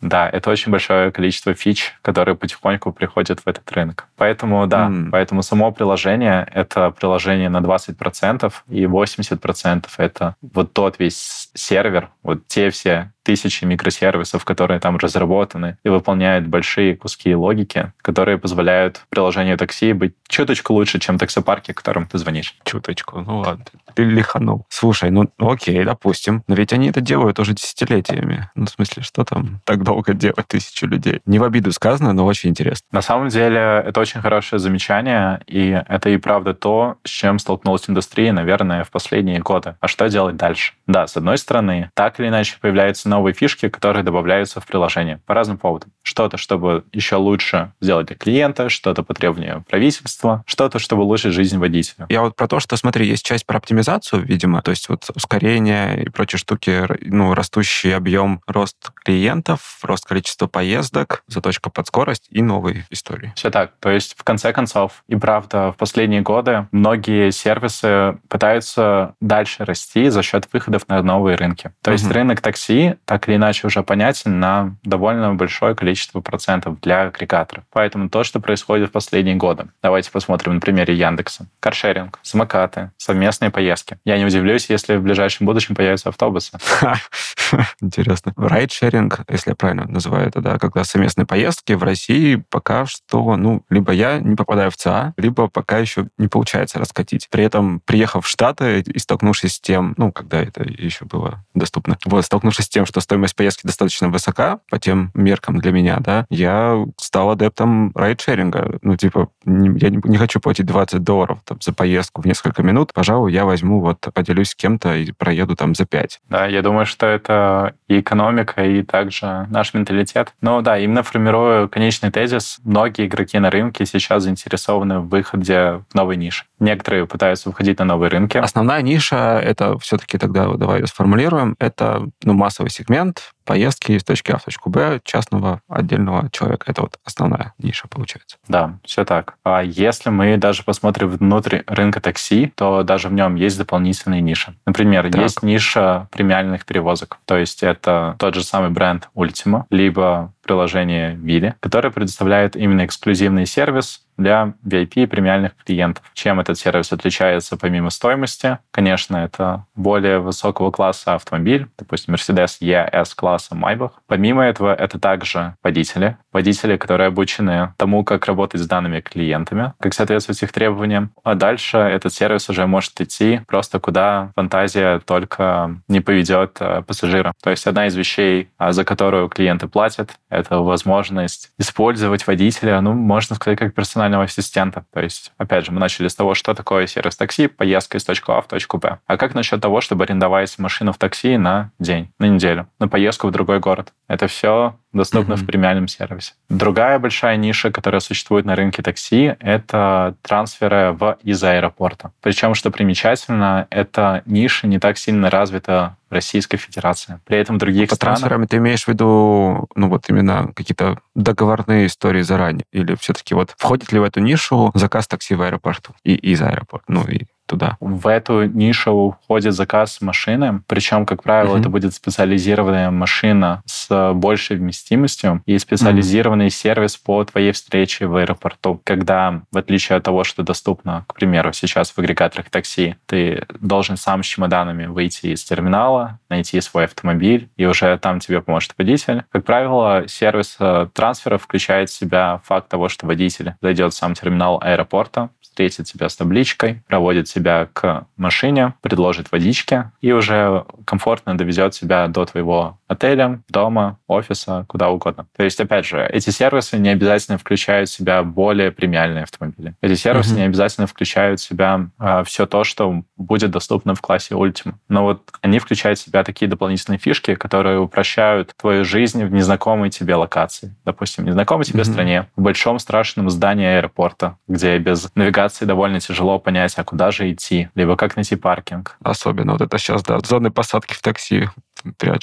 Да, 0.00 0.28
это 0.28 0.50
очень 0.50 0.70
большое 0.70 1.10
количество 1.10 1.54
фич, 1.54 1.94
которые 2.02 2.36
потихоньку 2.36 2.92
приходят 2.92 3.40
в 3.40 3.48
этот 3.48 3.70
рынок. 3.72 4.06
Поэтому, 4.16 4.66
да, 4.66 4.88
mm. 4.88 5.10
поэтому 5.10 5.42
само 5.42 5.72
приложение— 5.72 6.46
это 6.54 6.90
приложение 6.90 7.48
на 7.48 7.58
20%, 7.58 8.52
и 8.68 8.84
80%— 8.84 9.86
это 9.96 10.36
вот 10.40 10.72
тот 10.72 10.98
весь 10.98 11.50
сервер, 11.54 12.10
вот 12.22 12.46
те 12.46 12.70
все 12.70 13.12
тысячи 13.26 13.64
микросервисов, 13.64 14.44
которые 14.44 14.78
там 14.78 14.96
разработаны 14.98 15.78
и 15.82 15.88
выполняют 15.88 16.46
большие 16.46 16.96
куски 16.96 17.34
логики, 17.34 17.92
которые 18.00 18.38
позволяют 18.38 19.04
приложению 19.08 19.58
такси 19.58 19.92
быть 19.92 20.14
чуточку 20.28 20.72
лучше, 20.74 21.00
чем 21.00 21.18
таксопарки, 21.18 21.72
которым 21.72 22.06
ты 22.06 22.18
звонишь. 22.18 22.54
Чуточку, 22.64 23.20
ну 23.20 23.38
ладно. 23.40 23.64
Ты 23.96 24.04
лиханул. 24.04 24.66
Слушай, 24.68 25.10
ну 25.10 25.26
окей, 25.38 25.82
допустим. 25.82 26.44
Но 26.48 26.54
ведь 26.54 26.74
они 26.74 26.88
это 26.88 27.00
делают 27.00 27.38
уже 27.38 27.54
десятилетиями. 27.54 28.50
Ну, 28.54 28.66
в 28.66 28.68
смысле, 28.68 29.02
что 29.02 29.24
там 29.24 29.62
так 29.64 29.82
долго 29.82 30.12
делать 30.12 30.46
тысячу 30.46 30.86
людей? 30.86 31.20
Не 31.24 31.38
в 31.38 31.44
обиду 31.44 31.72
сказано, 31.72 32.12
но 32.12 32.26
очень 32.26 32.50
интересно. 32.50 32.86
На 32.92 33.00
самом 33.00 33.28
деле, 33.28 33.82
это 33.86 33.98
очень 33.98 34.20
хорошее 34.20 34.60
замечание, 34.60 35.40
и 35.46 35.82
это 35.88 36.10
и 36.10 36.18
правда 36.18 36.52
то, 36.52 36.98
с 37.04 37.08
чем 37.08 37.38
столкнулась 37.38 37.88
индустрия, 37.88 38.34
наверное, 38.34 38.84
в 38.84 38.90
последние 38.90 39.40
годы. 39.40 39.76
А 39.80 39.88
что 39.88 40.08
делать 40.10 40.36
дальше? 40.36 40.74
Да, 40.86 41.06
с 41.06 41.16
одной 41.16 41.38
стороны, 41.38 41.90
так 41.94 42.20
или 42.20 42.28
иначе 42.28 42.58
появляются 42.60 43.08
новые 43.08 43.32
фишки, 43.32 43.70
которые 43.70 44.02
добавляются 44.02 44.60
в 44.60 44.66
приложение 44.66 45.22
по 45.24 45.32
разным 45.32 45.56
поводам. 45.56 45.90
Что-то, 46.02 46.36
чтобы 46.36 46.84
еще 46.92 47.16
лучше 47.16 47.72
сделать 47.80 48.08
для 48.08 48.16
клиента, 48.16 48.68
что-то 48.68 49.02
по 49.02 49.14
требованию 49.14 49.64
правительства, 49.70 50.44
что-то, 50.46 50.78
чтобы 50.78 51.04
улучшить 51.04 51.32
жизнь 51.32 51.56
водителя. 51.56 52.04
Я 52.10 52.20
вот 52.20 52.36
про 52.36 52.46
то, 52.46 52.60
что, 52.60 52.76
смотри, 52.76 53.06
есть 53.06 53.24
часть 53.24 53.46
про 53.46 53.56
оптимизацию, 53.56 53.85
видимо, 54.12 54.62
то 54.62 54.70
есть 54.70 54.88
вот 54.88 55.08
ускорение 55.14 56.04
и 56.04 56.08
прочие 56.08 56.38
штуки, 56.38 56.86
ну, 57.00 57.34
растущий 57.34 57.94
объем, 57.94 58.40
рост 58.46 58.90
клиентов, 59.04 59.78
рост 59.82 60.06
количества 60.06 60.46
поездок, 60.46 61.22
заточка 61.28 61.70
под 61.70 61.86
скорость 61.86 62.26
и 62.30 62.42
новые 62.42 62.86
истории. 62.90 63.32
Все 63.36 63.50
так. 63.50 63.72
То 63.80 63.90
есть, 63.90 64.14
в 64.16 64.24
конце 64.24 64.52
концов, 64.52 65.04
и 65.08 65.16
правда, 65.16 65.72
в 65.72 65.76
последние 65.76 66.20
годы 66.20 66.66
многие 66.72 67.30
сервисы 67.30 68.18
пытаются 68.28 69.14
дальше 69.20 69.64
расти 69.64 70.08
за 70.08 70.22
счет 70.22 70.48
выходов 70.52 70.88
на 70.88 71.02
новые 71.02 71.36
рынки. 71.36 71.72
То 71.82 71.92
есть 71.92 72.10
рынок 72.10 72.40
такси 72.40 72.96
так 73.04 73.28
или 73.28 73.36
иначе 73.36 73.66
уже 73.66 73.82
понятен 73.82 74.40
на 74.40 74.76
довольно 74.82 75.34
большое 75.34 75.74
количество 75.74 76.20
процентов 76.20 76.80
для 76.80 77.02
агрегаторов. 77.02 77.64
Поэтому 77.70 78.08
то, 78.08 78.24
что 78.24 78.40
происходит 78.40 78.88
в 78.88 78.92
последние 78.92 79.36
годы. 79.36 79.68
Давайте 79.82 80.10
посмотрим 80.10 80.54
на 80.54 80.60
примере 80.60 80.94
Яндекса. 80.94 81.46
Каршеринг, 81.60 82.18
самокаты, 82.22 82.90
совместные 82.96 83.50
поездки. 83.50 83.75
Я 84.04 84.18
не 84.18 84.24
удивлюсь, 84.24 84.70
если 84.70 84.96
в 84.96 85.02
ближайшем 85.02 85.46
будущем 85.46 85.74
появятся 85.74 86.08
автобусы. 86.08 86.52
Интересно. 87.80 88.32
Райдшеринг, 88.36 89.20
если 89.28 89.50
я 89.50 89.56
правильно 89.56 89.86
называю 89.86 90.28
это, 90.28 90.40
да, 90.40 90.58
когда 90.58 90.84
совместные 90.84 91.26
поездки 91.26 91.72
в 91.72 91.82
России 91.82 92.36
пока 92.50 92.86
что, 92.86 93.36
ну, 93.36 93.62
либо 93.70 93.92
я 93.92 94.18
не 94.18 94.36
попадаю 94.36 94.70
в 94.70 94.76
ЦА, 94.76 95.14
либо 95.16 95.48
пока 95.48 95.78
еще 95.78 96.08
не 96.18 96.28
получается 96.28 96.78
раскатить. 96.78 97.28
При 97.30 97.44
этом, 97.44 97.80
приехав 97.84 98.26
в 98.26 98.28
Штаты 98.28 98.80
и 98.80 98.98
столкнувшись 98.98 99.54
с 99.54 99.60
тем, 99.60 99.94
ну, 99.96 100.12
когда 100.12 100.42
это 100.42 100.62
еще 100.64 101.04
было 101.04 101.44
доступно, 101.54 101.98
вот, 102.04 102.24
столкнувшись 102.24 102.66
с 102.66 102.68
тем, 102.68 102.86
что 102.86 103.00
стоимость 103.00 103.36
поездки 103.36 103.66
достаточно 103.66 104.08
высока 104.08 104.60
по 104.70 104.78
тем 104.78 105.10
меркам 105.14 105.58
для 105.58 105.72
меня, 105.72 105.98
да, 106.00 106.26
я 106.30 106.84
стал 106.98 107.30
адептом 107.30 107.92
райдшеринга. 107.94 108.78
Ну, 108.82 108.96
типа, 108.96 109.28
не, 109.44 109.78
я 109.78 109.90
не, 109.90 110.00
не 110.04 110.16
хочу 110.16 110.40
платить 110.40 110.66
20 110.66 111.02
долларов 111.02 111.38
там, 111.44 111.58
за 111.60 111.72
поездку 111.72 112.22
в 112.22 112.26
несколько 112.26 112.62
минут. 112.62 112.92
Пожалуй, 112.92 113.32
я 113.32 113.44
возьму, 113.44 113.55
вот, 113.62 113.98
поделюсь 114.14 114.50
с 114.50 114.54
кем-то 114.54 114.94
и 114.94 115.12
проеду 115.12 115.56
там 115.56 115.74
за 115.74 115.86
5. 115.86 116.20
Да, 116.28 116.46
я 116.46 116.62
думаю, 116.62 116.86
что 116.86 117.06
это 117.06 117.74
и 117.88 118.00
экономика, 118.00 118.64
и 118.64 118.82
также 118.82 119.46
наш 119.50 119.74
менталитет. 119.74 120.34
Но 120.40 120.60
да, 120.62 120.78
именно 120.78 121.02
формируя 121.02 121.68
конечный 121.68 122.10
тезис, 122.10 122.58
многие 122.64 123.06
игроки 123.06 123.38
на 123.38 123.50
рынке 123.50 123.86
сейчас 123.86 124.24
заинтересованы 124.24 125.00
в 125.00 125.08
выходе 125.08 125.82
в 125.88 125.94
новые 125.94 126.16
ниши. 126.16 126.44
Некоторые 126.58 127.06
пытаются 127.06 127.48
выходить 127.48 127.78
на 127.78 127.84
новые 127.84 128.10
рынки. 128.10 128.38
Основная 128.38 128.82
ниша, 128.82 129.40
это 129.42 129.78
все-таки 129.78 130.18
тогда, 130.18 130.48
давай 130.54 130.80
ее 130.80 130.86
сформулируем, 130.86 131.56
это 131.58 132.06
ну, 132.22 132.32
массовый 132.32 132.70
сегмент, 132.70 133.32
поездки 133.46 133.92
из 133.92 134.04
точки 134.04 134.32
А 134.32 134.38
в 134.38 134.44
точку 134.44 134.68
Б 134.68 135.00
частного 135.04 135.62
отдельного 135.68 136.28
человека. 136.30 136.70
Это 136.70 136.82
вот 136.82 136.98
основная 137.04 137.54
ниша 137.58 137.88
получается. 137.88 138.36
Да, 138.48 138.78
все 138.84 139.04
так. 139.04 139.36
А 139.44 139.62
если 139.62 140.10
мы 140.10 140.36
даже 140.36 140.62
посмотрим 140.62 141.08
внутрь 141.10 141.62
рынка 141.66 142.00
такси, 142.00 142.52
то 142.54 142.82
даже 142.82 143.08
в 143.08 143.12
нем 143.12 143.36
есть 143.36 143.56
дополнительные 143.56 144.20
ниши. 144.20 144.54
Например, 144.66 145.10
так. 145.10 145.22
есть 145.22 145.42
ниша 145.42 146.08
премиальных 146.10 146.66
перевозок. 146.66 147.18
То 147.24 147.36
есть 147.36 147.62
это 147.62 148.16
тот 148.18 148.34
же 148.34 148.42
самый 148.42 148.70
бренд 148.70 149.08
Ultima, 149.14 149.64
либо 149.70 150.32
приложение 150.46 151.14
Вилли, 151.16 151.54
которое 151.60 151.90
предоставляет 151.90 152.56
именно 152.56 152.84
эксклюзивный 152.84 153.46
сервис 153.46 154.06
для 154.16 154.54
VIP 154.64 155.02
и 155.02 155.06
премиальных 155.06 155.52
клиентов. 155.64 156.04
Чем 156.14 156.40
этот 156.40 156.58
сервис 156.58 156.92
отличается 156.92 157.56
помимо 157.56 157.90
стоимости? 157.90 158.58
Конечно, 158.70 159.16
это 159.16 159.66
более 159.74 160.20
высокого 160.20 160.70
класса 160.70 161.14
автомобиль, 161.14 161.68
допустим, 161.78 162.14
Mercedes 162.14 162.58
ES 162.60 163.14
класса 163.14 163.54
Maybach. 163.54 163.92
Помимо 164.06 164.44
этого, 164.44 164.74
это 164.74 164.98
также 164.98 165.54
водители. 165.62 166.16
Водители, 166.32 166.76
которые 166.76 167.08
обучены 167.08 167.74
тому, 167.76 168.04
как 168.04 168.26
работать 168.26 168.60
с 168.60 168.66
данными 168.66 169.00
клиентами, 169.00 169.74
как 169.80 169.94
соответствовать 169.94 170.42
их 170.42 170.52
требованиям. 170.52 171.10
А 171.22 171.34
дальше 171.34 171.76
этот 171.76 172.12
сервис 172.12 172.48
уже 172.48 172.66
может 172.66 173.00
идти 173.00 173.40
просто 173.46 173.80
куда 173.80 174.32
фантазия 174.34 175.00
только 175.00 175.76
не 175.88 176.00
поведет 176.00 176.56
э, 176.60 176.82
пассажира. 176.82 177.32
То 177.42 177.50
есть 177.50 177.66
одна 177.66 177.86
из 177.86 177.96
вещей, 177.96 178.48
а, 178.58 178.72
за 178.72 178.84
которую 178.84 179.28
клиенты 179.28 179.68
платят, 179.68 180.12
это 180.36 180.58
возможность 180.58 181.50
использовать 181.58 182.26
водителя, 182.26 182.80
ну, 182.80 182.92
можно 182.92 183.36
сказать, 183.36 183.58
как 183.58 183.74
персонального 183.74 184.24
ассистента. 184.24 184.84
То 184.92 185.00
есть, 185.00 185.32
опять 185.38 185.64
же, 185.64 185.72
мы 185.72 185.80
начали 185.80 186.08
с 186.08 186.14
того, 186.14 186.34
что 186.34 186.54
такое 186.54 186.86
сервис 186.86 187.16
такси, 187.16 187.46
поездка 187.46 187.98
из 187.98 188.04
точки 188.04 188.30
А 188.30 188.40
в 188.40 188.48
точку 188.48 188.78
Б. 188.78 188.98
А 189.06 189.16
как 189.16 189.34
насчет 189.34 189.60
того, 189.60 189.80
чтобы 189.80 190.04
арендовать 190.04 190.58
машину 190.58 190.92
в 190.92 190.98
такси 190.98 191.36
на 191.38 191.72
день, 191.78 192.12
на 192.18 192.26
неделю, 192.26 192.68
на 192.78 192.88
поездку 192.88 193.28
в 193.28 193.30
другой 193.30 193.60
город? 193.60 193.92
Это 194.08 194.26
все 194.26 194.76
доступно 194.96 195.34
mm-hmm. 195.34 195.36
в 195.36 195.46
премиальном 195.46 195.88
сервисе. 195.88 196.32
Другая 196.48 196.98
большая 196.98 197.36
ниша, 197.36 197.70
которая 197.70 198.00
существует 198.00 198.44
на 198.44 198.56
рынке 198.56 198.82
такси, 198.82 199.36
это 199.40 200.14
трансферы 200.22 200.92
в 200.92 201.18
из 201.22 201.42
аэропорта. 201.42 202.12
Причем, 202.22 202.54
что 202.54 202.70
примечательно, 202.70 203.66
эта 203.70 204.22
ниша 204.26 204.66
не 204.66 204.78
так 204.78 204.98
сильно 204.98 205.30
развита 205.30 205.96
в 206.10 206.14
Российской 206.14 206.56
Федерации. 206.56 207.20
При 207.24 207.38
этом 207.38 207.56
в 207.56 207.58
других 207.58 207.88
По 207.90 207.96
странах... 207.96 208.18
трансферами 208.18 208.46
ты 208.46 208.56
имеешь 208.58 208.84
в 208.84 208.88
виду, 208.88 209.68
ну 209.74 209.88
вот 209.88 210.08
именно 210.08 210.52
какие-то 210.54 210.98
договорные 211.14 211.86
истории 211.86 212.22
заранее? 212.22 212.64
Или 212.72 212.94
все-таки 212.96 213.34
вот 213.34 213.54
входит 213.56 213.92
ли 213.92 213.98
в 213.98 214.04
эту 214.04 214.20
нишу 214.20 214.70
заказ 214.74 215.06
такси 215.08 215.34
в 215.34 215.42
аэропорту 215.42 215.94
и 216.04 216.14
из 216.14 216.40
аэропорта? 216.42 216.84
Ну 216.88 217.04
и 217.04 217.26
туда. 217.46 217.76
В 217.80 218.08
эту 218.08 218.44
нишу 218.44 219.16
входит 219.24 219.54
заказ 219.54 220.00
машины, 220.00 220.62
причем, 220.66 221.06
как 221.06 221.22
правило, 221.22 221.52
угу. 221.52 221.60
это 221.60 221.68
будет 221.68 221.94
специализированная 221.94 222.90
машина 222.90 223.62
с 223.64 224.12
большей 224.14 224.56
вместимостью 224.56 225.42
и 225.46 225.58
специализированный 225.58 226.46
угу. 226.46 226.52
сервис 226.52 226.96
по 226.96 227.24
твоей 227.24 227.52
встрече 227.52 228.06
в 228.06 228.16
аэропорту, 228.16 228.80
когда, 228.84 229.42
в 229.50 229.56
отличие 229.56 229.96
от 229.96 230.04
того, 230.04 230.24
что 230.24 230.42
доступно, 230.42 231.04
к 231.06 231.14
примеру, 231.14 231.52
сейчас 231.52 231.90
в 231.90 231.98
агрегаторах 231.98 232.50
такси, 232.50 232.96
ты 233.06 233.44
должен 233.60 233.96
сам 233.96 234.22
с 234.22 234.26
чемоданами 234.26 234.86
выйти 234.86 235.28
из 235.28 235.44
терминала, 235.44 236.18
найти 236.28 236.60
свой 236.60 236.84
автомобиль, 236.84 237.48
и 237.56 237.66
уже 237.66 237.96
там 237.98 238.20
тебе 238.20 238.40
поможет 238.42 238.74
водитель. 238.78 239.24
Как 239.30 239.44
правило, 239.44 240.04
сервис 240.06 240.56
э, 240.58 240.88
трансфера 240.92 241.38
включает 241.38 241.90
в 241.90 241.94
себя 241.94 242.40
факт 242.44 242.68
того, 242.68 242.88
что 242.88 243.06
водитель 243.06 243.54
зайдет 243.60 243.92
в 243.92 243.96
сам 243.96 244.14
терминал 244.14 244.60
аэропорта, 244.62 245.30
встретит 245.56 245.86
тебя 245.86 246.10
с 246.10 246.16
табличкой, 246.16 246.82
проводит 246.86 247.26
тебя 247.26 247.68
к 247.72 248.06
машине, 248.18 248.74
предложит 248.82 249.32
водички 249.32 249.90
и 250.02 250.12
уже 250.12 250.66
комфортно 250.84 251.36
довезет 251.36 251.72
тебя 251.72 252.08
до 252.08 252.26
твоего 252.26 252.78
отеля, 252.88 253.40
дома, 253.48 253.98
офиса, 254.06 254.66
куда 254.68 254.90
угодно. 254.90 255.26
То 255.34 255.44
есть, 255.44 255.58
опять 255.58 255.86
же, 255.86 256.06
эти 256.12 256.28
сервисы 256.28 256.76
не 256.78 256.90
обязательно 256.90 257.38
включают 257.38 257.88
в 257.88 257.92
себя 257.92 258.22
более 258.22 258.70
премиальные 258.70 259.22
автомобили. 259.24 259.74
Эти 259.80 259.94
сервисы 259.94 260.34
uh-huh. 260.34 260.38
не 260.38 260.42
обязательно 260.42 260.86
включают 260.86 261.40
в 261.40 261.42
себя 261.42 261.86
э, 261.86 261.90
а, 261.98 262.24
все 262.24 262.44
то, 262.44 262.62
что 262.62 263.02
будет 263.16 263.50
доступно 263.50 263.94
в 263.94 264.02
классе 264.02 264.34
Ultima. 264.34 264.74
Но 264.90 265.04
вот 265.04 265.32
они 265.40 265.58
включают 265.58 265.98
в 265.98 266.02
себя 266.02 266.22
такие 266.22 266.48
дополнительные 266.48 266.98
фишки, 266.98 267.34
которые 267.34 267.80
упрощают 267.80 268.54
твою 268.56 268.84
жизнь 268.84 269.24
в 269.24 269.32
незнакомой 269.32 269.88
тебе 269.88 270.14
локации. 270.16 270.76
Допустим, 270.84 271.24
в 271.24 271.26
незнакомой 271.26 271.64
тебе 271.64 271.80
uh-huh. 271.80 271.92
стране, 271.92 272.26
в 272.36 272.42
большом 272.42 272.78
страшном 272.78 273.30
здании 273.30 273.66
аэропорта, 273.66 274.36
где 274.46 274.78
без 274.78 275.10
навигации 275.14 275.45
довольно 275.64 276.00
тяжело 276.00 276.38
понять, 276.38 276.74
а 276.76 276.84
куда 276.84 277.10
же 277.10 277.30
идти, 277.32 277.68
либо 277.74 277.96
как 277.96 278.16
найти 278.16 278.36
паркинг. 278.36 278.96
Особенно 279.02 279.52
вот 279.52 279.62
это 279.62 279.78
сейчас, 279.78 280.02
да, 280.02 280.18
зоны 280.20 280.50
посадки 280.50 280.94
в 280.94 281.02
такси 281.02 281.48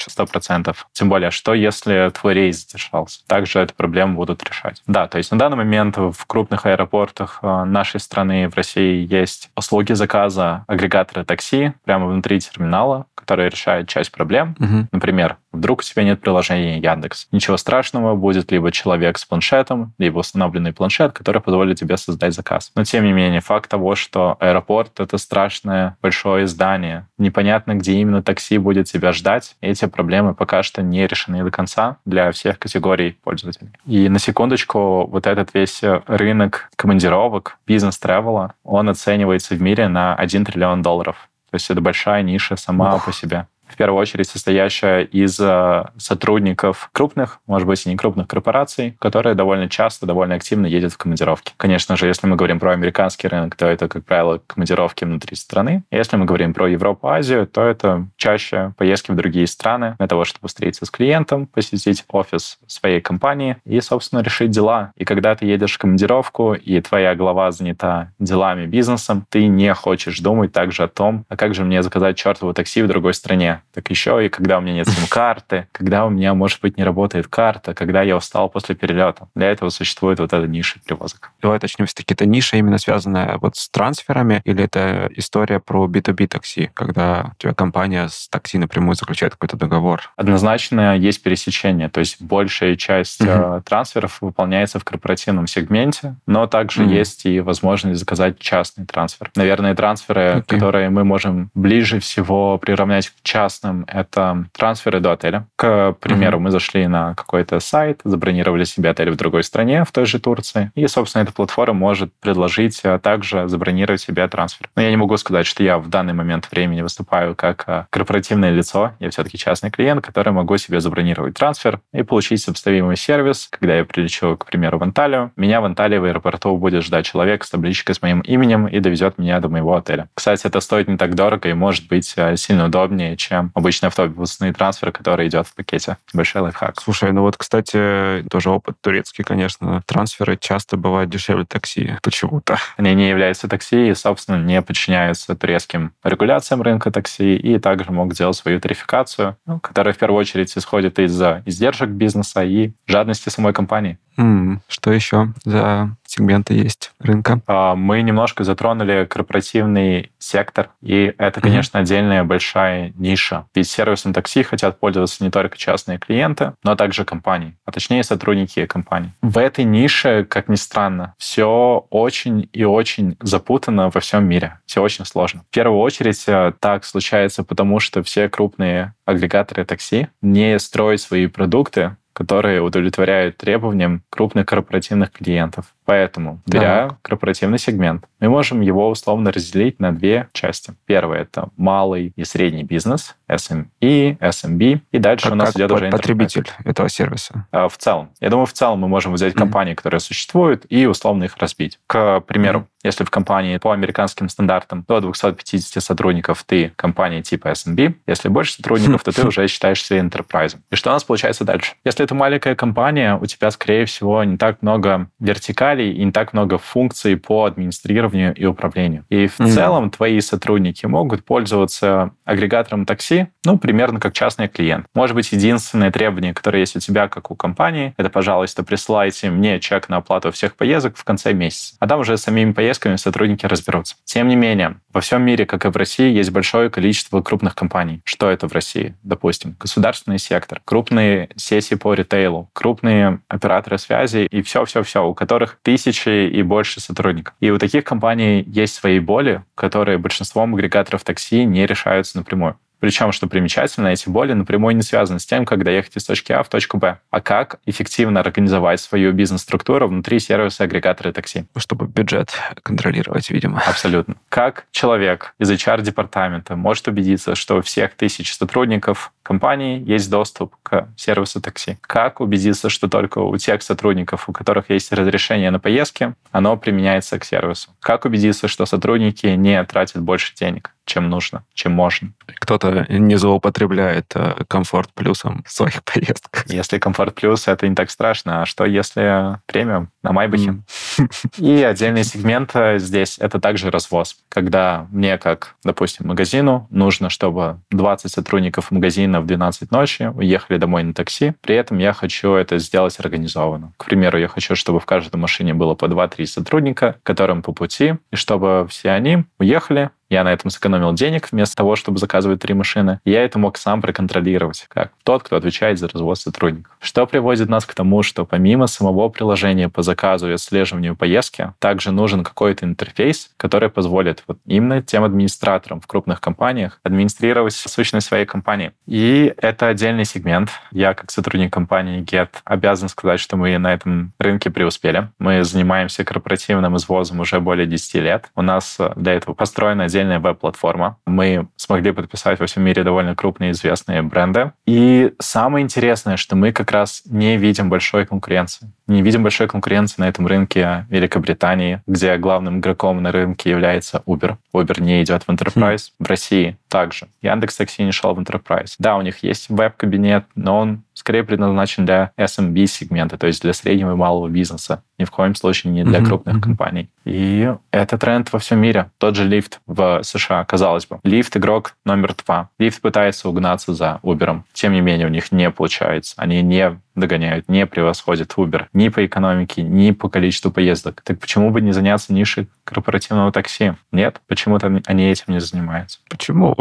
Сто 0.08 0.26
процентов. 0.26 0.88
Тем 0.93 1.10
более, 1.10 1.32
что 1.32 1.54
если 1.54 2.12
твой 2.14 2.34
рейс 2.34 2.66
задержался? 2.66 3.26
Также 3.28 3.60
эту 3.60 3.74
проблему 3.74 4.16
будут 4.16 4.43
решать. 4.43 4.82
Да, 4.88 5.08
то 5.08 5.18
есть 5.18 5.32
на 5.32 5.38
данный 5.38 5.58
момент 5.58 5.97
в 5.97 6.26
крупных 6.26 6.66
аэропортах 6.66 7.39
э, 7.41 7.64
нашей 7.66 7.99
страны, 7.99 8.49
в 8.49 8.56
России, 8.56 9.08
есть 9.10 9.49
услуги 9.56 9.93
заказа 9.93 10.64
агрегатора 10.68 11.24
такси 11.24 11.74
прямо 11.86 12.08
внутри 12.08 12.39
терминала, 12.39 13.08
которые 13.16 13.49
решают 13.49 13.88
часть 13.88 14.12
проблем. 14.12 14.56
Угу. 14.60 14.88
Например, 14.91 15.38
вдруг 15.51 15.80
у 15.80 15.84
тебя 15.84 16.04
нет 16.04 16.20
приложения 16.20 16.80
Яндекс. 16.80 17.28
Ничего 17.32 17.58
страшного, 17.58 18.16
будет 18.16 18.51
либо 18.51 18.72
человек 18.72 19.18
с 19.18 19.26
планшетом, 19.26 19.93
либо 19.97 20.20
установленный 20.20 20.74
планшет, 20.74 21.14
который 21.14 21.41
позволит 21.41 21.80
тебе 21.80 21.95
создать 21.97 22.34
заказ. 22.34 22.72
Но 22.76 22.84
тем 22.84 23.06
не 23.06 23.14
менее, 23.14 23.39
факт 23.39 23.70
того, 23.70 23.95
что 23.95 24.36
аэропорт— 24.39 24.91
это 24.99 25.18
страшное 25.18 25.97
большое 26.01 26.47
здание, 26.47 27.08
непонятно, 27.18 27.76
где 27.76 27.93
именно 27.93 28.22
такси 28.22 28.58
будет 28.58 28.88
тебя 28.88 29.14
ждать, 29.14 29.43
решать. 29.44 29.56
Эти 29.62 29.86
проблемы 29.86 30.34
пока 30.34 30.64
что 30.64 30.82
не 30.82 31.08
решены 31.08 31.44
до 31.44 31.52
конца 31.52 31.98
для 32.06 32.32
всех 32.32 32.60
категорий 32.60 33.18
пользователей. 33.24 33.72
И 33.86 34.10
на 34.10 34.20
секундочку, 34.20 35.08
вот 35.08 35.28
этот 35.28 35.54
весь 35.54 35.82
рынок 36.08 36.70
командировок, 36.76 37.58
бизнес-тревела, 37.68 38.54
он 38.64 38.89
оценивается 38.89 39.56
в 39.56 39.62
мире 39.62 39.88
на 39.88 40.16
1 40.16 40.46
триллион 40.46 40.82
долларов. 40.82 41.30
То 41.52 41.56
есть 41.56 41.70
это 41.70 41.82
большая 41.82 42.24
ниша 42.24 42.56
сама 42.56 42.96
Ох. 42.96 43.06
по 43.06 43.14
себе 43.14 43.48
в 43.74 43.76
первую 43.76 44.00
очередь 44.00 44.28
состоящая 44.28 45.04
из 45.04 45.40
э, 45.40 45.84
сотрудников 45.98 46.90
крупных, 46.94 47.40
может 47.48 47.68
быть, 47.68 47.86
и 47.86 47.90
не 47.90 47.98
крупных 47.98 48.28
корпораций, 48.28 48.96
которые 49.00 49.36
довольно 49.36 49.68
часто, 49.68 50.06
довольно 50.06 50.36
активно 50.36 50.68
ездят 50.68 50.94
в 50.94 50.98
командировки. 50.98 51.54
Конечно 51.58 51.98
же, 51.98 52.08
если 52.08 52.28
мы 52.28 52.36
говорим 52.36 52.60
про 52.60 52.72
американский 52.72 53.28
рынок, 53.28 53.56
то 53.56 53.66
это, 53.66 53.88
как 53.88 54.06
правило, 54.06 54.40
командировки 54.46 55.04
внутри 55.04 55.36
страны. 55.36 55.84
Если 55.92 56.16
мы 56.18 56.26
говорим 56.26 56.54
про 56.54 56.68
Европу, 56.70 57.08
Азию, 57.08 57.48
то 57.48 57.64
это 57.64 58.08
чаще 58.16 58.74
поездки 58.78 59.12
в 59.12 59.16
другие 59.16 59.48
страны 59.48 59.96
для 59.98 60.08
того, 60.08 60.24
чтобы 60.24 60.48
встретиться 60.48 60.86
с 60.86 60.92
клиентом, 60.92 61.48
посетить 61.48 62.06
офис 62.08 62.60
своей 62.68 63.02
компании 63.02 63.58
и, 63.66 63.82
собственно, 63.82 64.22
решить 64.22 64.52
дела. 64.52 64.92
И 64.96 65.06
когда 65.06 65.36
ты 65.36 65.46
едешь 65.46 65.74
в 65.74 65.78
командировку, 65.80 66.54
и 66.54 66.80
твоя 66.82 67.16
голова 67.16 67.52
занята 67.52 68.12
делами, 68.20 68.68
бизнесом, 68.68 69.26
ты 69.30 69.48
не 69.48 69.74
хочешь 69.74 70.20
думать 70.20 70.52
также 70.52 70.84
о 70.84 70.88
том, 70.88 71.26
а 71.28 71.36
как 71.36 71.56
же 71.56 71.64
мне 71.64 71.82
заказать 71.82 72.18
чертову 72.18 72.54
такси 72.54 72.84
в 72.84 72.88
другой 72.88 73.16
стране 73.16 73.62
так 73.74 73.89
еще 73.89 74.26
и 74.26 74.30
когда 74.30 74.59
у 74.59 74.61
меня 74.61 74.74
нет 74.74 74.88
сим-карты, 74.89 75.68
когда 75.72 76.05
у 76.05 76.09
меня, 76.09 76.34
может 76.34 76.61
быть, 76.61 76.78
не 76.78 76.84
работает 76.84 77.28
карта, 77.28 77.74
когда 77.74 78.01
я 78.01 78.16
устал 78.16 78.49
после 78.49 78.76
перелета. 78.76 79.28
Для 79.36 79.51
этого 79.51 79.70
существует 79.70 80.20
вот 80.20 80.34
эта 80.34 80.47
ниша 80.47 80.80
перевозок. 80.80 81.32
Давай 81.41 81.57
уточним, 81.57 81.86
все-таки 81.86 82.14
это 82.14 82.26
ниша 82.26 82.57
именно 82.57 82.78
связанная 82.78 83.38
вот 83.38 83.55
с 83.55 83.70
трансферами, 83.70 84.41
или 84.45 84.64
это 84.64 85.09
история 85.16 85.59
про 85.59 85.88
B2B 85.88 86.28
такси, 86.28 86.70
когда 86.74 87.32
у 87.34 87.41
тебя 87.41 87.53
компания 87.53 88.07
с 88.07 88.28
такси 88.30 88.57
напрямую 88.57 88.95
заключает 88.95 89.34
какой-то 89.34 89.57
договор? 89.57 90.11
Однозначно 90.16 90.95
есть 90.97 91.24
пересечение, 91.24 91.89
то 91.89 91.99
есть 91.99 92.22
большая 92.22 92.76
часть 92.76 93.22
mm-hmm. 93.22 93.64
трансферов 93.64 94.18
выполняется 94.22 94.80
в 94.80 94.84
корпоративном 94.84 95.47
сегменте, 95.47 96.16
но 96.28 96.47
также 96.47 96.84
mm-hmm. 96.84 96.93
есть 96.93 97.26
и 97.26 97.39
возможность 97.39 97.99
заказать 97.99 98.39
частный 98.39 98.86
трансфер. 98.86 99.32
Наверное, 99.36 99.76
трансферы, 99.76 100.22
okay. 100.22 100.43
которые 100.43 100.89
мы 100.89 101.03
можем 101.03 101.49
ближе 101.53 101.99
всего 101.99 102.57
приравнять 102.57 103.09
к 103.09 103.14
частному 103.24 103.53
частным 103.54 103.86
это 103.88 104.45
трансферы 104.51 104.99
до 104.99 105.12
отеля. 105.12 105.47
К 105.56 105.95
примеру, 105.99 106.38
mm-hmm. 106.38 106.41
мы 106.41 106.51
зашли 106.51 106.88
на 106.88 107.14
какой-то 107.16 107.60
сайт, 107.60 108.01
забронировали 108.04 108.64
себе 108.64 108.89
отель 108.89 109.12
в 109.12 109.16
другой 109.16 109.43
стране, 109.43 109.84
в 109.86 109.91
той 109.91 110.06
же 110.06 110.20
Турции, 110.20 110.72
и, 110.76 110.88
собственно, 110.88 111.24
эта 111.24 111.34
платформа 111.34 111.80
может 111.80 112.12
предложить 112.20 112.82
а, 112.84 112.99
также 112.99 113.47
забронировать 113.47 114.01
себе 114.01 114.28
трансфер. 114.28 114.70
Но 114.76 114.82
я 114.82 114.89
не 114.89 114.97
могу 114.97 115.18
сказать, 115.18 115.45
что 115.45 115.64
я 115.64 115.78
в 115.78 115.89
данный 115.89 116.14
момент 116.14 116.49
времени 116.51 116.82
выступаю 116.82 117.36
как 117.36 117.64
а, 117.68 117.88
корпоративное 117.89 118.51
лицо. 118.51 118.93
Я 118.99 119.10
все-таки 119.10 119.38
частный 119.38 119.70
клиент, 119.70 120.04
который 120.04 120.34
могу 120.34 120.58
себе 120.58 120.80
забронировать 120.80 121.36
трансфер 121.36 121.80
и 121.93 122.04
получить 122.04 122.41
сопоставимый 122.41 122.97
сервис. 122.97 123.47
Когда 123.51 123.76
я 123.76 123.86
прилечу, 123.86 124.38
к 124.38 124.45
примеру, 124.45 124.80
в 124.80 124.84
Анталию, 124.84 125.32
меня 125.36 125.62
в 125.62 125.66
Анталии 125.66 125.97
в 125.97 126.06
аэропорту 126.06 126.56
будет 126.58 126.84
ждать 126.84 127.06
человек 127.06 127.43
с 127.43 127.49
табличкой 127.49 127.95
с 127.95 128.01
моим 128.01 128.22
именем 128.22 128.68
и 128.68 128.80
довезет 128.80 129.18
меня 129.18 129.39
до 129.39 129.49
моего 129.49 129.76
отеля. 129.76 130.08
Кстати, 130.14 130.47
это 130.47 130.60
стоит 130.60 130.88
не 130.88 130.97
так 130.97 131.16
дорого 131.16 131.49
и 131.49 131.54
может 131.54 131.88
быть 131.88 132.14
а, 132.18 132.36
сильно 132.36 132.66
удобнее, 132.66 133.18
чем 133.18 133.43
обычный 133.54 133.88
автобусный 133.88 134.54
трансфер, 134.54 134.91
который 134.91 135.28
идет 135.28 135.48
в 135.48 135.56
пакете. 135.56 135.98
Большой 136.14 136.41
лайфхак. 136.41 136.82
Слушай, 136.82 137.12
ну 137.12 137.22
вот, 137.22 137.38
кстати, 137.38 138.24
тоже 138.30 138.50
опыт 138.50 138.76
турецкий, 138.82 139.24
конечно. 139.24 139.82
Трансферы 139.86 140.38
часто 140.38 140.78
бывают 140.78 141.10
дешевле 141.10 141.46
такси 141.46 141.98
почему-то. 142.02 142.58
Они 142.78 142.94
не 142.94 143.10
являются 143.10 143.48
такси 143.48 143.89
и, 143.89 143.94
собственно, 143.94 144.44
не 144.44 144.62
подчиняются 144.62 145.36
турецким 145.36 145.94
регуляциям 146.04 146.62
рынка 146.62 146.91
такси 146.91 147.36
и 147.36 147.60
также 147.60 147.91
могут 147.91 148.18
делать 148.18 148.36
свою 148.36 148.60
тарификацию, 148.60 149.38
ну, 149.46 149.60
которая 149.60 149.94
в 149.94 149.98
первую 149.98 150.20
очередь 150.20 150.56
исходит 150.58 151.00
из 151.00 151.22
издержек 151.46 151.89
бизнеса 151.89 152.44
и 152.44 152.72
жадности 152.88 153.30
самой 153.30 153.54
компании. 153.54 153.98
Mm, 154.18 154.60
что 154.68 154.91
еще 154.91 155.34
за 155.44 155.96
сегменты 156.14 156.53
есть 156.53 156.91
рынка? 156.99 157.41
А, 157.47 157.76
мы 157.76 158.01
немножко 158.01 158.43
затронули 158.43 159.05
корпоративный 159.05 160.11
сектор, 160.20 160.70
и 160.82 161.14
это, 161.18 161.41
конечно, 161.41 161.78
mm-hmm. 161.78 161.82
отдельная 161.82 162.24
большая 162.24 162.93
ниша. 162.95 163.45
Ведь 163.55 163.70
сервисом 163.70 164.14
такси 164.14 164.43
хотят 164.43 164.80
пользоваться 164.80 165.24
не 165.24 165.32
только 165.32 165.57
частные 165.57 165.97
клиенты, 165.97 166.53
но 166.64 166.76
также 166.76 167.05
компании, 167.05 167.55
а 167.66 167.72
точнее 167.72 168.03
сотрудники 168.03 168.66
компаний. 168.66 169.11
В 169.22 169.38
этой 169.38 169.66
нише, 169.66 170.26
как 170.30 170.49
ни 170.49 170.55
странно, 170.55 171.16
все 171.18 171.86
очень 171.89 172.49
и 172.53 172.64
очень 172.64 173.18
запутано 173.22 173.89
во 173.89 173.99
всем 173.99 174.26
мире. 174.26 174.59
Все 174.66 174.82
очень 174.82 175.05
сложно. 175.05 175.41
В 175.49 175.53
первую 175.53 175.80
очередь 175.80 176.24
э, 176.28 176.53
так 176.59 176.86
случается 176.86 177.43
потому, 177.43 177.80
что 177.80 178.03
все 178.03 178.30
крупные 178.30 178.93
агрегаторы 179.05 179.66
такси 179.66 180.07
не 180.22 180.59
строят 180.59 181.01
свои 181.01 181.28
продукты 181.28 181.95
которые 182.14 182.61
удовлетворяют 182.61 183.38
требованиям 183.38 184.03
крупных 184.09 184.45
корпоративных 184.45 185.11
клиентов. 185.11 185.74
Поэтому, 185.86 186.42
беря 186.46 186.90
так. 186.90 187.02
корпоративный 187.02 187.60
сегмент, 187.60 188.06
мы 188.20 188.30
можем 188.30 188.62
его 188.62 188.90
условно 188.90 189.32
разделить 189.32 189.80
на 189.80 189.92
две 189.92 190.30
части. 190.34 190.74
Первое— 190.86 191.20
это 191.22 191.50
малый 191.58 192.14
и 192.16 192.24
средний 192.24 192.64
бизнес, 192.64 193.16
SME, 193.30 194.18
SMB, 194.20 194.82
и 194.92 194.98
дальше 195.00 195.26
как, 195.26 195.34
у 195.34 195.36
нас 195.36 195.50
как 195.50 195.58
идет 195.58 195.72
уже 195.72 195.90
потребитель 195.90 196.50
этого 196.64 196.90
сервиса. 196.90 197.48
А, 197.52 197.68
в 197.68 197.78
целом. 197.78 198.12
Я 198.20 198.30
думаю, 198.30 198.46
в 198.46 198.54
целом 198.54 198.80
мы 198.80 198.88
можем 198.88 199.14
взять 199.14 199.34
mm-hmm. 199.34 199.38
компании, 199.38 199.74
которые 199.74 200.00
существуют, 200.00 200.66
и 200.70 200.86
условно 200.86 201.26
их 201.26 201.38
разбить. 201.38 201.80
К 201.88 202.22
примеру, 202.22 202.60
mm-hmm. 202.60 202.80
если 202.84 203.04
в 203.04 203.10
компании 203.10 203.58
по 203.58 203.72
американским 203.72 204.30
стандартам 204.30 204.86
до 204.88 205.02
250 205.02 205.84
сотрудников 205.84 206.44
ты 206.46 206.72
компания 206.76 207.22
типа 207.22 207.50
SMB, 207.50 207.96
если 208.08 208.30
больше 208.30 208.54
сотрудников, 208.54 209.04
то 209.04 209.12
ты 209.12 209.28
уже 209.28 209.48
считаешься 209.48 209.98
enterprise. 209.98 210.58
И 210.72 210.76
что 210.76 210.92
у 210.92 210.94
нас 210.94 211.04
получается 211.04 211.44
дальше? 211.44 211.74
Если 211.84 212.04
это 212.04 212.16
маленькая 212.16 212.56
компания, 212.56 213.18
у 213.20 213.26
тебя, 213.26 213.52
скорее 213.52 213.86
всего, 213.86 214.24
не 214.24 214.38
так 214.38 214.62
много 214.62 215.08
вертикалей, 215.20 215.73
деталей 215.74 215.94
и 215.94 216.04
не 216.04 216.12
так 216.12 216.34
много 216.34 216.58
функций 216.58 217.18
по 217.18 217.46
администрированию 217.46 218.34
и 218.34 218.46
управлению. 218.46 219.06
И 219.10 219.28
в 219.28 219.40
mm. 219.40 219.48
целом 219.48 219.90
твои 219.90 220.20
сотрудники 220.22 220.86
могут 220.86 221.26
пользоваться 221.26 222.12
агрегатором 222.26 222.86
такси, 222.86 223.28
ну, 223.46 223.58
примерно 223.58 224.00
как 224.00 224.14
частный 224.14 224.48
клиент. 224.48 224.86
Может 224.94 225.16
быть, 225.16 225.32
единственное 225.32 225.92
требование, 225.92 226.34
которое 226.34 226.60
есть 226.60 226.76
у 226.76 226.80
тебя, 226.80 227.08
как 227.08 227.32
у 227.32 227.36
компании, 227.36 227.94
это, 227.98 228.10
пожалуйста, 228.10 228.64
присылайте 228.64 229.30
мне 229.30 229.60
чек 229.60 229.90
на 229.90 229.98
оплату 229.98 230.32
всех 230.32 230.56
поездок 230.56 230.98
в 230.98 231.04
конце 231.04 231.34
месяца. 231.34 231.76
А 231.80 231.88
там 231.88 232.00
уже 232.00 232.18
с 232.18 232.24
самими 232.24 232.54
поездками 232.54 232.96
сотрудники 232.96 233.46
разберутся. 233.46 233.96
Тем 234.06 234.28
не 234.28 234.36
менее, 234.36 234.78
во 234.94 235.02
всем 235.02 235.24
мире, 235.24 235.46
как 235.46 235.66
и 235.66 235.70
в 235.70 235.76
России, 235.76 236.14
есть 236.14 236.32
большое 236.32 236.70
количество 236.70 237.22
крупных 237.22 237.56
компаний. 237.56 238.02
Что 238.06 238.30
это 238.30 238.48
в 238.48 238.54
России? 238.54 238.96
Допустим, 239.04 239.56
государственный 239.60 240.20
сектор, 240.20 240.62
крупные 240.64 241.30
сети 241.36 241.76
по 241.76 241.94
ритейлу, 241.94 242.50
крупные 242.54 243.20
операторы 243.28 243.78
связи 243.78 244.28
и 244.30 244.41
все-все-все, 244.41 245.06
у 245.06 245.14
которых 245.14 245.58
тысячи 245.64 246.28
и 246.28 246.44
больше 246.44 246.80
сотрудников. 246.80 247.34
И 247.39 247.50
у 247.50 247.58
таких 247.58 247.84
компаний 247.84 248.44
есть 248.48 248.76
свои 248.76 249.00
боли, 249.00 249.44
которые 249.56 249.98
большинством 249.98 250.54
агрегаторов 250.54 251.04
такси 251.04 251.44
не 251.46 251.66
решаются 251.66 252.18
напрямую. 252.18 252.58
Причем, 252.84 253.14
что 253.14 253.28
примечательно, 253.28 253.88
эти 253.88 254.10
боли 254.10 254.34
напрямую 254.34 254.76
не 254.76 254.82
связаны 254.82 255.18
с 255.18 255.26
тем, 255.26 255.46
как 255.46 255.64
доехать 255.64 255.96
из 255.96 256.04
точки 256.04 256.34
А 256.34 256.44
в 256.44 256.50
точку 256.50 256.78
Б, 256.78 256.98
а 257.12 257.22
как 257.22 257.62
эффективно 257.66 258.20
организовать 258.20 258.82
свою 258.82 259.14
бизнес-структуру 259.14 259.88
внутри 259.88 260.20
сервиса 260.20 260.66
агрегатора 260.66 261.14
такси. 261.14 261.46
Чтобы 261.56 261.88
бюджет 261.88 262.34
контролировать, 262.62 263.30
видимо. 263.30 263.64
Абсолютно. 263.66 264.18
Как 264.28 264.66
человек 264.72 265.34
из 265.40 265.50
HR-департамента 265.50 266.58
может 266.58 266.86
убедиться, 266.90 267.36
что 267.36 267.60
у 267.60 267.62
всех 267.62 267.94
тысяч 267.96 268.36
сотрудников 268.36 269.14
компании 269.24 269.82
есть 269.82 270.10
доступ 270.10 270.54
к 270.62 270.90
сервису 270.98 271.40
такси? 271.40 271.78
Как 271.80 272.20
убедиться, 272.20 272.68
что 272.68 272.90
только 272.90 273.20
у 273.20 273.38
тех 273.38 273.64
сотрудников, 273.64 274.28
у 274.28 274.34
которых 274.34 274.70
есть 274.70 274.92
разрешение 274.92 275.52
на 275.52 275.60
поездки, 275.62 276.16
оно 276.34 276.58
применяется 276.58 277.18
к 277.18 277.24
сервису? 277.24 277.70
Как 277.80 278.04
убедиться, 278.04 278.50
что 278.50 278.66
сотрудники 278.66 279.28
не 279.28 279.64
тратят 279.64 280.02
больше 280.02 280.36
денег? 280.36 280.72
Чем 280.86 281.10
нужно, 281.10 281.44
чем 281.54 281.72
можно. 281.72 282.12
Кто-то 282.26 282.86
не 282.90 283.16
злоупотребляет 283.16 284.12
э, 284.16 284.44
комфорт 284.48 284.92
плюсом 284.94 285.44
в 285.46 285.52
своих 285.52 285.84
поездках. 285.94 286.46
Если 286.48 286.78
комфорт 286.78 287.16
плюс, 287.16 287.48
это 287.48 287.68
не 287.68 287.76
так 287.76 287.90
страшно. 287.90 288.42
А 288.42 288.46
что 288.46 288.66
если 288.66 289.40
премиум 289.46 289.90
на 290.02 290.12
Майбахе? 290.12 290.62
Mm. 290.98 291.38
И 291.38 291.64
отдельный 291.64 292.04
сегмент 292.04 292.52
э, 292.56 292.80
здесь— 292.80 293.18
это 293.20 293.40
также 293.40 293.72
развоз. 293.72 294.18
Когда 294.30 294.88
мне, 294.92 295.18
как, 295.18 295.56
допустим, 295.64 296.08
магазину, 296.08 296.68
нужно, 296.70 297.10
чтобы 297.10 297.60
20 297.72 298.12
сотрудников 298.12 298.72
магазина 298.72 299.22
в 299.22 299.26
12 299.26 299.72
ночи 299.72 300.12
уехали 300.16 300.58
домой 300.58 300.84
на 300.84 300.94
такси, 300.94 301.34
при 301.42 301.56
этом 301.56 301.78
я 301.78 301.94
хочу 301.94 302.34
это 302.34 302.58
сделать 302.60 303.00
организованно. 303.00 303.74
К 303.78 303.86
примеру, 303.86 304.18
я 304.18 304.28
хочу, 304.28 304.56
чтобы 304.56 304.80
в 304.80 304.86
каждой 304.86 305.16
машине 305.18 305.54
было 305.54 305.76
по 305.76 305.86
2-3 305.86 306.26
сотрудника, 306.26 306.96
которым 307.04 307.42
по 307.42 307.54
пути, 307.54 307.96
и 308.12 308.16
чтобы 308.16 308.68
все 308.70 308.92
они 308.92 309.24
уехали, 309.40 309.90
я 310.10 310.24
на 310.24 310.32
этом 310.32 310.49
сэкономил 310.49 310.93
денег 310.93 311.30
вместо 311.32 311.56
того, 311.56 311.76
чтобы 311.76 311.97
заказывать 311.97 312.41
три 312.41 312.54
машины. 312.54 312.99
Я 313.06 313.24
это 313.24 313.39
мог 313.39 313.58
сам 313.58 313.82
проконтролировать, 313.82 314.66
как 314.70 314.91
тот, 315.04 315.24
кто 315.24 315.36
отвечает 315.36 315.80
за 315.80 315.88
развод 315.88 316.20
сотрудников. 316.20 316.76
Что 316.80 317.06
приводит 317.06 317.49
нас 317.49 317.66
к 317.66 317.74
тому, 317.74 318.04
что 318.04 318.26
помимо 318.26 318.68
самого 318.68 319.10
приложения 319.10 319.70
по 319.70 319.82
заказу 319.82 320.30
и 320.30 320.34
отслеживанию 320.34 320.95
поездки, 320.95 321.54
также 321.60 321.91
нужен 321.91 322.24
какой-то 322.24 322.66
интерфейс, 322.66 323.32
который 323.38 323.70
позволит 323.70 324.24
вот 324.28 324.38
именно 324.45 324.82
тем 324.82 325.04
администраторам 325.04 325.82
в 325.82 325.88
крупных 325.88 326.22
компаниях 326.22 326.80
администрировать 326.84 327.54
сущность 327.54 328.08
своей 328.08 328.26
компании. 328.26 328.72
И 328.86 329.34
это 329.38 329.68
отдельный 329.68 330.06
сегмент. 330.06 330.49
Я, 330.72 330.93
как 330.93 331.12
сотрудник 331.12 331.51
компании 331.54 332.04
Get, 332.04 332.30
обязан 332.45 332.89
сказать, 332.89 333.20
что 333.20 333.38
мы 333.38 333.58
на 333.58 333.74
этом 333.74 334.14
рынке 334.20 334.49
преуспели. 334.49 335.10
Мы 335.20 335.43
занимаемся 335.43 336.04
корпоративным 336.04 336.78
извозом 336.78 337.20
уже 337.20 337.39
более 337.39 337.66
10 337.66 337.95
лет. 337.95 338.30
У 338.36 338.41
нас 338.41 338.78
для 338.95 339.14
этого 339.14 339.34
построена 339.34 339.88
отдельная 339.94 340.20
веб-платформа. 340.20 340.98
Мы 341.06 341.48
смогли 341.56 341.91
подписать 341.91 342.39
во 342.39 342.48
всем 342.48 342.64
мире 342.64 342.84
довольно 342.84 343.16
крупные 343.16 343.52
известные 343.52 344.02
бренды. 344.02 344.52
И 344.66 345.14
самое 345.20 345.64
интересное, 345.64 346.18
что 346.18 346.36
мы 346.36 346.52
как 346.52 346.72
раз 346.72 347.04
не 347.06 347.38
видим 347.38 347.70
большой 347.70 348.06
конкуренции. 348.06 348.72
Не 348.88 349.02
видим 349.02 349.22
большой 349.24 349.48
конкуренции 349.48 350.02
на 350.02 350.10
этом 350.10 350.28
рынке 350.28 350.86
Великобритании, 350.89 351.82
где 351.86 352.18
главным 352.18 352.60
игроком 352.60 353.02
на 353.02 353.12
рынке 353.12 353.52
является 353.52 354.02
Uber. 354.08 354.38
Uber 354.54 354.82
не 354.82 355.04
идет 355.04 355.24
в 355.24 355.30
Enterprise. 355.30 355.91
Хм. 356.00 356.04
В 356.04 356.08
России 356.08 356.58
также. 356.68 357.08
Яндекс 357.22 357.56
Такси 357.58 357.84
не 357.84 357.91
шел 357.91 358.16
в 358.16 358.20
Enterprise. 358.20 358.76
Да, 358.80 358.98
у 358.98 359.02
них 359.02 359.20
есть 359.20 359.50
веб-кабинет, 359.50 360.26
но 360.36 360.58
он 360.58 360.84
скорее 361.04 361.26
предназначен 361.26 361.86
для 361.86 362.12
SMB-сегмента, 362.18 363.18
то 363.18 363.28
есть 363.28 363.41
для 363.41 363.51
среднего 363.51 363.91
и 363.91 363.95
малого 363.95 364.30
бизнеса. 364.30 364.84
Ни 364.97 365.04
в 365.04 365.12
коем 365.12 365.36
случае 365.36 365.74
не 365.74 365.84
для 365.84 365.99
mm-hmm. 365.99 366.06
крупных 366.06 366.38
mm-hmm. 366.38 366.41
компаний. 366.41 366.89
И 367.04 367.54
это 367.72 367.97
тренд 367.97 368.32
во 368.32 368.39
всем 368.39 368.60
мире. 368.60 368.89
Тот 368.99 369.18
же 369.18 369.28
Lyft 369.28 369.58
в 369.68 370.01
США, 370.04 370.45
казалось 370.45 370.86
бы. 370.86 370.99
Lyft— 371.04 371.32
игрок 371.38 371.76
номер 371.84 372.16
два. 372.26 372.49
Lyft 372.58 372.80
пытается 372.80 373.28
угнаться 373.28 373.74
за 373.74 373.99
Uber. 374.01 374.43
Тем 374.54 374.72
не 374.72 374.80
менее, 374.80 375.08
у 375.08 375.10
них 375.10 375.34
не 375.34 375.49
получается. 375.51 376.14
Они 376.16 376.41
не 376.41 376.80
догоняют, 376.96 377.50
не 377.50 377.66
превосходят 377.66 378.34
Uber 378.38 378.68
ни 378.74 378.89
по 378.89 379.06
экономике, 379.06 379.64
ни 379.64 379.91
по 379.91 380.10
количеству 380.10 380.52
поездок. 380.52 381.02
Так 381.02 381.20
почему 381.20 381.50
бы 381.52 381.62
не 381.62 381.72
заняться 381.72 382.14
нишей 382.14 382.48
корпоративного 382.64 383.32
такси? 383.32 383.74
Нет, 383.91 384.22
почему-то 384.28 384.68
они 384.86 385.06
этим 385.06 385.34
не 385.34 385.39
занимаются. 385.39 386.00
Почему? 386.10 386.56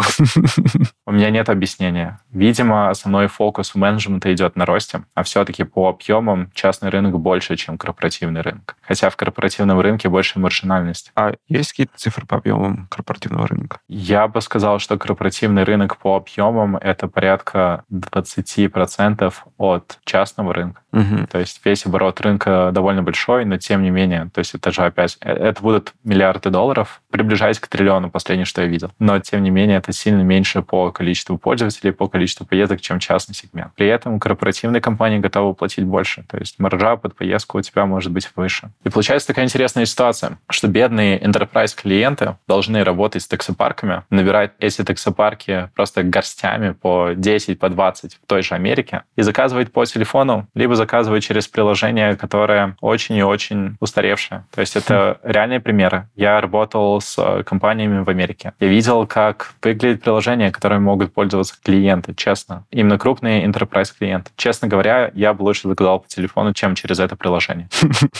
У 1.06 1.12
меня 1.12 1.30
нет 1.30 1.48
объяснения. 1.48 2.20
Видимо, 2.30 2.90
основной 2.90 3.26
фокус 3.26 3.74
у 3.74 3.78
менеджмента 3.78 4.32
идет 4.32 4.56
на 4.56 4.64
росте, 4.64 5.02
а 5.14 5.22
все-таки 5.22 5.64
по 5.64 5.88
объемам 5.88 6.50
частный 6.54 6.88
рынок 6.88 7.18
больше, 7.18 7.56
чем 7.56 7.78
корпоративный 7.78 8.40
рынок. 8.40 8.76
Хотя 8.82 9.10
в 9.10 9.16
корпоративном 9.16 9.80
рынке 9.80 10.08
больше 10.08 10.38
маржинальность. 10.38 11.12
А 11.14 11.32
есть 11.48 11.70
какие-то 11.70 11.96
цифры 11.96 12.26
по 12.26 12.38
объемам 12.38 12.86
корпоративного 12.90 13.46
рынка? 13.46 13.78
Я 13.88 14.28
бы 14.28 14.40
сказал, 14.40 14.78
что 14.78 14.96
корпоративный 14.98 15.64
рынок 15.64 15.98
по 15.98 16.16
объемам 16.16 16.76
это 16.76 17.08
порядка 17.08 17.84
20% 17.92 19.34
от 19.58 19.98
частного 20.04 20.21
рынка. 20.52 20.82
Угу. 20.92 21.26
То 21.30 21.38
есть 21.38 21.60
весь 21.64 21.86
оборот 21.86 22.20
рынка 22.20 22.70
довольно 22.72 23.02
большой, 23.02 23.44
но 23.44 23.56
тем 23.56 23.82
не 23.82 23.90
менее, 23.90 24.30
то 24.32 24.38
есть 24.40 24.54
это 24.54 24.70
же 24.70 24.82
опять, 24.82 25.16
э, 25.20 25.32
это 25.32 25.62
будут 25.62 25.94
миллиарды 26.04 26.50
долларов, 26.50 27.02
приближаясь 27.10 27.58
к 27.58 27.66
триллиону, 27.68 28.10
последнее, 28.10 28.46
что 28.46 28.62
я 28.62 28.68
видел. 28.68 28.90
Но 28.98 29.18
тем 29.18 29.42
не 29.42 29.50
менее, 29.50 29.78
это 29.78 29.92
сильно 29.92 30.22
меньше 30.22 30.62
по 30.62 30.90
количеству 30.92 31.38
пользователей, 31.38 31.92
по 31.92 32.08
количеству 32.08 32.46
поездок, 32.46 32.80
чем 32.80 32.98
частный 32.98 33.34
сегмент. 33.34 33.72
При 33.74 33.86
этом 33.86 34.20
корпоративные 34.20 34.80
компании 34.80 35.18
готовы 35.18 35.54
платить 35.54 35.84
больше. 35.84 36.24
То 36.28 36.38
есть 36.38 36.58
маржа 36.58 36.96
под 36.96 37.16
поездку 37.16 37.58
у 37.58 37.62
тебя 37.62 37.86
может 37.86 38.12
быть 38.12 38.28
выше. 38.36 38.70
И 38.84 38.88
получается 38.88 39.28
такая 39.28 39.44
интересная 39.44 39.84
ситуация, 39.86 40.38
что 40.48 40.68
бедные 40.68 41.18
enterprise 41.20 41.74
клиенты 41.74 42.36
должны 42.46 42.84
работать 42.84 43.22
с 43.22 43.28
таксопарками, 43.28 44.02
набирать 44.10 44.52
эти 44.58 44.82
таксопарки 44.84 45.70
просто 45.74 46.02
горстями 46.02 46.72
по 46.72 47.10
10, 47.14 47.58
по 47.58 47.68
20 47.68 48.14
в 48.14 48.26
той 48.26 48.42
же 48.42 48.54
Америке 48.54 49.02
и 49.16 49.22
заказывать 49.22 49.72
по 49.72 49.84
телефону, 49.84 50.11
либо 50.54 50.74
заказывать 50.74 51.24
через 51.24 51.48
приложение, 51.48 52.16
которое 52.16 52.76
очень 52.80 53.16
и 53.16 53.22
очень 53.22 53.76
устаревшее. 53.80 54.44
То 54.54 54.60
есть 54.60 54.76
это 54.76 55.18
реальные 55.22 55.60
примеры. 55.60 56.08
Я 56.14 56.40
работал 56.40 57.00
с 57.00 57.16
э, 57.18 57.42
компаниями 57.44 58.02
в 58.02 58.08
Америке. 58.08 58.52
Я 58.60 58.68
видел, 58.68 59.06
как 59.06 59.54
выглядит 59.62 60.02
приложение, 60.02 60.50
которым 60.50 60.84
могут 60.84 61.12
пользоваться 61.12 61.54
клиенты, 61.62 62.14
честно. 62.14 62.64
Именно 62.70 62.98
крупные 62.98 63.46
enterprise 63.46 63.92
клиенты. 63.96 64.30
Честно 64.36 64.68
говоря, 64.68 65.10
я 65.14 65.34
бы 65.34 65.42
лучше 65.42 65.68
заказал 65.68 66.00
по 66.00 66.08
телефону, 66.08 66.52
чем 66.52 66.74
через 66.74 66.98
это 67.00 67.16
приложение. 67.16 67.68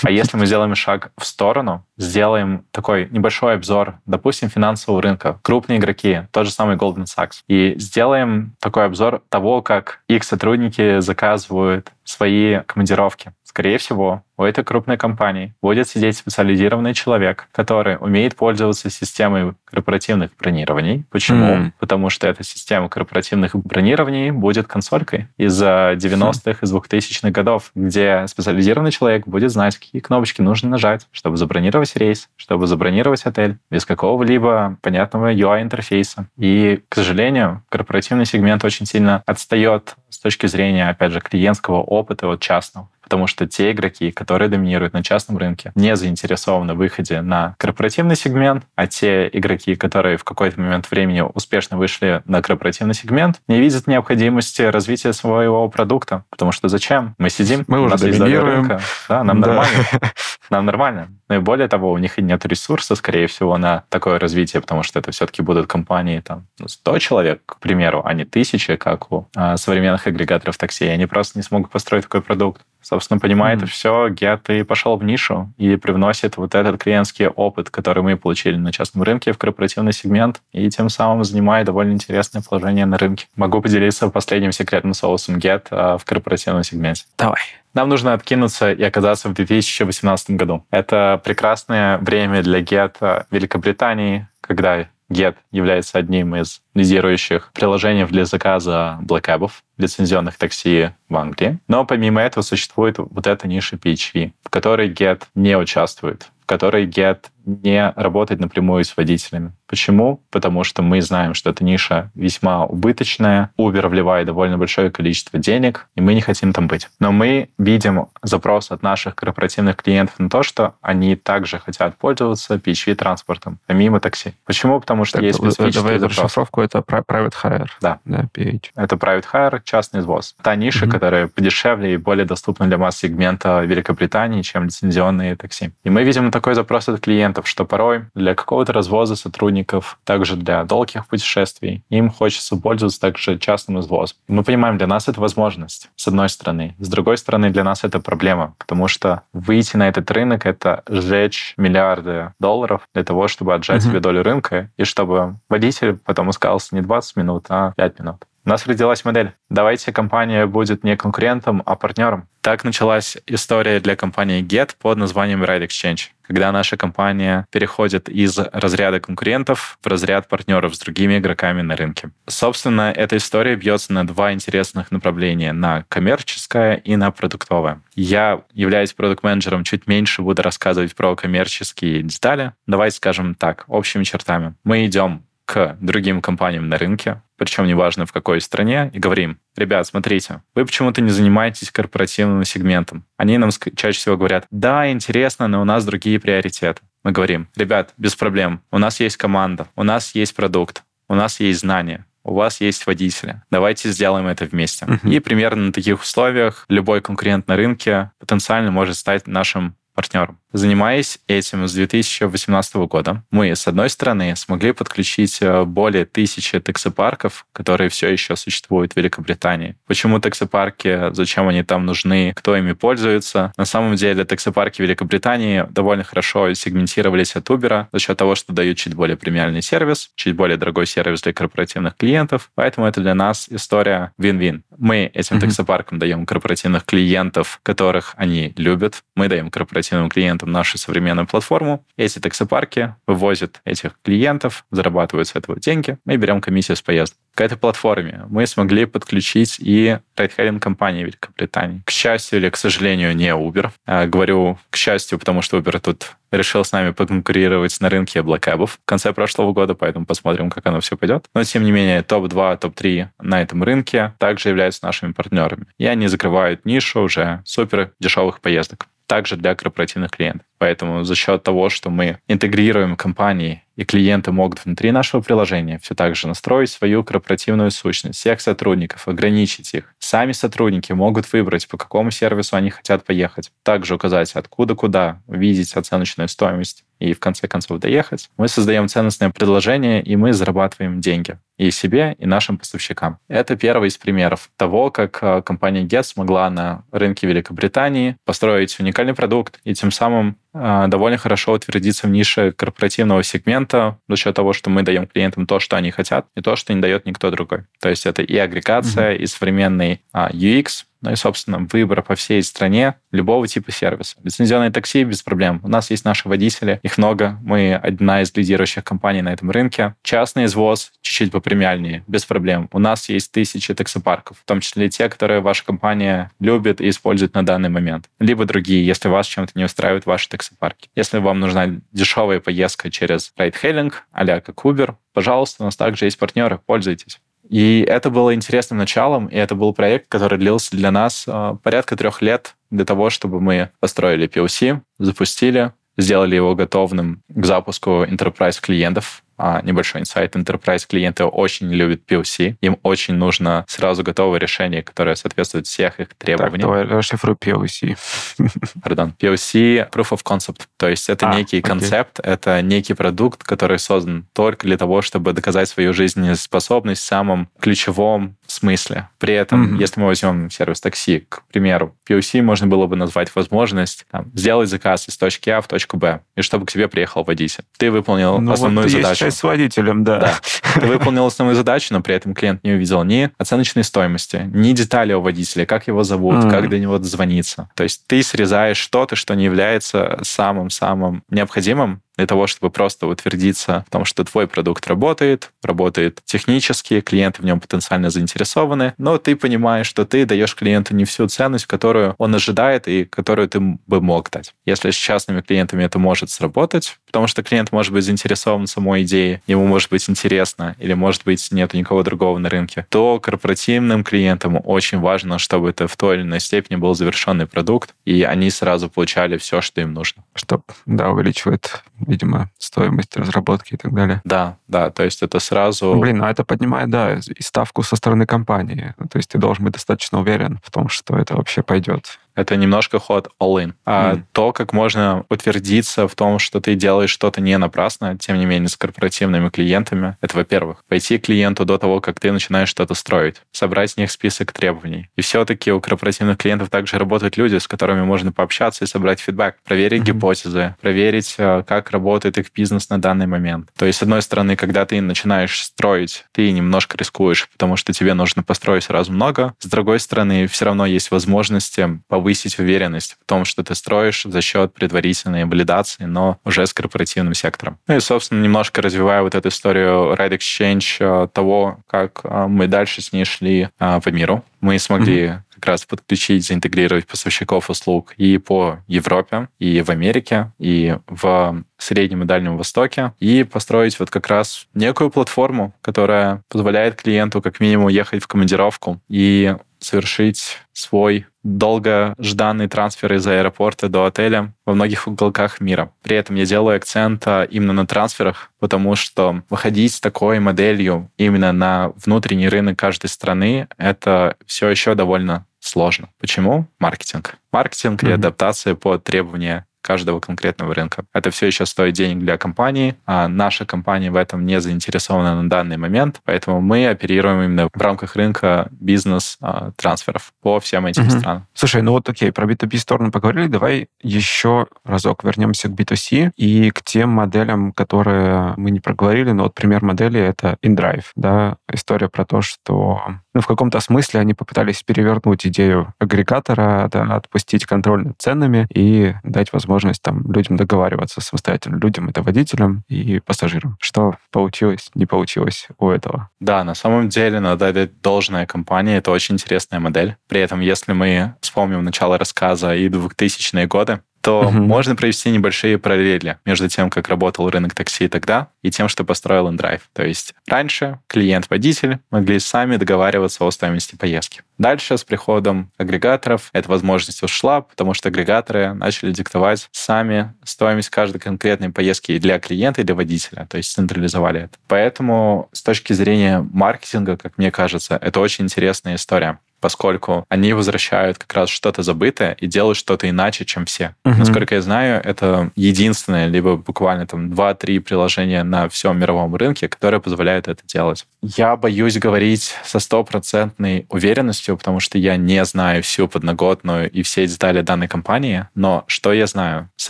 А 0.03 0.11
если 0.11 0.37
мы 0.37 0.47
сделаем 0.47 0.75
шаг 0.75 1.13
в 1.17 1.25
сторону, 1.25 1.85
сделаем 1.97 2.65
такой 2.71 3.09
небольшой 3.11 3.55
обзор, 3.55 3.95
допустим, 4.07 4.49
финансового 4.49 5.03
рынка, 5.03 5.39
крупные 5.43 5.79
игроки, 5.79 6.23
тот 6.31 6.47
же 6.47 6.53
самый 6.53 6.77
Goldman 6.77 7.05
Sachs, 7.05 7.43
и 7.49 7.75
сделаем 7.79 8.55
такой 8.61 8.87
обзор 8.87 9.23
того, 9.29 9.63
как 9.63 10.01
их 10.09 10.25
сотрудники 10.25 11.01
заказывают 11.01 11.82
hope. 11.83 12.02
Свои 12.05 12.61
командировки. 12.67 13.33
Скорее 13.45 13.77
всего, 13.79 14.23
у 14.39 14.45
этой 14.45 14.65
крупной 14.65 14.97
компании 14.97 15.55
будет 15.61 15.89
сидеть 15.89 16.17
специализированный 16.17 16.95
человек, 16.95 17.49
который 17.53 17.97
умеет 18.01 18.35
пользоваться 18.35 18.91
системой 18.91 19.55
корпоративных 19.65 20.31
бронирований. 20.39 21.05
Почему? 21.11 21.45
Mm. 21.45 21.73
Потому 21.79 22.11
что 22.11 22.27
эта 22.27 22.43
система 22.45 22.89
корпоративных 22.89 23.55
бронирований 23.55 24.31
будет 24.31 24.67
консолькой 24.67 25.29
из 25.37 25.63
90-х, 25.63 26.59
из 26.63 26.75
2000-х 26.75 27.31
годов, 27.31 27.71
где 27.75 28.27
специализированный 28.27 28.91
человек 28.91 29.27
будет 29.27 29.51
знать, 29.51 29.77
какие 29.77 30.01
кнопочки 30.01 30.41
нужно 30.41 30.71
нажать, 30.71 31.07
чтобы 31.13 31.37
забронировать 31.37 31.95
рейс, 31.97 32.29
чтобы 32.37 32.67
забронировать 32.67 33.23
отель, 33.25 33.59
без 33.71 33.85
какого-либо 33.85 34.79
понятного 34.81 35.33
UI-интерфейса. 35.33 36.27
И, 36.39 36.81
к 36.89 36.95
сожалению, 36.95 37.63
корпоративный 37.69 38.25
сегмент 38.25 38.65
очень 38.65 38.87
сильно 38.87 39.23
отстает 39.27 39.95
с 40.09 40.19
точки 40.19 40.47
зрения, 40.47 40.89
опять 40.89 41.13
же, 41.13 41.21
клиентского 41.21 41.83
опыта 41.93 42.27
от 42.29 42.41
частного 42.41 42.89
потому 43.13 43.27
что 43.27 43.47
те 43.47 43.73
игроки, 43.73 44.11
которые 44.11 44.49
доминируют 44.49 44.95
на 44.95 45.03
частном 45.03 45.37
рынке, 45.37 45.71
не 45.75 45.95
заинтересованы 45.97 46.73
в 46.73 46.79
выходе 46.79 47.21
на 47.21 47.55
корпоративный 47.59 48.17
сегмент, 48.17 48.65
а 48.75 48.87
те 48.87 49.29
игроки, 49.31 49.75
которые 49.75 50.17
в 50.17 50.25
какой-то 50.25 50.59
момент 50.59 50.91
времени 50.91 51.21
успешно 51.21 51.77
вышли 51.77 52.23
на 52.25 52.41
корпоративный 52.41 52.95
сегмент, 52.95 53.43
не 53.49 53.61
видят 53.61 53.87
необходимости 53.87 54.63
развития 54.63 55.13
своего 55.13 55.69
продукта, 55.69 56.25
потому 56.31 56.53
что 56.53 56.69
зачем? 56.69 57.15
Мы 57.19 57.29
сидим, 57.29 57.65
мы 57.69 57.83
уже 57.83 57.99
доминируем. 57.99 58.61
Рынка, 58.61 58.81
да, 59.11 59.23
нам 59.25 59.43
да. 59.43 59.49
нормально. 59.49 59.85
Нам 60.51 60.67
нормально. 60.67 61.09
Ну 61.29 61.37
и 61.37 61.39
более 61.39 61.67
того, 61.67 61.93
у 61.93 61.99
них 61.99 62.19
и 62.19 62.23
нет 62.23 62.45
ресурса, 62.45 62.95
скорее 62.95 63.27
всего, 63.27 63.57
на 63.57 63.85
такое 63.89 64.19
развитие, 64.19 64.61
потому 64.61 64.83
что 64.83 64.99
это 64.99 65.11
все-таки 65.11 65.41
будут 65.41 65.67
компании 65.67 66.21
там 66.21 66.47
100 66.63 66.99
человек, 66.99 67.43
к 67.47 67.59
примеру, 67.59 68.03
а 68.05 68.13
не 68.13 68.27
тысячи, 68.27 68.77
как 68.77 69.11
у 69.11 69.29
а, 69.35 69.57
современных 69.57 70.07
агрегаторов 70.07 70.59
такси. 70.59 70.85
И 70.85 70.89
они 70.89 71.07
просто 71.07 71.39
не 71.39 71.43
смогут 71.43 71.71
построить 71.71 72.05
такой 72.05 72.21
продукт. 72.21 72.63
Собственно, 72.83 73.21
понимая 73.21 73.55
mm-hmm. 73.55 73.59
это 73.59 73.67
все, 73.67 74.09
Get 74.09 74.61
и 74.61 74.63
пошел 74.63 74.97
в 74.97 75.05
нишу 75.05 75.53
и 75.57 75.77
привносит 75.77 76.37
вот 76.37 76.55
этот 76.55 76.83
клиентский 76.83 77.29
опыт, 77.29 77.71
который 77.71 78.03
мы 78.03 78.17
получили 78.17 78.57
на 78.57 78.73
частном 78.73 79.03
рынке 79.03 79.33
в 79.33 79.39
корпоративный 79.39 79.93
сегмент, 79.93 80.43
и 80.53 80.69
тем 80.69 80.89
самым 80.89 81.25
занимает 81.25 81.67
довольно 81.67 81.93
интересное 81.93 82.43
положение 82.43 82.87
на 82.87 82.99
рынке. 82.99 83.27
Могу 83.37 83.61
поделиться 83.61 84.09
последним 84.11 84.53
секретным 84.53 84.95
соусом 84.95 85.37
Get 85.37 85.67
а, 85.71 85.99
в 85.99 86.05
корпоративном 86.05 86.65
сегменте. 86.65 87.05
Давай. 87.19 87.41
Нам 87.75 87.89
нужно 87.89 88.13
откинуться 88.13 88.73
и 88.73 88.83
оказаться 88.83 89.29
в 89.29 89.35
2018 89.35 90.31
году. 90.31 90.65
Это 90.71 91.21
прекрасное 91.25 91.99
время 91.99 92.43
для 92.43 92.61
Get 92.61 93.27
Великобритании, 93.31 94.29
когда 94.41 94.87
Get 95.13 95.37
является 95.51 95.99
одним 95.99 96.35
из 96.37 96.63
лидирующих 96.75 97.51
приложений 97.53 98.07
для 98.07 98.25
заказа 98.25 98.99
блэкэбов, 99.03 99.63
лицензионных 99.77 100.37
такси 100.39 100.91
в 101.09 101.17
Англии. 101.17 101.59
Но 101.69 101.85
помимо 101.85 102.21
этого 102.21 102.43
существует 102.43 102.97
вот 102.99 103.27
эта 103.27 103.47
ниша 103.47 103.77
PHV, 103.77 104.33
в 104.43 104.51
которой 104.51 104.91
Get 104.91 105.23
не 105.35 105.57
участвует, 105.57 106.31
в 106.43 106.47
которой 106.47 106.87
Get 106.87 107.27
не 107.45 107.93
работать 107.97 108.41
напрямую 108.41 108.85
с 108.85 108.97
водителями. 108.97 109.53
Почему? 109.67 110.23
Потому 110.31 110.65
что 110.65 110.83
мы 110.83 111.01
знаем, 111.01 111.35
что 111.35 111.51
эта 111.51 111.65
ниша 111.65 112.11
весьма 112.15 112.65
убыточная, 112.67 113.51
Uber 113.59 113.89
вливает 113.89 114.27
довольно 114.27 114.59
большое 114.59 114.91
количество 114.91 115.39
денег, 115.39 115.89
и 115.95 116.01
мы 116.01 116.15
не 116.15 116.21
хотим 116.21 116.53
там 116.53 116.67
быть. 116.67 116.89
Но 117.01 117.13
мы 117.13 117.49
видим 117.59 118.09
запрос 118.23 118.71
от 118.71 118.83
наших 118.83 119.15
корпоративных 119.15 119.77
клиентов 119.77 120.19
на 120.19 120.29
то, 120.29 120.43
что 120.43 120.75
они 120.83 121.17
также 121.17 121.59
хотят 121.59 121.97
пользоваться 121.97 122.55
PHV-транспортом, 122.57 123.59
помимо 123.67 124.01
такси. 124.01 124.35
Почему? 124.45 124.81
Потому 124.81 125.05
что 125.05 125.19
так, 125.19 125.25
есть 125.25 125.39
специфический 125.39 125.83
давай 125.83 125.99
запрос. 125.99 126.19
расшифровку, 126.19 126.61
это 126.61 126.79
private 126.79 127.35
hire. 127.43 127.69
Да. 127.81 127.99
да 128.05 128.29
PH. 128.35 128.71
Это 128.77 128.97
private 128.97 129.25
hire, 129.33 129.61
частный 129.65 130.01
извоз. 130.01 130.35
Та 130.43 130.55
ниша, 130.55 130.85
mm-hmm. 130.85 130.91
которая 130.91 131.29
подешевле 131.29 131.95
и 131.95 131.97
более 131.97 132.27
доступна 132.27 132.67
для 132.67 132.79
масс-сегмента 132.79 133.63
Великобритании, 133.63 134.43
чем 134.43 134.65
лицензионные 134.65 135.37
такси. 135.37 135.71
И 135.85 135.91
мы 135.91 136.05
видим 136.05 136.31
такой 136.31 136.55
запрос 136.55 136.89
от 136.89 137.01
клиентов, 137.01 137.32
что 137.45 137.65
порой 137.65 138.07
для 138.15 138.35
какого-то 138.35 138.73
развоза 138.73 139.17
сотрудников, 139.17 139.99
также 140.05 140.37
для 140.37 140.65
долгих 140.65 141.07
путешествий. 141.07 141.85
Им 141.89 142.11
хочется 142.11 142.57
пользоваться 142.57 143.01
также 143.01 143.39
частным 143.39 143.81
извозом. 143.81 144.17
Мы 144.29 144.43
понимаем, 144.43 144.79
для 144.79 144.87
нас 144.87 145.09
это 145.09 145.21
возможность, 145.21 145.91
с 145.97 146.09
одной 146.09 146.29
стороны. 146.29 146.75
С 146.79 146.89
другой 146.89 147.19
стороны, 147.19 147.51
для 147.51 147.65
нас 147.65 147.85
это 147.85 148.01
проблема, 148.01 148.55
потому 148.59 148.89
что 148.89 149.23
выйти 149.33 149.77
на 149.77 149.89
этот 149.89 150.11
рынок— 150.11 150.47
это 150.47 150.83
сжечь 150.89 151.55
миллиарды 151.57 152.33
долларов 152.39 152.83
для 152.95 153.05
того, 153.05 153.29
чтобы 153.29 153.55
отжать 153.55 153.83
mm-hmm. 153.83 153.89
себе 153.89 154.01
долю 154.01 154.23
рынка, 154.23 154.71
и 154.77 154.85
чтобы 154.85 155.37
водитель 155.49 155.99
потом 156.05 156.31
искался 156.31 156.75
не 156.75 156.83
20 156.83 157.17
минут, 157.17 157.47
а 157.49 157.73
5 157.77 157.99
минут. 158.01 158.25
У 158.45 158.49
нас 158.49 158.67
родилась 158.67 159.05
модель. 159.05 159.33
Давайте 159.51 159.93
компания 159.93 160.47
будет 160.47 160.83
не 160.83 160.97
конкурентом, 160.97 161.63
а 161.65 161.77
партнером. 161.77 162.27
Так 162.41 162.65
началась 162.65 163.17
история 163.29 163.79
для 163.79 163.95
компании 163.95 164.43
Get 164.43 164.75
под 164.81 164.99
названием 164.99 165.45
Ride 165.45 165.65
Exchange, 165.65 166.09
когда 166.23 166.51
наша 166.51 166.77
компания 166.77 167.47
переходит 167.53 168.09
из 168.09 168.37
разряда 168.37 168.99
конкурентов 168.99 169.79
в 169.81 169.87
разряд 169.87 170.29
партнеров 170.29 170.75
с 170.75 170.79
другими 170.81 171.19
игроками 171.19 171.63
на 171.63 171.77
рынке. 171.77 172.11
Собственно, 172.27 172.93
эта 172.93 173.17
история 173.17 173.55
бьется 173.55 173.93
на 173.93 174.05
два 174.05 174.33
интересных 174.33 174.91
направления, 174.91 175.53
на 175.53 175.85
коммерческое 175.89 176.75
и 176.75 176.97
на 176.97 177.13
продуктовое. 177.13 177.81
Я, 177.95 178.43
являюсь 178.53 178.93
продукт-менеджером, 178.93 179.63
чуть 179.63 179.87
меньше 179.87 180.23
буду 180.23 180.43
рассказывать 180.43 180.97
про 180.97 181.15
коммерческие 181.15 182.03
детали. 182.03 182.55
Давайте 182.67 182.97
скажем 182.97 183.37
так, 183.37 183.67
общими 183.69 184.03
чертами. 184.03 184.57
Мы 184.65 184.87
идем 184.87 185.23
к 185.45 185.77
другим 185.81 186.23
компаниям 186.23 186.69
на 186.69 186.79
рынке, 186.79 187.21
причем 187.45 187.67
неважно 187.67 188.07
в 188.07 188.13
какой 188.13 188.41
стране, 188.41 188.91
и 188.93 188.99
говорим, 188.99 189.39
ребят, 189.57 189.87
смотрите, 189.87 190.43
вы 190.55 190.65
почему-то 190.65 191.01
не 191.01 191.11
занимаетесь 191.11 191.71
корпоративным 191.71 192.45
сегментом. 192.45 193.05
Они 193.17 193.37
нам 193.39 193.51
чаще 193.75 193.99
всего 193.99 194.17
говорят, 194.17 194.47
да, 194.51 194.91
интересно, 194.91 195.49
но 195.49 195.61
у 195.61 195.65
нас 195.65 195.85
другие 195.85 196.21
приоритеты. 196.21 196.83
Мы 197.03 197.11
говорим, 197.11 197.49
ребят, 197.57 197.95
без 197.97 198.15
проблем, 198.15 198.63
у 198.71 198.79
нас 198.79 199.01
есть 199.01 199.17
команда, 199.17 199.67
у 199.75 199.83
нас 199.83 200.15
есть 200.15 200.37
продукт, 200.37 200.85
у 201.09 201.15
нас 201.15 201.41
есть 201.41 201.61
знания, 201.61 202.07
у 202.23 202.35
вас 202.35 202.61
есть 202.61 202.87
водители. 202.87 203.43
Давайте 203.51 203.91
сделаем 203.91 204.29
это 204.29 204.45
вместе. 204.45 204.87
Uh-huh. 204.87 205.11
И 205.11 205.19
примерно 205.19 205.67
на 205.67 205.73
таких 205.73 206.01
условиях 206.01 206.65
любой 206.69 207.01
конкурент 207.01 207.49
на 207.49 207.57
рынке 207.57 208.13
потенциально 208.21 208.71
может 208.71 208.97
стать 208.97 209.27
нашим 209.27 209.75
партнером. 209.95 210.39
Занимаясь 210.53 211.19
этим 211.29 211.67
с 211.67 211.73
2018 211.73 212.75
года, 212.75 213.25
мы, 213.31 213.55
с 213.57 213.67
одной 213.67 213.89
стороны, 213.89 214.37
смогли 214.37 214.73
подключить 214.73 215.39
э, 215.41 215.65
более 215.65 216.05
тысячи 216.05 216.61
таксопарков, 216.61 217.47
которые 217.53 217.89
все 217.89 218.09
еще 218.09 218.37
существуют 218.37 218.93
в 218.93 218.97
Великобритании. 218.97 219.77
Почему 219.87 220.21
таксопарки, 220.21 221.13
зачем 221.15 221.49
они 221.49 221.63
там 221.63 221.87
нужны, 221.87 222.33
кто 222.37 222.55
ими 222.55 222.73
пользуется? 222.73 223.53
На 223.57 223.65
самом 223.65 223.97
деле 223.97 224.25
таксопарки 224.25 224.83
Великобритании 224.83 225.65
довольно 225.71 226.05
хорошо 226.05 226.53
сегментировались 226.53 227.35
от 227.35 227.49
Uber 227.49 227.87
за 227.91 227.99
счет 227.99 228.19
того, 228.19 228.35
что 228.35 228.53
дают 228.53 228.77
чуть 228.77 228.95
более 228.95 229.17
премиальный 229.17 229.63
сервис, 229.63 230.11
чуть 230.17 230.37
более 230.37 230.59
дорогой 230.59 230.87
сервис 230.87 231.23
для 231.23 231.33
корпоративных 231.33 231.97
клиентов. 231.97 232.51
Поэтому 232.55 232.87
это 232.87 233.01
для 233.01 233.15
нас 233.15 233.47
история 233.49 234.13
win-win. 234.21 234.63
Мы 234.77 235.11
этим 235.15 235.37
mm-hmm. 235.37 235.41
таксопаркам 235.41 235.99
даем 235.99 236.27
корпоративных 236.27 236.85
клиентов, 236.85 237.61
которых 237.63 238.13
они 238.17 238.53
любят. 238.57 239.03
Мы 239.17 239.29
даем 239.29 239.51
корпоративным 239.83 240.09
клиентам 240.09 240.53
нашу 240.53 240.79
современную 240.79 241.27
платформу. 241.27 241.85
Эти 241.97 242.19
таксопарки 242.19 242.95
вывозят 243.07 243.61
этих 243.65 243.93
клиентов, 244.05 244.65
зарабатывают 244.71 245.29
с 245.29 245.35
этого 245.35 245.59
деньги, 245.59 245.99
мы 246.05 246.17
берем 246.17 246.41
комиссию 246.41 246.77
с 246.77 246.83
поездок. 246.83 247.19
К 247.35 247.41
этой 247.41 247.57
платформе 247.57 248.25
мы 248.29 248.47
смогли 248.47 248.85
подключить 248.85 249.57
и 249.59 249.99
райдхелинг 250.17 250.63
компании 250.63 251.05
Великобритании. 251.05 251.83
К 251.87 251.91
счастью 251.91 252.39
или 252.39 252.51
к 252.51 252.57
сожалению, 252.57 253.17
не 253.17 253.29
Uber. 253.29 253.71
А, 253.87 254.07
говорю 254.07 254.59
к 254.71 254.77
счастью, 254.77 255.19
потому 255.19 255.41
что 255.41 255.59
Uber 255.59 255.81
тут 255.81 256.13
решил 256.31 256.63
с 256.63 256.73
нами 256.73 256.91
поконкурировать 256.91 257.81
на 257.81 257.89
рынке 257.89 258.23
блэкэбов 258.23 258.73
в 258.73 258.85
конце 258.85 259.13
прошлого 259.13 259.53
года, 259.53 259.75
поэтому 259.75 260.05
посмотрим, 260.05 260.51
как 260.51 260.67
оно 260.67 260.81
все 260.81 260.97
пойдет. 260.97 261.25
Но, 261.35 261.43
тем 261.43 261.65
не 261.65 261.73
менее, 261.73 262.03
топ-2, 262.03 262.59
топ-3 262.59 263.09
на 263.21 263.41
этом 263.41 263.63
рынке 263.63 264.15
также 264.19 264.51
являются 264.51 264.85
нашими 264.85 265.13
партнерами. 265.13 265.67
И 265.79 265.87
они 265.87 266.09
закрывают 266.09 266.65
нишу 266.67 267.01
уже 267.01 267.43
супер 267.45 267.93
дешевых 267.99 268.41
поездок 268.41 268.89
также 269.13 269.37
для 269.37 269.55
корпоративных 269.55 270.11
клиентов. 270.11 270.47
Поэтому 270.63 271.03
за 271.03 271.17
счет 271.17 271.43
того, 271.43 271.71
что 271.71 271.91
мы 271.91 272.21
интегрируем 272.29 272.95
компании, 272.95 273.65
и 273.75 273.85
клиенты 273.85 274.33
могут 274.33 274.65
внутри 274.65 274.93
нашего 274.93 275.21
приложения 275.21 275.79
все 275.83 275.95
так 275.95 276.15
же 276.15 276.29
настроить 276.29 276.71
свою 276.71 277.03
корпоративную 277.03 277.71
сущность, 277.71 278.19
всех 278.19 278.41
сотрудников, 278.41 279.09
ограничить 279.09 279.75
их. 279.75 279.95
Сами 279.99 280.33
сотрудники 280.33 280.93
могут 280.93 281.33
выбрать, 281.33 281.67
по 281.69 281.77
какому 281.77 282.11
сервису 282.11 282.57
они 282.57 282.71
хотят 282.71 283.05
поехать. 283.05 283.51
Также 283.63 283.95
указать, 283.95 284.33
откуда 284.35 284.75
куда, 284.75 285.21
видеть 285.27 285.75
оценочную 285.75 286.29
стоимость 286.29 286.85
и 286.99 287.15
в 287.15 287.19
конце 287.19 287.49
концов 287.49 287.81
доехать. 287.81 288.31
Мы 288.37 288.47
создаем 288.47 288.89
ценностное 288.89 289.31
предложение, 289.31 290.03
и 290.03 290.15
мы 290.15 290.33
зарабатываем 290.33 291.01
деньги 291.01 291.39
и 291.59 291.71
себе, 291.71 292.15
и 292.19 292.27
нашим 292.27 292.59
поставщикам. 292.59 293.19
Это 293.29 293.57
первый 293.57 293.89
из 293.89 293.97
примеров 293.97 294.51
того, 294.57 294.91
как 294.91 295.19
э, 295.23 295.43
компания 295.43 295.85
Get 295.85 296.05
смогла 296.05 296.49
на 296.51 296.85
рынке 296.93 297.27
Великобритании 297.27 298.17
построить 298.25 298.79
уникальный 298.79 299.15
продукт 299.15 299.61
и 299.65 299.75
тем 299.75 299.91
самым 299.91 300.37
довольно 300.55 301.17
хорошо 301.17 301.53
утвердиться 301.53 302.07
в 302.07 302.11
нише 302.11 302.53
корпоративного 302.53 303.23
сегмента 303.23 303.99
за 304.09 304.17
счет 304.17 304.35
того, 304.35 304.53
что 304.53 304.69
мы 304.71 304.83
даем 304.83 305.07
клиентам 305.07 305.47
то, 305.47 305.61
что 305.61 305.77
они 305.77 305.91
хотят, 305.91 306.27
и 306.35 306.43
то, 306.43 306.57
что 306.57 306.75
не 306.75 306.81
дает 306.81 307.07
никто 307.07 307.31
другой. 307.31 307.65
То 307.81 307.89
есть 307.89 308.07
это 308.07 308.23
и 308.23 308.37
агрегация, 308.37 309.15
mm-hmm. 309.15 309.19
и 309.19 309.27
современный 309.27 310.03
а, 310.13 310.31
UX, 310.31 310.85
ну 311.03 311.11
и, 311.11 311.17
собственно, 311.17 311.67
выбор 311.71 312.03
по 312.03 312.15
всей 312.15 312.43
стране 312.43 312.95
любого 313.11 313.47
типа 313.47 313.71
сервиса. 313.73 314.17
Лицензионное 314.23 314.71
такси 314.71 315.05
без 315.05 315.23
проблем. 315.23 315.61
У 315.63 315.69
нас 315.69 315.91
есть 315.91 316.05
наши 316.05 316.29
водители, 316.29 316.81
их 316.83 316.97
много. 316.97 317.39
Мы 317.43 317.75
одна 317.75 318.23
из 318.23 318.35
лидирующих 318.35 318.85
компаний 318.85 319.21
на 319.21 319.33
этом 319.33 319.51
рынке. 319.51 319.95
Частный 320.03 320.47
извоз 320.47 320.93
чуть-чуть 321.03 321.33
попремиальнее, 321.33 322.05
без 322.07 322.25
проблем. 322.25 322.69
У 322.73 322.79
нас 322.79 323.09
есть 323.09 323.33
тысячи 323.33 323.75
таксопарков, 323.75 324.39
в 324.39 324.45
том 324.45 324.61
числе 324.61 324.89
те, 324.89 325.09
которые 325.09 325.41
ваша 325.41 325.65
компания 325.65 326.31
любит 326.39 326.81
и 326.81 326.89
использует 326.89 327.35
на 327.35 327.45
данный 327.45 327.69
момент. 327.69 328.09
Либо 328.19 328.45
другие, 328.45 328.87
если 328.87 329.09
вас 329.09 329.27
чем-то 329.27 329.53
не 329.57 329.65
устраивают 329.65 330.07
ваши 330.07 330.29
таксопарки. 330.29 330.89
Если 330.95 331.19
вам 331.19 331.41
нужна 331.41 331.67
дешевая 331.91 332.41
поездка 332.41 332.91
через 332.91 333.33
райдхейлинг, 333.37 334.05
а 334.13 334.25
как 334.41 334.65
Uber, 334.65 334.95
пожалуйста, 335.13 335.65
у 335.65 335.67
нас 335.67 335.77
также 335.77 336.05
есть 336.05 336.19
партнеры, 336.19 336.59
пользуйтесь. 336.65 337.21
И 337.53 337.85
это 337.87 338.09
было 338.09 338.35
интересным 338.35 338.79
началом, 338.79 339.27
и 339.27 339.37
это 339.37 339.55
был 339.55 339.75
проект, 339.75 340.09
который 340.09 340.39
длился 340.39 340.71
для 340.75 340.91
нас 340.91 341.25
э, 341.27 341.57
порядка 341.63 341.97
трех 341.97 342.23
лет 342.23 342.55
для 342.71 342.87
того, 342.87 343.11
чтобы 343.11 343.43
мы 343.43 343.69
построили 343.79 344.27
POC, 344.27 344.81
запустили, 344.99 345.73
сделали 345.99 346.35
его 346.35 346.55
готовым 346.55 347.23
к 347.29 347.45
запуску 347.45 348.05
enterprise 348.05 348.59
клиентов 348.59 349.23
а, 349.32 349.32
небольшой 349.63 350.01
инсайт. 350.03 350.37
Enterprise 350.37 350.87
клиенты 350.89 351.25
очень 351.25 351.73
любят 351.73 352.03
POC. 352.09 352.57
Им 352.61 352.79
очень 352.83 353.15
нужно 353.15 353.65
сразу 353.69 354.03
готовое 354.03 354.39
решение, 354.39 354.83
которое 354.83 355.17
соответствует 355.17 355.67
всех 355.67 356.01
их 356.01 356.09
требованиям. 356.17 356.61
Так, 356.61 356.61
давай 356.61 356.85
расшифруй 356.85 357.35
POC. 357.35 357.97
Пардон. 358.83 359.15
POC— 359.19 359.91
Proof 359.93 360.11
of 360.11 360.21
Concept. 360.25 360.63
То 360.77 360.89
есть 360.89 361.09
это 361.09 361.31
а, 361.31 361.35
некий 361.35 361.59
окей. 361.59 361.63
концепт, 361.63 362.21
это 362.23 362.63
некий 362.63 362.95
продукт, 362.95 363.43
который 363.45 363.79
создан 363.79 364.27
только 364.33 364.67
для 364.67 364.77
того, 364.77 365.03
чтобы 365.03 365.33
доказать 365.33 365.69
свою 365.69 365.93
жизнеспособность 365.93 367.03
в 367.03 367.07
самом 367.07 367.49
ключевом 367.61 368.37
смысле. 368.63 369.09
При 369.19 369.35
этом, 369.35 369.75
mm-hmm. 369.75 369.81
если 369.81 370.01
мы 370.01 370.07
возьмем 370.07 370.51
сервис 370.51 370.81
такси, 370.81 371.27
к 371.29 371.43
примеру, 371.53 371.97
POC 372.09 372.43
можно 372.43 372.69
было 372.69 372.87
бы 372.87 372.95
назвать 372.95 373.35
возможность 373.35 374.07
там, 374.11 374.31
сделать 374.35 374.69
заказ 374.69 375.09
из 375.09 375.17
точки 375.17 375.51
А 375.51 375.61
в 375.61 375.67
точку 375.67 375.97
Б, 375.97 376.21
и 376.37 376.43
чтобы 376.43 376.67
к 376.67 376.71
тебе 376.71 376.87
приехал 376.87 377.25
водитель. 377.25 377.65
Ты 377.77 377.91
выполнил 377.91 378.39
ну, 378.39 378.53
основную 378.53 378.89
вот 378.89 378.93
задачу 378.93 379.31
с 379.31 379.43
водителем, 379.43 380.05
да. 380.05 380.21
да. 380.21 380.35
Ты 380.81 380.87
выполнил 380.87 381.27
основную 381.27 381.57
задачу, 381.57 381.89
но 381.91 382.01
при 382.03 382.15
этом 382.15 382.35
клиент 382.35 382.63
не 382.63 382.73
увидел 382.73 383.03
ни 383.03 383.31
оценочной 383.37 383.85
стоимости, 383.85 384.49
ни 384.53 384.73
детали 384.73 385.13
о 385.13 385.19
водителе, 385.19 385.67
как 385.67 385.89
его 385.89 386.05
зовут, 386.05 386.37
mm. 386.37 386.51
как 386.51 386.69
до 386.69 386.79
него 386.79 386.99
дозвониться. 386.99 387.69
То 387.75 387.83
есть 387.83 388.07
ты 388.07 388.23
срезаешь 388.23 388.79
что-то, 388.79 389.17
что 389.17 389.35
не 389.35 389.45
является 389.45 390.21
самым-самым 390.23 391.25
необходимым 391.29 392.03
для 392.17 392.27
того, 392.27 392.47
чтобы 392.47 392.71
просто 392.71 393.07
утвердиться 393.07 393.85
в 393.87 393.91
том, 393.91 394.05
что 394.05 394.25
твой 394.25 394.47
продукт 394.47 394.87
работает, 394.87 395.51
работает 395.63 396.21
технически, 396.25 397.01
клиенты 397.01 397.43
в 397.43 397.45
нем 397.45 397.61
потенциально 397.61 398.11
заинтересованы, 398.11 398.95
но 398.99 399.19
ты 399.19 399.37
понимаешь, 399.37 399.87
что 399.87 400.05
ты 400.05 400.27
даешь 400.27 400.55
клиенту 400.55 400.95
не 400.95 401.05
всю 401.05 401.27
ценность, 401.29 401.67
которую 401.67 402.15
он 402.19 402.35
ожидает 402.35 402.89
и 402.89 403.05
которую 403.05 403.49
ты 403.49 403.61
бы 403.61 404.01
мог 404.01 404.31
дать. 404.31 404.55
Если 404.67 404.91
с 404.91 404.95
частными 404.95 405.41
клиентами 405.41 405.85
это 405.85 405.99
может 405.99 406.31
сработать, 406.31 406.99
потому 407.13 407.27
что 407.27 407.43
клиент 407.43 407.73
может 407.73 407.93
быть 407.93 408.05
заинтересован 408.05 408.65
в 408.65 408.71
самой 408.71 409.03
идее, 409.03 409.43
ему 409.47 409.67
может 409.67 409.91
быть 409.91 410.09
интересно, 410.09 410.75
или 410.79 410.95
может 410.95 411.25
быть 411.25 411.47
нет 411.53 411.75
никого 411.75 412.03
другого 412.03 412.39
на 412.39 412.49
рынке, 412.49 412.87
то 412.89 413.21
корпоративным 413.21 414.03
клиентам 414.03 414.59
очень 414.65 414.99
важно, 414.99 415.39
чтобы 415.39 415.69
это 415.71 415.87
в 415.87 415.97
той 415.99 416.17
или 416.17 416.23
иной 416.23 416.41
степени 416.41 416.77
был 416.77 416.95
завершенный 416.95 417.47
продукт, 417.47 417.95
и 418.07 418.23
они 418.23 418.49
сразу 418.49 418.89
получали 418.89 419.37
все, 419.37 419.61
что 419.61 419.83
им 419.83 419.93
нужно. 419.93 420.25
Что, 420.35 420.63
да, 420.87 421.11
увеличивает 421.11 421.83
видимо, 422.07 422.51
стоимость 422.59 423.17
разработки 423.17 423.75
и 423.75 423.77
так 423.77 423.93
далее. 423.93 424.21
Да, 424.25 424.57
да, 424.69 424.91
то 424.91 425.05
есть 425.05 425.23
это 425.23 425.39
сразу... 425.41 425.95
Блин, 425.97 426.19
ну 426.19 426.27
это 426.27 426.45
поднимает, 426.45 426.91
да, 426.91 427.15
и 427.15 427.43
ставку 427.43 427.83
со 427.83 427.97
стороны 427.97 428.27
компании. 428.27 428.95
То 429.11 429.19
есть 429.19 429.31
ты 429.31 429.39
должен 429.39 429.65
быть 429.65 429.75
достаточно 429.75 430.21
уверен 430.21 430.61
в 430.65 430.71
том, 430.71 430.89
что 430.89 431.17
это 431.17 431.37
вообще 431.37 431.63
пойдет. 431.63 432.19
Это 432.35 432.57
немножко 432.57 432.99
ход 432.99 433.29
all-in. 433.41 433.75
А 433.85 434.15
mm. 434.15 434.23
то, 434.33 434.53
как 434.53 434.73
можно 434.73 435.25
утвердиться 435.29 436.09
в 436.09 436.15
том, 436.15 436.39
что 436.39 436.61
ты 436.61 436.75
делаешь 436.75 437.11
что-то 437.11 437.41
не 437.41 437.57
напрасно, 437.59 438.17
тем 438.19 438.39
не 438.39 438.47
менее, 438.47 438.69
с 438.69 438.77
корпоративными 438.77 439.49
клиентами, 439.51 440.17
это, 440.21 440.37
во-первых, 440.37 440.83
пойти 440.89 441.19
к 441.19 441.27
клиенту 441.27 441.65
до 441.65 441.79
того, 441.79 442.01
как 442.01 442.21
ты 442.21 442.33
начинаешь 442.33 442.69
что-то 442.69 442.95
строить, 442.95 443.37
собрать 443.53 443.91
с 443.91 443.97
них 443.97 444.11
список 444.11 444.53
требований. 444.53 445.09
И 445.17 445.21
все-таки 445.23 445.71
у 445.73 445.81
корпоративных 445.81 446.39
клиентов 446.39 446.71
также 446.71 446.99
работают 446.99 447.37
люди, 447.37 447.59
с 447.59 447.69
которыми 447.69 448.03
можно 448.03 448.33
пообщаться 448.33 448.85
и 448.85 448.89
собрать 448.89 449.21
фидбэк, 449.21 449.57
проверить 449.65 450.03
mm-hmm. 450.03 450.07
гипотезы, 450.07 450.77
проверить, 450.81 451.35
э, 451.39 451.63
как 451.67 451.91
работает 451.91 452.39
их 452.39 452.53
бизнес 452.53 452.89
на 452.89 453.01
данный 453.01 453.27
момент. 453.27 453.71
То 453.77 453.87
есть, 453.87 453.99
с 453.99 454.03
одной 454.03 454.23
стороны, 454.23 454.57
когда 454.57 454.85
ты 454.87 455.01
начинаешь 455.01 455.63
строить, 455.63 456.25
ты 456.33 456.51
немножко 456.51 456.97
рискуешь, 456.97 457.49
потому 457.53 457.77
что 457.77 457.93
тебе 457.93 458.15
нужно 458.15 458.43
построить 458.43 458.85
сразу 458.85 459.13
много. 459.13 459.55
С 459.61 459.67
другой 459.67 460.01
стороны, 460.01 460.47
все 460.47 460.65
равно 460.65 460.87
есть 460.87 461.11
возможности 461.11 462.01
повысить 462.09 462.22
уверенность 462.59 463.17
в 463.21 463.27
том, 463.27 463.45
что 463.45 463.63
ты 463.63 463.75
строишь 463.75 464.25
за 464.25 464.41
счет 464.41 464.75
предварительной 464.75 465.45
валидации, 465.45 466.05
но 466.05 466.39
уже 466.45 466.67
с 466.67 466.73
корпоративным 466.73 467.35
сектором. 467.35 467.79
Ну 467.87 467.97
и, 467.97 468.01
собственно, 468.01 468.43
немножко 468.43 468.83
развивая 468.83 469.23
вот 469.23 469.35
эту 469.35 469.49
историю 469.49 470.15
Red 470.15 470.31
Exchange, 470.31 471.25
э, 471.25 471.29
того, 471.29 471.79
как 471.87 472.21
э, 472.25 472.47
мы 472.47 472.67
дальше 472.67 473.03
с 473.03 473.13
ней 473.13 473.25
шли 473.25 473.69
по 473.79 474.09
миру. 474.09 474.45
Мы 474.61 474.79
смогли 474.79 475.23
mm-hmm 475.25 475.41
как 475.63 475.67
раз 475.69 475.85
подключить, 475.85 476.45
заинтегрировать 476.45 477.07
поставщиков 477.07 477.71
услуг 477.71 478.15
и 478.17 478.37
по 478.39 478.81
Европе, 478.89 479.49
и 479.61 479.81
в 479.81 479.91
Америке, 479.91 480.51
и 480.59 480.97
в 481.07 481.63
Среднем 481.83 482.23
и 482.23 482.27
Дальнем 482.27 482.57
Востоке, 482.57 483.13
и 483.19 483.45
построить 483.45 483.99
вот 483.99 484.11
как 484.11 484.29
раз 484.29 484.67
некую 484.75 485.11
платформу, 485.11 485.75
которая 485.83 486.43
позволяет 486.49 486.97
клиенту 486.97 487.43
как 487.43 487.61
минимум 487.61 487.89
ехать 487.89 488.23
в 488.23 488.27
командировку 488.27 489.01
и 489.09 489.57
совершить 489.79 490.59
свой 490.73 491.27
долгожданный 491.43 492.69
трансфер 492.69 493.15
из 493.15 493.27
аэропорта 493.27 493.89
до 493.89 494.07
отеля 494.07 494.55
во 494.65 494.75
многих 494.75 495.09
уголках 495.09 495.61
мира. 495.61 495.93
При 496.03 496.17
этом 496.17 496.37
я 496.37 496.47
делаю 496.47 496.77
акцент 496.77 497.27
а, 497.27 497.43
именно 497.43 497.73
на 497.73 497.87
трансферах, 497.87 498.51
потому 498.61 498.95
что 498.95 499.43
выходить 499.51 499.95
с 499.95 500.01
такой 500.01 500.39
моделью 500.39 501.11
именно 501.17 501.53
на 501.53 501.93
внутренний 501.97 502.49
рынок 502.49 502.79
каждой 502.79 503.09
страны, 503.09 503.67
это 503.77 504.37
все 504.47 504.69
еще 504.69 504.95
довольно 504.95 505.47
сложно. 505.59 506.09
Почему? 506.21 506.67
Маркетинг. 506.79 507.37
Маркетинг 507.53 508.03
mm-hmm. 508.03 508.11
и 508.11 508.13
адаптация 508.13 508.75
под 508.75 509.05
требования 509.05 509.67
каждого 509.83 510.21
конкретного 510.21 510.75
рынка. 510.75 511.05
Это 511.13 511.31
все 511.31 511.47
еще 511.47 511.67
стоит 511.67 511.95
денег 511.95 512.21
для 512.21 512.39
компании, 512.39 512.97
а 513.07 513.29
наша 513.29 513.67
компания 513.67 514.11
в 514.11 514.17
этом 514.17 514.47
не 514.47 514.61
заинтересована 514.61 515.43
на 515.43 515.51
данный 515.51 515.77
момент, 515.77 516.21
поэтому 516.25 516.61
мы 516.61 516.87
оперируем 516.87 517.43
именно 517.43 517.69
в 517.73 517.81
рамках 517.81 518.17
рынка 518.17 518.69
бизнес-трансферов 518.71 520.33
по 520.41 520.61
всем 520.61 520.87
этим 520.87 521.03
угу. 521.03 521.11
странам. 521.11 521.47
Слушай, 521.53 521.83
ну 521.83 521.93
вот 521.93 522.09
окей, 522.09 522.33
про 522.33 522.47
B2B 522.47 522.79
сторону 522.79 523.11
поговорили, 523.11 523.49
давай 523.49 523.89
еще 524.01 524.67
разок 524.85 525.25
вернемся 525.25 525.69
к 525.69 525.73
B2C 525.73 526.33
и 526.37 526.71
к 526.71 526.83
тем 526.83 527.11
моделям, 527.11 527.73
которые 527.73 528.55
мы 528.57 528.71
не 528.71 528.81
проговорили, 528.81 529.33
но 529.33 529.45
вот 529.45 529.55
пример 529.55 529.85
модели— 529.85 530.21
это 530.21 530.57
InDrive, 530.63 531.05
да, 531.17 531.57
история 531.71 532.09
про 532.09 532.25
то, 532.25 532.43
что 532.43 533.03
ну, 533.35 533.41
в 533.41 533.47
каком-то 533.47 533.81
смысле 533.81 534.21
они 534.21 534.35
попытались 534.35 534.83
перевернуть 534.83 535.47
идею 535.47 535.95
агрегатора, 535.99 536.89
да, 536.91 537.03
отпустить 537.15 537.67
контроль 537.67 538.05
над 538.05 538.21
ценами 538.21 538.67
и 538.75 539.15
дать 539.23 539.53
возможность 539.53 540.03
там 540.03 540.31
людям 540.33 540.57
договариваться 540.57 541.21
самостоятельно. 541.21 541.77
Людям— 541.77 542.09
это 542.11 542.23
водителям 542.23 542.85
и 542.89 543.21
пассажирам. 543.21 543.77
Что 543.81 544.17
получилось, 544.31 544.91
не 544.95 545.07
получилось 545.07 545.69
у 545.79 545.89
этого? 545.89 546.29
Да, 546.41 546.65
на 546.65 546.75
самом 546.75 547.09
деле 547.09 547.41
надо 547.41 547.73
дать 547.73 548.01
должное 548.03 548.47
компании. 548.47 548.97
Это 548.97 549.11
очень 549.11 549.35
интересная 549.35 549.81
модель. 549.81 550.17
При 550.29 550.41
этом, 550.41 550.61
если 550.61 550.93
мы 550.93 551.35
вспомним 551.41 551.85
начало 551.85 552.19
рассказа 552.19 552.75
и 552.75 552.89
2000-е 552.89 553.67
годы, 553.67 554.01
то 554.23 554.43
угу. 554.43 554.53
можно 554.53 554.97
провести 554.97 555.31
небольшие 555.31 555.79
параллели 555.79 556.39
между 556.45 556.69
тем, 556.69 556.91
как 556.91 557.09
работал 557.09 557.51
рынок 557.51 557.75
такси 557.75 558.09
тогда, 558.09 558.49
и 558.63 558.71
тем, 558.71 558.89
что 558.89 559.05
построил 559.05 559.49
InDrive. 559.49 559.81
То 559.93 560.05
есть 560.05 560.35
раньше 560.47 561.01
клиент-водитель 561.09 561.99
могли 562.11 562.39
сами 562.39 562.77
договариваться 562.77 563.45
о 563.45 563.51
стоимости 563.51 563.97
поездки. 563.97 564.43
Дальше 564.59 564.97
с 564.97 565.05
приходом 565.05 565.73
агрегаторов 565.77 566.51
эта 566.53 566.69
возможность 566.71 567.23
ушла, 567.23 567.63
потому 567.63 567.95
что 567.95 568.09
агрегаторы 568.09 568.73
начали 568.75 569.11
диктовать 569.11 569.69
сами 569.73 570.35
стоимость 570.45 570.91
каждой 570.91 571.19
конкретной 571.19 571.71
поездки 571.71 572.17
для 572.19 572.39
клиента, 572.39 572.81
и 572.81 572.85
для 572.85 572.95
водителя, 572.95 573.47
то 573.51 573.57
есть 573.57 573.73
централизовали 573.73 574.43
это. 574.43 574.57
Поэтому 574.69 575.49
с 575.53 575.63
точки 575.63 575.93
зрения 575.93 576.47
маркетинга, 576.53 577.17
как 577.17 577.39
мне 577.39 577.51
кажется, 577.51 577.99
это 578.01 578.21
очень 578.21 578.45
интересная 578.45 578.95
история 578.95 579.41
поскольку 579.63 580.27
они 580.29 580.53
возвращают 580.53 581.19
как 581.19 581.33
раз 581.33 581.49
что-то 581.49 581.83
забытое 581.83 582.33
и 582.33 582.47
делают 582.49 582.77
что-то 582.77 583.09
иначе, 583.09 583.45
чем 583.45 583.65
все. 583.65 583.95
Угу. 584.05 584.17
Насколько 584.19 584.57
я 584.57 584.61
знаю, 584.61 585.01
это 585.03 585.53
единственное, 585.55 586.27
либо 586.27 586.57
буквально 586.57 587.07
там 587.07 587.31
2-3 587.31 587.79
приложения 587.81 588.43
на 588.43 588.69
всем 588.69 588.99
мировом 588.99 589.35
рынке, 589.37 589.69
которые 589.69 590.01
позволяют 590.01 590.49
это 590.49 590.63
делать. 590.67 591.07
Я 591.23 591.57
боюсь 591.57 591.97
говорить 591.97 592.57
со 592.65 592.81
стопроцентной 592.81 593.87
уверенностью, 593.89 594.59
потому 594.59 594.81
что 594.81 594.99
я 594.99 595.17
не 595.17 595.45
знаю 595.45 595.85
всю 595.85 596.09
подноготную 596.09 596.91
и 596.91 597.03
все 597.03 597.27
детали 597.27 597.61
данной 597.63 597.87
компании, 597.87 598.49
но 598.57 598.83
что 598.89 599.13
я 599.13 599.29
знаю? 599.29 599.71
С 599.77 599.89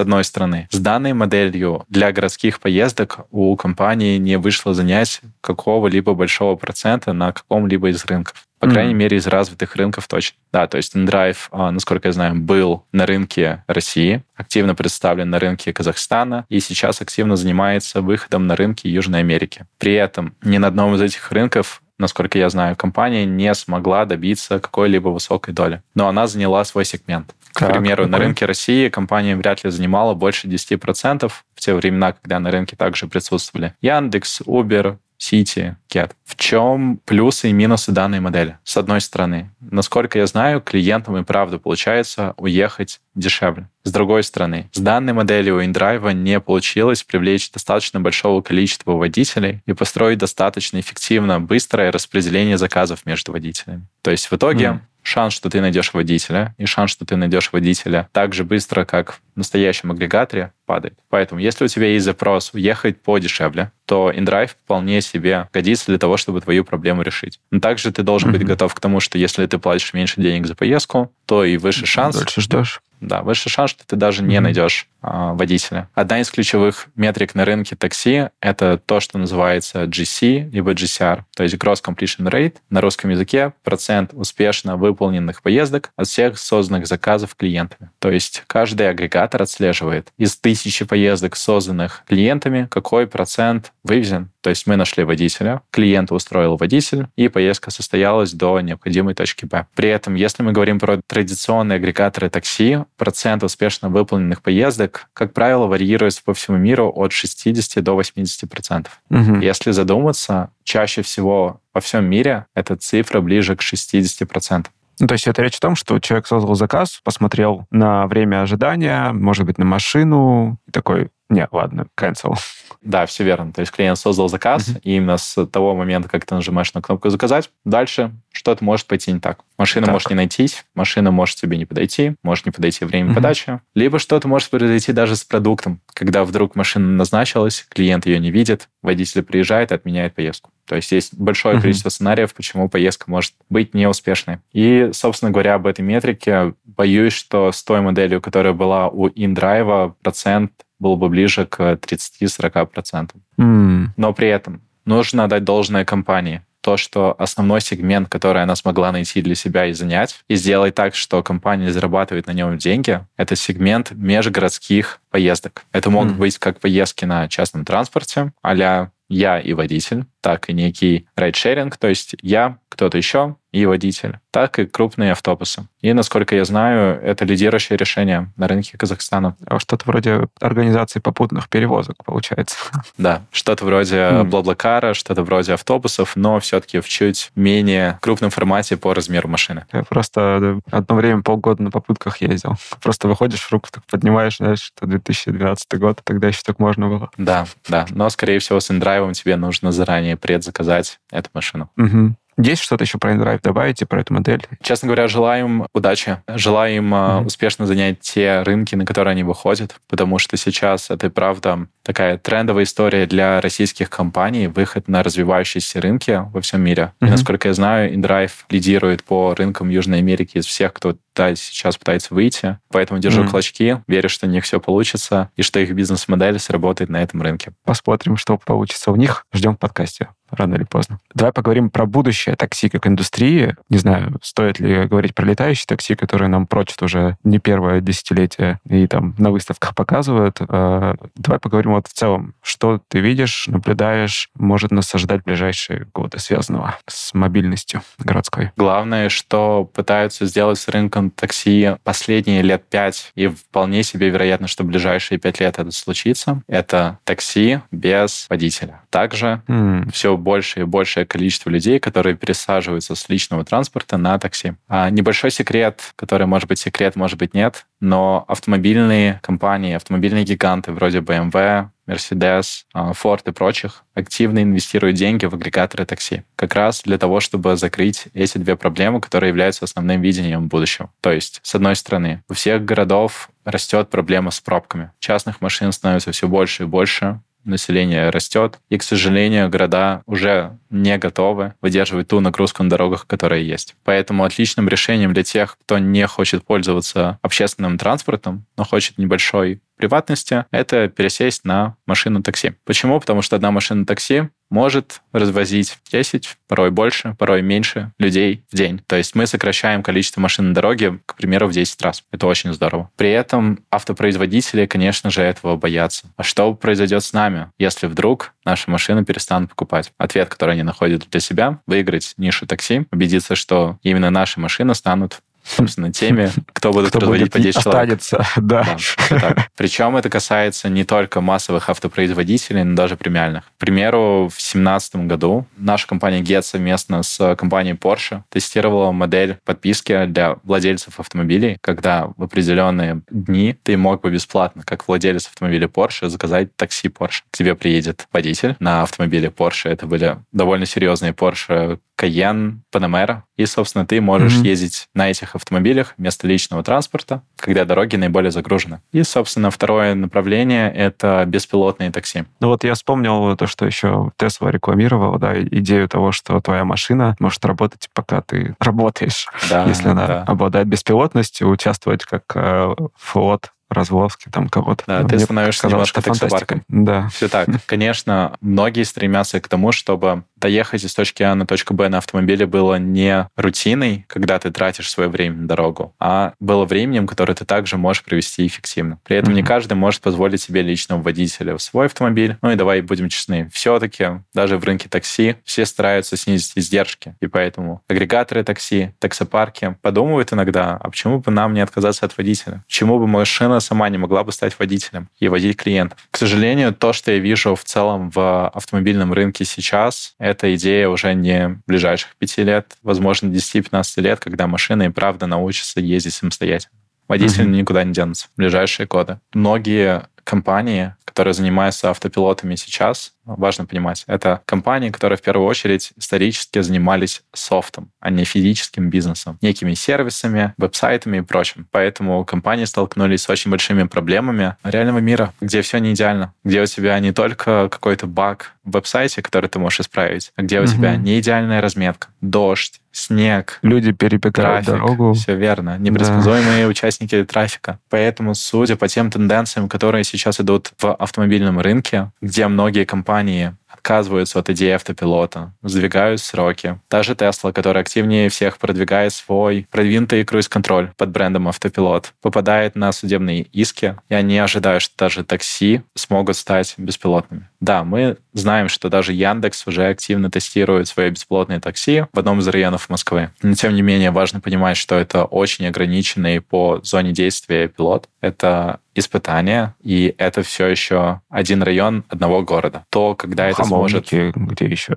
одной 0.00 0.24
стороны, 0.24 0.68
с 0.70 0.78
данной 0.78 1.14
моделью 1.14 1.84
для 1.88 2.12
городских 2.12 2.60
поездок 2.60 3.20
у 3.30 3.56
компании 3.56 4.18
не 4.18 4.36
вышло 4.36 4.74
занять 4.74 5.22
какого-либо 5.40 6.12
большого 6.12 6.56
процента 6.56 7.14
на 7.14 7.32
каком-либо 7.32 7.88
из 7.88 8.04
рынков. 8.04 8.44
По 8.62 8.66
mm-hmm. 8.66 8.72
крайней 8.74 8.94
мере, 8.94 9.16
из 9.16 9.26
развитых 9.26 9.74
рынков 9.74 10.06
точно. 10.06 10.38
Да, 10.52 10.68
то 10.68 10.76
есть 10.76 10.94
InDrive, 10.94 11.36
а, 11.50 11.72
насколько 11.72 12.06
я 12.06 12.12
знаю, 12.12 12.36
был 12.36 12.84
на 12.92 13.06
рынке 13.06 13.64
России, 13.66 14.22
активно 14.36 14.76
представлен 14.76 15.30
на 15.30 15.40
рынке 15.40 15.72
Казахстана 15.72 16.46
и 16.48 16.60
сейчас 16.60 17.02
активно 17.02 17.34
занимается 17.34 18.02
выходом 18.02 18.46
на 18.46 18.54
рынки 18.54 18.86
Южной 18.86 19.18
Америки. 19.18 19.66
При 19.78 19.94
этом 19.94 20.36
ни 20.44 20.58
на 20.58 20.68
одном 20.68 20.94
из 20.94 21.02
этих 21.02 21.32
рынков 21.32 21.82
насколько 21.98 22.36
я 22.36 22.48
знаю, 22.48 22.74
компания 22.74 23.24
не 23.24 23.54
смогла 23.54 24.04
добиться 24.04 24.58
какой-либо 24.58 25.10
высокой 25.10 25.54
доли. 25.54 25.82
Но 25.94 26.08
она 26.08 26.26
заняла 26.26 26.64
свой 26.64 26.84
сегмент. 26.84 27.32
К 27.52 27.60
так, 27.60 27.72
примеру, 27.72 28.04
какой? 28.04 28.10
на 28.10 28.18
рынке 28.18 28.44
России 28.44 28.88
компания 28.88 29.36
вряд 29.36 29.62
ли 29.62 29.70
занимала 29.70 30.14
больше 30.14 30.48
10% 30.48 31.28
в 31.28 31.60
те 31.60 31.74
времена, 31.74 32.12
когда 32.12 32.40
на 32.40 32.50
рынке 32.50 32.74
также 32.74 33.06
присутствовали 33.06 33.74
Яндекс, 33.82 34.40
Uber, 34.40 34.98
City, 35.22 35.76
Get. 35.88 36.10
В 36.24 36.34
чем 36.34 37.00
плюсы 37.04 37.50
и 37.50 37.52
минусы 37.52 37.92
данной 37.92 38.18
модели? 38.18 38.58
С 38.64 38.76
одной 38.76 39.00
стороны, 39.00 39.50
насколько 39.60 40.18
я 40.18 40.26
знаю, 40.26 40.60
клиентам 40.60 41.16
и 41.16 41.22
правда 41.22 41.58
получается 41.58 42.34
уехать 42.36 43.00
дешевле. 43.14 43.68
С 43.84 43.92
другой 43.92 44.24
стороны, 44.24 44.68
с 44.72 44.80
данной 44.80 45.12
моделью 45.12 45.56
у 45.56 45.60
InDrive 45.60 46.12
не 46.12 46.40
получилось 46.40 47.04
привлечь 47.04 47.50
достаточно 47.52 48.00
большого 48.00 48.42
количества 48.42 48.92
водителей 48.92 49.62
и 49.66 49.72
построить 49.74 50.18
достаточно 50.18 50.80
эффективно 50.80 51.40
быстрое 51.40 51.92
распределение 51.92 52.58
заказов 52.58 53.06
между 53.06 53.32
водителями. 53.32 53.86
То 54.02 54.10
есть 54.10 54.30
в 54.30 54.32
итоге 54.34 54.64
mm 54.64 54.80
шанс, 55.02 55.34
что 55.34 55.50
ты 55.50 55.60
найдешь 55.60 55.92
водителя, 55.92 56.54
и 56.58 56.66
шанс, 56.66 56.90
что 56.90 57.04
ты 57.04 57.16
найдешь 57.16 57.50
водителя 57.52 58.08
так 58.12 58.34
же 58.34 58.44
быстро, 58.44 58.84
как 58.84 59.14
в 59.14 59.20
настоящем 59.34 59.90
агрегаторе, 59.90 60.52
падает. 60.66 60.98
Поэтому, 61.08 61.40
если 61.40 61.64
у 61.64 61.68
тебя 61.68 61.88
есть 61.88 62.04
запрос 62.04 62.50
уехать 62.54 63.00
подешевле, 63.00 63.72
то 63.86 64.10
InDrive 64.10 64.48
вполне 64.48 65.00
себе 65.00 65.48
годится 65.52 65.86
для 65.86 65.98
того, 65.98 66.16
чтобы 66.16 66.40
твою 66.40 66.64
проблему 66.64 67.02
решить. 67.02 67.40
Но 67.50 67.60
также 67.60 67.92
ты 67.92 68.02
должен 68.02 68.30
mm-hmm. 68.30 68.32
быть 68.32 68.44
готов 68.44 68.74
к 68.74 68.80
тому, 68.80 69.00
что 69.00 69.18
если 69.18 69.44
ты 69.46 69.58
платишь 69.58 69.92
меньше 69.92 70.20
денег 70.20 70.46
за 70.46 70.54
поездку, 70.54 71.12
то 71.26 71.44
и 71.44 71.56
выше 71.56 71.86
шанс... 71.86 72.16
Дальше 72.16 72.40
ждешь. 72.40 72.80
Да, 73.02 73.22
выше 73.22 73.48
шанс, 73.48 73.72
что 73.72 73.84
ты 73.84 73.96
даже 73.96 74.22
не 74.22 74.38
найдешь 74.38 74.86
а, 75.00 75.34
водителя. 75.34 75.88
Одна 75.92 76.20
из 76.20 76.30
ключевых 76.30 76.86
метрик 76.94 77.34
на 77.34 77.44
рынке 77.44 77.74
такси— 77.74 78.28
это 78.40 78.78
то, 78.78 79.00
что 79.00 79.18
называется 79.18 79.82
GC, 79.82 80.50
либо 80.50 80.72
GCR, 80.72 81.22
то 81.34 81.42
есть 81.42 81.56
Gross 81.56 81.82
Completion 81.84 82.30
Rate, 82.30 82.58
на 82.70 82.80
русском 82.80 83.10
языке 83.10 83.54
процент 83.64 84.10
успешно 84.12 84.76
выполненных 84.76 85.42
поездок 85.42 85.90
от 85.96 86.06
всех 86.06 86.38
созданных 86.38 86.86
заказов 86.86 87.34
клиентами. 87.34 87.90
То 87.98 88.08
есть 88.08 88.44
каждый 88.46 88.88
агрегатор 88.88 89.42
отслеживает 89.42 90.12
из 90.16 90.36
тысячи 90.36 90.84
поездок, 90.84 91.34
созданных 91.34 92.04
клиентами, 92.06 92.68
какой 92.70 93.08
процент 93.08 93.72
вывезен. 93.82 94.30
То 94.42 94.50
есть 94.50 94.66
мы 94.66 94.76
нашли 94.76 95.04
водителя, 95.04 95.62
клиента 95.70 96.14
устроил 96.14 96.56
водитель, 96.56 97.06
и 97.16 97.28
поездка 97.28 97.70
состоялась 97.70 98.32
до 98.32 98.60
необходимой 98.60 99.14
точки 99.14 99.46
Б. 99.46 99.66
При 99.74 99.88
этом, 99.88 100.14
если 100.14 100.42
мы 100.42 100.52
говорим 100.52 100.78
про 100.78 101.00
традиционные 101.06 101.76
агрегаторы 101.76 102.28
такси, 102.28 102.78
процент 102.96 103.44
успешно 103.44 103.88
выполненных 103.88 104.42
поездок, 104.42 105.06
как 105.14 105.32
правило, 105.32 105.66
варьируется 105.66 106.22
по 106.24 106.34
всему 106.34 106.58
миру 106.58 106.92
от 106.94 107.12
60 107.12 107.82
до 107.82 107.94
80 107.94 108.50
процентов. 108.50 109.00
Угу. 109.10 109.36
Если 109.36 109.70
задуматься, 109.70 110.50
чаще 110.64 111.02
всего 111.02 111.60
во 111.72 111.80
всем 111.80 112.04
мире 112.04 112.46
эта 112.54 112.76
цифра 112.76 113.20
ближе 113.20 113.56
к 113.56 113.62
60 113.62 114.28
процентам. 114.28 114.72
Ну, 115.02 115.08
то 115.08 115.14
есть 115.14 115.26
это 115.26 115.42
речь 115.42 115.56
о 115.56 115.60
том, 115.60 115.74
что 115.74 115.98
человек 115.98 116.28
создал 116.28 116.54
заказ, 116.54 117.00
посмотрел 117.02 117.66
на 117.72 118.06
время 118.06 118.42
ожидания, 118.42 119.10
может 119.10 119.44
быть, 119.44 119.58
на 119.58 119.64
машину, 119.64 120.60
и 120.68 120.70
такой, 120.70 121.10
не, 121.28 121.48
ладно, 121.50 121.86
cancel. 121.98 122.36
Да, 122.82 123.04
все 123.06 123.24
верно. 123.24 123.52
То 123.52 123.62
есть 123.62 123.72
клиент 123.72 123.98
создал 123.98 124.28
заказ, 124.28 124.68
mm-hmm. 124.68 124.80
и 124.84 124.96
именно 124.96 125.16
с 125.16 125.44
того 125.46 125.74
момента, 125.74 126.08
как 126.08 126.24
ты 126.24 126.36
нажимаешь 126.36 126.72
на 126.72 126.82
кнопку 126.82 127.10
«Заказать», 127.10 127.50
дальше 127.64 128.12
что-то 128.42 128.64
может 128.64 128.88
пойти 128.88 129.12
не 129.12 129.20
так. 129.20 129.38
Машина 129.56 129.86
Так. 129.86 129.92
может 129.92 130.10
не 130.10 130.16
найтись, 130.16 130.64
машина 130.74 131.12
может 131.12 131.36
тебе 131.36 131.56
не 131.56 131.64
подойти, 131.64 132.16
может 132.24 132.44
не 132.44 132.50
подойти 132.50 132.84
время 132.84 133.06
Мгм. 133.06 133.14
подачи, 133.14 133.60
либо 133.76 134.00
что-то 134.00 134.26
может 134.26 134.50
произойти 134.50 134.92
даже 134.92 135.14
с 135.14 135.22
продуктом, 135.22 135.80
когда 135.94 136.24
вдруг 136.24 136.56
машина 136.56 136.88
назначилась, 136.88 137.64
клиент 137.68 138.04
ее 138.06 138.18
не 138.18 138.32
видит, 138.32 138.68
водитель 138.82 139.22
приезжает 139.22 139.70
и 139.70 139.76
отменяет 139.76 140.16
поездку. 140.16 140.50
То 140.66 140.74
есть 140.74 140.90
есть 140.90 141.14
большое 141.14 141.60
количество 141.60 141.88
сценариев, 141.88 142.34
почему 142.34 142.68
поездка 142.68 143.08
может 143.08 143.34
быть 143.48 143.74
неуспешной. 143.74 144.38
И, 144.52 144.90
собственно 144.92 145.30
говоря, 145.30 145.54
об 145.54 145.68
этой 145.68 145.82
метрике 145.82 146.54
боюсь, 146.64 147.12
что 147.12 147.52
с 147.52 147.62
той 147.62 147.80
моделью, 147.80 148.20
которая 148.20 148.54
была 148.54 148.88
у 148.88 149.08
InDrive, 149.08 149.94
процент 150.02 150.50
был 150.80 150.96
бы 150.96 151.08
ближе 151.08 151.46
к 151.46 151.76
30-40%. 151.76 153.10
М, 153.38 153.92
Но 153.96 154.12
при 154.12 154.26
этом 154.28 154.62
нужно 154.84 155.24
отдать 155.24 155.44
должное 155.44 155.84
компании. 155.84 156.42
То, 156.62 156.76
что 156.76 157.14
основной 157.18 157.60
сегмент, 157.60 158.08
который 158.08 158.42
она 158.42 158.56
смогла 158.56 158.92
найти 158.92 159.20
для 159.20 159.34
себя 159.34 159.66
и 159.66 159.72
занять, 159.72 160.20
и 160.28 160.36
сделать 160.36 160.74
так, 160.74 160.94
что 160.94 161.22
компания 161.22 161.70
зарабатывает 161.72 162.26
на 162.28 162.32
нем 162.32 162.56
деньги, 162.56 163.04
это 163.16 163.36
сегмент 163.36 163.90
межгородских 163.90 165.00
поездок. 165.10 165.64
Это 165.72 165.90
могут 165.90 166.12
Мгм. 166.12 166.20
быть 166.20 166.38
как 166.38 166.60
поездки 166.60 167.04
на 167.04 167.28
частном 167.28 167.64
транспорте, 167.64 168.32
а 168.42 168.88
я 169.08 169.40
и 169.40 169.52
водитель, 169.52 170.06
так 170.22 170.48
и 170.48 170.54
некий 170.54 171.06
райдшеринг, 171.16 171.76
то 171.76 171.88
есть 171.88 172.14
я, 172.22 172.56
кто-то 172.72 172.96
еще 172.96 173.36
и 173.52 173.66
водитель, 173.66 174.18
так 174.30 174.58
и 174.58 174.64
крупные 174.64 175.12
автобусы. 175.12 175.66
И, 175.82 175.92
насколько 175.92 176.34
я 176.34 176.46
знаю, 176.46 176.98
это 177.02 177.26
лидирующее 177.26 177.76
решение 177.76 178.32
на 178.36 178.48
рынке 178.48 178.78
Казахстана. 178.78 179.36
а 179.46 179.58
Что-то 179.58 179.84
вроде 179.86 180.28
организации 180.40 181.00
попутных 181.00 181.50
перевозок, 181.50 181.96
получается. 182.04 182.56
Да, 182.96 183.22
что-то 183.30 183.64
вроде 183.66 184.08
Мгм. 184.08 184.30
Блаблакара, 184.30 184.94
что-то 184.94 185.22
вроде 185.22 185.52
автобусов, 185.52 186.16
но 186.16 186.40
все-таки 186.40 186.80
в 186.80 186.88
чуть 186.88 187.30
менее 187.36 187.98
крупном 188.00 188.30
формате 188.30 188.76
по 188.78 188.94
размеру 188.94 189.28
машины. 189.28 189.66
Я 189.72 189.82
просто 189.82 190.60
одно 190.70 190.96
время 190.96 191.22
полгода 191.22 191.62
на 191.62 191.70
попутках 191.70 192.22
ездил. 192.22 192.54
Просто 192.82 193.06
выходишь, 193.06 193.46
руку 193.50 193.68
так 193.70 193.84
поднимаешь, 193.84 194.38
знаешь, 194.38 194.60
что 194.62 194.86
2012 194.86 195.78
год, 195.78 196.00
тогда 196.04 196.28
еще 196.28 196.40
так 196.44 196.58
можно 196.58 196.88
было. 196.88 197.10
Да, 197.18 197.46
да. 197.68 197.86
Но, 197.90 198.08
скорее 198.08 198.38
всего, 198.38 198.60
с 198.60 198.70
индрайвом 198.70 199.12
тебе 199.12 199.36
нужно 199.36 199.72
заранее 199.72 200.16
предзаказать 200.16 200.98
эту 201.10 201.28
машину. 201.34 201.68
Мгм. 201.76 202.16
Есть 202.38 202.62
что-то 202.62 202.84
еще 202.84 202.98
про 202.98 203.12
InDrive 203.12 203.40
добавить 203.42 203.82
и 203.82 203.84
про 203.84 204.00
эту 204.00 204.14
модель? 204.14 204.46
Честно 204.62 204.86
говоря, 204.86 205.06
желаем 205.08 205.66
удачи. 205.74 206.18
Желаем 206.28 206.94
э, 206.94 207.16
Мгм. 207.18 207.26
успешно 207.26 207.66
занять 207.66 208.00
те 208.00 208.42
рынки, 208.42 208.74
на 208.74 208.84
которые 208.86 209.12
они 209.12 209.22
выходят, 209.22 209.76
потому 209.88 210.18
что 210.18 210.36
сейчас 210.36 210.90
это 210.90 211.06
и 211.06 211.10
правда 211.10 211.66
такая 211.82 212.16
трендовая 212.16 212.64
история 212.64 213.06
для 213.06 213.40
российских 213.40 213.90
компаний, 213.90 214.46
выход 214.46 214.88
на 214.88 215.02
развивающиеся 215.02 215.80
рынки 215.80 216.22
во 216.32 216.40
всем 216.40 216.62
мире. 216.62 216.92
И, 217.00 217.04
Мгм. 217.04 217.12
насколько 217.12 217.48
я 217.48 217.54
знаю, 217.54 217.92
InDrive 217.94 218.30
лидирует 218.50 219.04
по 219.04 219.34
рынкам 219.34 219.68
Южной 219.68 219.98
Америки 219.98 220.38
из 220.38 220.46
всех, 220.46 220.72
кто 220.72 220.96
да, 221.14 221.34
сейчас 221.34 221.76
пытается 221.76 222.14
выйти. 222.14 222.58
Поэтому 222.70 223.00
держу 223.00 223.22
Мгм. 223.22 223.30
кулачки, 223.30 223.76
верю, 223.86 224.08
что 224.08 224.26
у 224.26 224.30
них 224.30 224.44
все 224.44 224.60
получится, 224.60 225.30
и 225.36 225.42
что 225.42 225.60
их 225.60 225.72
бизнес-модель 225.72 226.38
сработает 226.38 226.90
на 226.90 227.02
этом 227.02 227.22
рынке. 227.22 227.52
Посмотрим, 227.64 228.16
что 228.16 228.38
получится 228.38 228.90
у 228.90 228.96
них. 228.96 229.26
Ждем 229.32 229.54
в 229.56 229.58
подкасте 229.58 230.08
рано 230.30 230.54
или 230.54 230.64
поздно. 230.64 230.98
Давай 231.14 231.30
поговорим 231.32 231.68
про 231.68 231.84
будущее 231.84 232.36
такси 232.36 232.70
как 232.70 232.86
индустрии. 232.86 233.54
Не 233.68 233.76
знаю, 233.76 234.18
стоит 234.22 234.58
ли 234.60 234.86
говорить 234.86 235.14
про 235.14 235.26
летающие 235.26 235.66
такси, 235.68 235.94
которые 235.94 236.28
нам 236.30 236.46
прочат 236.46 236.80
уже 236.82 237.18
не 237.22 237.38
первое 237.38 237.82
десятилетие 237.82 238.58
и 238.64 238.86
там 238.86 239.14
на 239.18 239.30
выставках 239.30 239.74
показывают. 239.74 240.38
А, 240.48 240.94
Давай 241.16 241.38
поговорим 241.38 241.72
вот 241.72 241.86
в 241.86 241.92
целом, 241.92 242.34
что 242.42 242.80
ты 242.88 243.00
видишь, 243.00 243.46
наблюдаешь, 243.48 244.30
может 244.34 244.70
нас 244.70 244.94
ожидать 244.94 245.20
в 245.20 245.24
ближайшие 245.24 245.86
годы, 245.92 246.18
связанного 246.18 246.76
с 246.86 247.12
мобильностью 247.12 247.82
городской. 247.98 248.52
Главное, 248.56 249.10
что 249.10 249.64
пытаются 249.64 250.24
сделать 250.24 250.58
с 250.58 250.66
рынком 250.68 251.01
такси 251.10 251.76
последние 251.84 252.42
лет 252.42 252.64
пять, 252.68 253.12
и 253.14 253.28
вполне 253.28 253.82
себе 253.82 254.08
вероятно, 254.10 254.46
что 254.48 254.62
в 254.62 254.66
ближайшие 254.66 255.18
пять 255.18 255.40
лет 255.40 255.58
это 255.58 255.70
случится, 255.70 256.42
это 256.48 256.98
такси 257.04 257.60
без 257.70 258.26
водителя. 258.28 258.82
Также 258.90 259.42
М, 259.48 259.90
все 259.90 260.16
больше 260.16 260.60
и 260.60 260.64
большее 260.64 261.06
количество 261.06 261.50
людей, 261.50 261.78
которые 261.78 262.16
пересаживаются 262.16 262.94
с 262.94 263.08
личного 263.08 263.44
транспорта 263.44 263.96
на 263.96 264.18
такси. 264.18 264.54
А 264.68 264.90
небольшой 264.90 265.30
секрет, 265.30 265.92
который 265.96 266.26
может 266.26 266.48
быть 266.48 266.58
секрет, 266.58 266.96
может 266.96 267.18
быть 267.18 267.34
нет, 267.34 267.66
но 267.80 268.24
автомобильные 268.28 269.20
компании, 269.22 269.74
автомобильные 269.74 270.24
гиганты 270.24 270.72
вроде 270.72 270.98
BMW, 270.98 271.68
Mercedes, 271.86 272.64
а, 272.72 272.92
Ford 272.92 273.22
и 273.26 273.32
прочих 273.32 273.84
активно 273.94 274.42
инвестируют 274.42 274.96
деньги 274.96 275.26
в 275.26 275.34
агрегаторы 275.34 275.84
такси. 275.84 276.22
Как 276.36 276.54
раз 276.54 276.82
для 276.82 276.98
того, 276.98 277.20
чтобы 277.20 277.56
закрыть 277.56 278.06
эти 278.14 278.38
две 278.38 278.56
проблемы, 278.56 279.00
которые 279.00 279.28
являются 279.28 279.64
основным 279.64 280.00
видением 280.00 280.48
будущего. 280.48 280.90
То 281.00 281.12
есть, 281.12 281.40
с 281.42 281.54
одной 281.54 281.76
стороны, 281.76 282.22
у 282.28 282.34
всех 282.34 282.64
городов 282.64 283.30
растет 283.44 283.90
проблема 283.90 284.30
с 284.30 284.40
пробками. 284.40 284.92
Частных 284.98 285.40
машин 285.40 285.72
становится 285.72 286.12
все 286.12 286.28
больше 286.28 286.62
и 286.62 286.66
больше, 286.66 287.20
население 287.44 288.10
растет, 288.10 288.60
и, 288.68 288.78
к 288.78 288.82
сожалению, 288.82 289.48
города 289.48 290.02
уже 290.06 290.58
не 290.70 290.96
готовы 290.98 291.54
выдерживать 291.60 292.08
ту 292.08 292.20
нагрузку 292.20 292.62
на 292.62 292.70
дорогах, 292.70 293.06
которая 293.06 293.40
есть. 293.40 293.74
Поэтому 293.84 294.24
отличным 294.24 294.68
решением 294.68 295.12
для 295.12 295.22
тех, 295.22 295.56
кто 295.64 295.78
не 295.78 296.06
хочет 296.06 296.44
пользоваться 296.44 297.18
общественным 297.22 297.78
транспортом, 297.78 298.46
но 298.56 298.64
хочет 298.64 298.98
небольшой 298.98 299.60
приватности, 299.82 300.44
это 300.52 300.86
пересесть 300.86 301.44
на 301.44 301.74
машину 301.86 302.22
такси. 302.22 302.52
Почему? 302.64 303.00
Потому 303.00 303.20
что 303.20 303.34
одна 303.34 303.50
машина 303.50 303.84
такси 303.84 304.28
может 304.48 305.00
развозить 305.12 305.76
10, 305.90 306.36
порой 306.46 306.70
больше, 306.70 307.16
порой 307.18 307.42
меньше 307.42 307.90
людей 307.98 308.44
в 308.52 308.54
день. 308.54 308.80
То 308.86 308.94
есть 308.94 309.16
мы 309.16 309.26
сокращаем 309.26 309.82
количество 309.82 310.20
машин 310.20 310.50
на 310.50 310.54
дороге, 310.54 311.00
к 311.04 311.16
примеру, 311.16 311.48
в 311.48 311.52
10 311.52 311.82
раз. 311.82 312.04
Это 312.12 312.28
очень 312.28 312.52
здорово. 312.52 312.90
При 312.96 313.10
этом 313.10 313.58
автопроизводители, 313.72 314.66
конечно 314.66 315.10
же, 315.10 315.22
этого 315.22 315.56
боятся. 315.56 316.04
А 316.16 316.22
что 316.22 316.54
произойдет 316.54 317.02
с 317.02 317.12
нами, 317.12 317.50
если 317.58 317.88
вдруг 317.88 318.34
наши 318.44 318.70
машины 318.70 319.04
перестанут 319.04 319.50
покупать? 319.50 319.92
Ответ, 319.98 320.28
который 320.28 320.52
они 320.52 320.62
находят 320.62 321.08
для 321.10 321.18
себя, 321.18 321.58
выиграть 321.66 322.14
нишу 322.18 322.46
такси, 322.46 322.86
убедиться, 322.92 323.34
что 323.34 323.78
именно 323.82 324.10
наши 324.10 324.38
машины 324.38 324.76
станут 324.76 325.22
собственно, 325.44 325.92
теми, 325.92 326.30
кто 326.52 326.72
будет 326.72 326.90
Кто 326.90 327.00
разводить 327.00 327.24
будет 327.24 327.32
по 327.32 327.38
10 327.40 327.62
человек. 327.62 327.92
останется, 327.98 328.26
да. 328.40 328.76
Да. 329.10 329.46
Причем 329.56 329.96
это 329.96 330.08
касается 330.10 330.68
не 330.68 330.84
только 330.84 331.20
массовых 331.20 331.68
автопроизводителей, 331.70 332.64
но 332.64 332.74
даже 332.74 332.96
премиальных. 332.96 333.44
К 333.44 333.58
примеру, 333.58 334.28
в 334.28 334.36
2017 334.36 334.96
году 335.06 335.46
наша 335.56 335.86
компания 335.86 336.20
Get 336.20 336.42
совместно 336.42 337.02
с 337.02 337.34
компанией 337.36 337.74
Porsche 337.74 338.22
тестировала 338.30 338.92
модель 338.92 339.38
подписки 339.44 340.06
для 340.06 340.36
владельцев 340.44 340.98
автомобилей, 341.00 341.56
когда 341.60 342.08
в 342.16 342.22
определенные 342.22 343.02
дни 343.10 343.56
ты 343.62 343.76
мог 343.76 344.02
бы 344.02 344.10
бесплатно, 344.10 344.62
как 344.64 344.86
владелец 344.88 345.26
автомобиля 345.26 345.66
Porsche, 345.66 346.08
заказать 346.08 346.54
такси 346.56 346.88
Porsche. 346.88 347.22
К 347.30 347.36
тебе 347.36 347.54
приедет 347.54 348.06
водитель 348.12 348.56
на 348.60 348.82
автомобиле 348.82 349.28
Porsche. 349.28 349.70
Это 349.70 349.86
были 349.86 350.16
довольно 350.32 350.66
серьезные 350.66 351.12
Porsche 351.12 351.78
Cayenne, 352.02 352.58
Panamera. 352.72 353.22
И, 353.36 353.46
собственно, 353.46 353.86
ты 353.86 354.00
можешь 354.00 354.34
Мгм. 354.34 354.42
ездить 354.42 354.88
на 354.94 355.08
этих 355.10 355.34
автомобилях 355.36 355.94
вместо 355.96 356.26
личного 356.26 356.62
транспорта, 356.62 357.22
когда 357.36 357.64
дороги 357.64 357.96
наиболее 357.96 358.30
загружены. 358.30 358.80
И, 358.92 359.02
собственно, 359.04 359.50
второе 359.50 359.94
направление— 359.94 360.72
это 360.74 361.24
беспилотные 361.26 361.90
такси. 361.92 362.24
Ну 362.40 362.48
вот 362.48 362.64
я 362.64 362.74
вспомнил 362.74 363.36
то, 363.36 363.46
что 363.46 363.66
еще 363.66 364.10
Тесла 364.16 364.50
рекламировала, 364.50 365.18
да, 365.18 365.40
идею 365.40 365.88
того, 365.88 366.12
что 366.12 366.40
твоя 366.40 366.64
машина 366.64 367.16
может 367.20 367.44
работать, 367.44 367.88
пока 367.94 368.20
ты 368.22 368.54
работаешь. 368.60 369.28
Да, 369.48 369.64
Если 369.66 369.88
она 369.88 370.06
да. 370.06 370.22
обладает 370.24 370.66
беспилотностью, 370.66 371.48
участвовать 371.48 372.04
как 372.04 372.24
э, 372.34 372.74
флот 372.96 373.51
развозки 373.72 374.28
там 374.30 374.48
кого-то. 374.48 374.84
Да, 374.86 375.04
ты 375.04 375.16
мне 375.16 375.24
становишься 375.24 375.62
казалось, 375.62 375.94
немножко 375.94 376.00
фантастикой. 376.00 376.62
Да. 376.68 377.08
Все 377.08 377.28
так. 377.28 377.48
Конечно, 377.66 378.36
многие 378.40 378.84
стремятся 378.84 379.40
к 379.40 379.48
тому, 379.48 379.72
чтобы 379.72 380.24
доехать 380.36 380.84
из 380.84 380.92
точки 380.92 381.22
А 381.22 381.34
на 381.34 381.46
точку 381.46 381.72
Б 381.72 381.88
на 381.88 381.98
автомобиле 381.98 382.46
было 382.46 382.74
не 382.78 383.28
рутиной, 383.36 384.04
когда 384.08 384.38
ты 384.38 384.50
тратишь 384.50 384.90
свое 384.90 385.08
время 385.08 385.36
на 385.36 385.48
дорогу, 385.48 385.94
а 386.00 386.34
было 386.40 386.64
временем, 386.64 387.06
которое 387.06 387.34
ты 387.34 387.44
также 387.44 387.76
можешь 387.76 388.02
провести 388.02 388.46
эффективно. 388.46 388.98
При 389.04 389.16
этом 389.16 389.34
не 389.34 389.42
каждый 389.42 389.74
может 389.74 390.00
позволить 390.00 390.42
себе 390.42 390.62
личного 390.62 391.00
водителя 391.00 391.56
в 391.56 391.62
свой 391.62 391.86
автомобиль. 391.86 392.36
Ну 392.42 392.50
и 392.50 392.56
давай 392.56 392.80
будем 392.80 393.08
честны, 393.08 393.48
все-таки 393.52 394.22
даже 394.34 394.58
в 394.58 394.64
рынке 394.64 394.88
такси 394.88 395.36
все 395.44 395.64
стараются 395.64 396.16
снизить 396.16 396.52
издержки. 396.56 397.14
И 397.20 397.26
поэтому 397.26 397.82
агрегаторы 397.88 398.42
такси, 398.42 398.94
таксопарки 398.98 399.76
подумывают 399.80 400.32
иногда, 400.32 400.76
а 400.80 400.90
почему 400.90 401.20
бы 401.20 401.30
нам 401.30 401.54
не 401.54 401.60
отказаться 401.60 402.04
от 402.04 402.16
водителя? 402.16 402.64
Почему 402.66 402.98
бы 402.98 403.06
машина 403.06 403.60
сама 403.62 403.88
не 403.88 403.96
могла 403.96 404.22
бы 404.24 404.32
стать 404.32 404.58
водителем 404.58 405.08
и 405.18 405.28
водить 405.28 405.56
клиентов? 405.56 405.98
К 406.10 406.18
сожалению, 406.18 406.74
то, 406.74 406.92
что 406.92 407.10
я 407.12 407.18
вижу 407.18 407.54
в 407.54 407.64
целом 407.64 408.10
в 408.10 408.48
автомобильном 408.48 409.12
рынке 409.14 409.46
сейчас, 409.46 410.14
это 410.18 410.54
идея 410.54 410.88
уже 410.88 411.14
не 411.14 411.62
ближайших 411.66 412.14
пяти 412.18 412.42
лет, 412.42 412.76
возможно, 412.82 413.28
10-15 413.28 414.00
лет, 414.02 414.20
когда 414.20 414.46
машина 414.46 414.82
и 414.82 414.88
правда 414.90 415.26
научится 415.26 415.80
ездить 415.80 416.12
самостоятельно. 416.14 416.72
Водители 417.08 417.42
Мгм. 417.44 417.52
никуда 417.52 417.84
не 417.84 417.92
денутся 417.92 418.26
в 418.28 418.36
ближайшие 418.36 418.86
годы. 418.86 419.18
Многие 419.34 420.06
компании, 420.24 420.94
которые 421.04 421.34
занимаются 421.34 421.90
автопилотами 421.90 422.54
сейчас, 422.54 423.12
важно 423.24 423.66
понимать, 423.66 424.04
это 424.06 424.40
компании, 424.46 424.90
которые 424.90 425.16
в 425.18 425.22
первую 425.22 425.46
очередь 425.46 425.92
исторически 425.96 426.60
занимались 426.60 427.22
софтом, 427.32 427.90
а 428.00 428.10
не 428.10 428.24
физическим 428.24 428.90
бизнесом, 428.90 429.38
некими 429.42 429.74
сервисами, 429.74 430.54
веб-сайтами 430.56 431.18
и 431.18 431.20
прочим. 431.20 431.66
Поэтому 431.70 432.24
компании 432.24 432.64
столкнулись 432.64 433.22
с 433.22 433.30
очень 433.30 433.50
большими 433.50 433.84
проблемами 433.84 434.56
реального 434.64 434.98
мира, 434.98 435.32
где 435.40 435.62
все 435.62 435.78
не 435.78 435.92
идеально, 435.92 436.32
где 436.44 436.62
у 436.62 436.66
тебя 436.66 436.98
не 436.98 437.12
только 437.12 437.68
какой-то 437.68 438.06
баг 438.06 438.52
в 438.64 438.72
веб-сайте, 438.72 439.22
который 439.22 439.48
ты 439.48 439.58
можешь 439.58 439.80
исправить, 439.80 440.32
а 440.36 440.42
где 440.42 440.60
у 440.60 440.66
тебя 440.66 440.96
не 440.96 441.18
идеальная 441.18 441.60
разметка, 441.60 442.08
дождь, 442.20 442.80
снег, 442.92 443.58
люди 443.62 443.92
перебегают 443.92 444.66
трафик, 444.66 444.82
дорогу. 444.82 445.14
Все 445.14 445.34
верно, 445.34 445.78
непредсказуемые 445.78 446.64
да. 446.64 446.68
участники 446.68 447.24
трафика. 447.24 447.78
Поэтому, 447.88 448.34
судя 448.34 448.76
по 448.76 448.86
тем 448.86 449.10
тенденциям, 449.10 449.68
которые 449.68 450.04
сейчас 450.12 450.40
идут 450.40 450.72
в 450.78 450.94
автомобильном 450.94 451.58
рынке, 451.58 452.12
где 452.20 452.46
многие 452.46 452.84
компании 452.84 453.54
отказываются 453.72 454.38
от 454.38 454.50
идеи 454.50 454.72
автопилота, 454.72 455.52
сдвигают 455.62 456.20
сроки. 456.20 456.78
Даже 456.90 457.14
Tesla, 457.14 457.52
которая 457.52 457.82
активнее 457.82 458.28
всех 458.28 458.58
продвигает 458.58 459.12
свой 459.12 459.66
продвинутый 459.70 460.24
круиз-контроль 460.24 460.92
под 460.96 461.10
брендом 461.10 461.48
автопилот, 461.48 462.12
попадает 462.20 462.76
на 462.76 462.92
судебные 462.92 463.42
иски. 463.42 463.96
Я 464.08 464.22
не 464.22 464.38
ожидаю, 464.38 464.80
что 464.80 464.94
даже 464.98 465.24
такси 465.24 465.82
смогут 465.94 466.36
стать 466.36 466.74
беспилотными. 466.76 467.48
Да, 467.60 467.84
мы 467.84 468.18
знаем, 468.32 468.68
что 468.68 468.88
даже 468.88 469.12
Яндекс 469.12 469.66
уже 469.66 469.86
активно 469.86 470.30
тестирует 470.30 470.88
свои 470.88 471.10
беспилотные 471.10 471.60
такси 471.60 472.06
в 472.12 472.18
одном 472.18 472.40
из 472.40 472.48
районов 472.48 472.88
Москвы. 472.88 473.30
Но 473.42 473.54
тем 473.54 473.74
не 473.74 473.82
менее 473.82 474.10
важно 474.10 474.40
понимать, 474.40 474.76
что 474.76 474.96
это 474.96 475.24
очень 475.24 475.66
ограниченный 475.66 476.40
по 476.40 476.80
зоне 476.82 477.12
действия 477.12 477.68
пилот. 477.68 478.08
Это 478.20 478.80
испытания, 478.94 479.74
и 479.82 480.14
это 480.18 480.42
все 480.42 480.66
еще 480.66 481.20
один 481.30 481.62
район 481.62 482.04
одного 482.08 482.42
города. 482.42 482.84
То, 482.90 483.14
когда 483.14 483.48
это 483.48 483.64
сможет... 483.64 484.10
где 484.10 484.66
еще? 484.66 484.94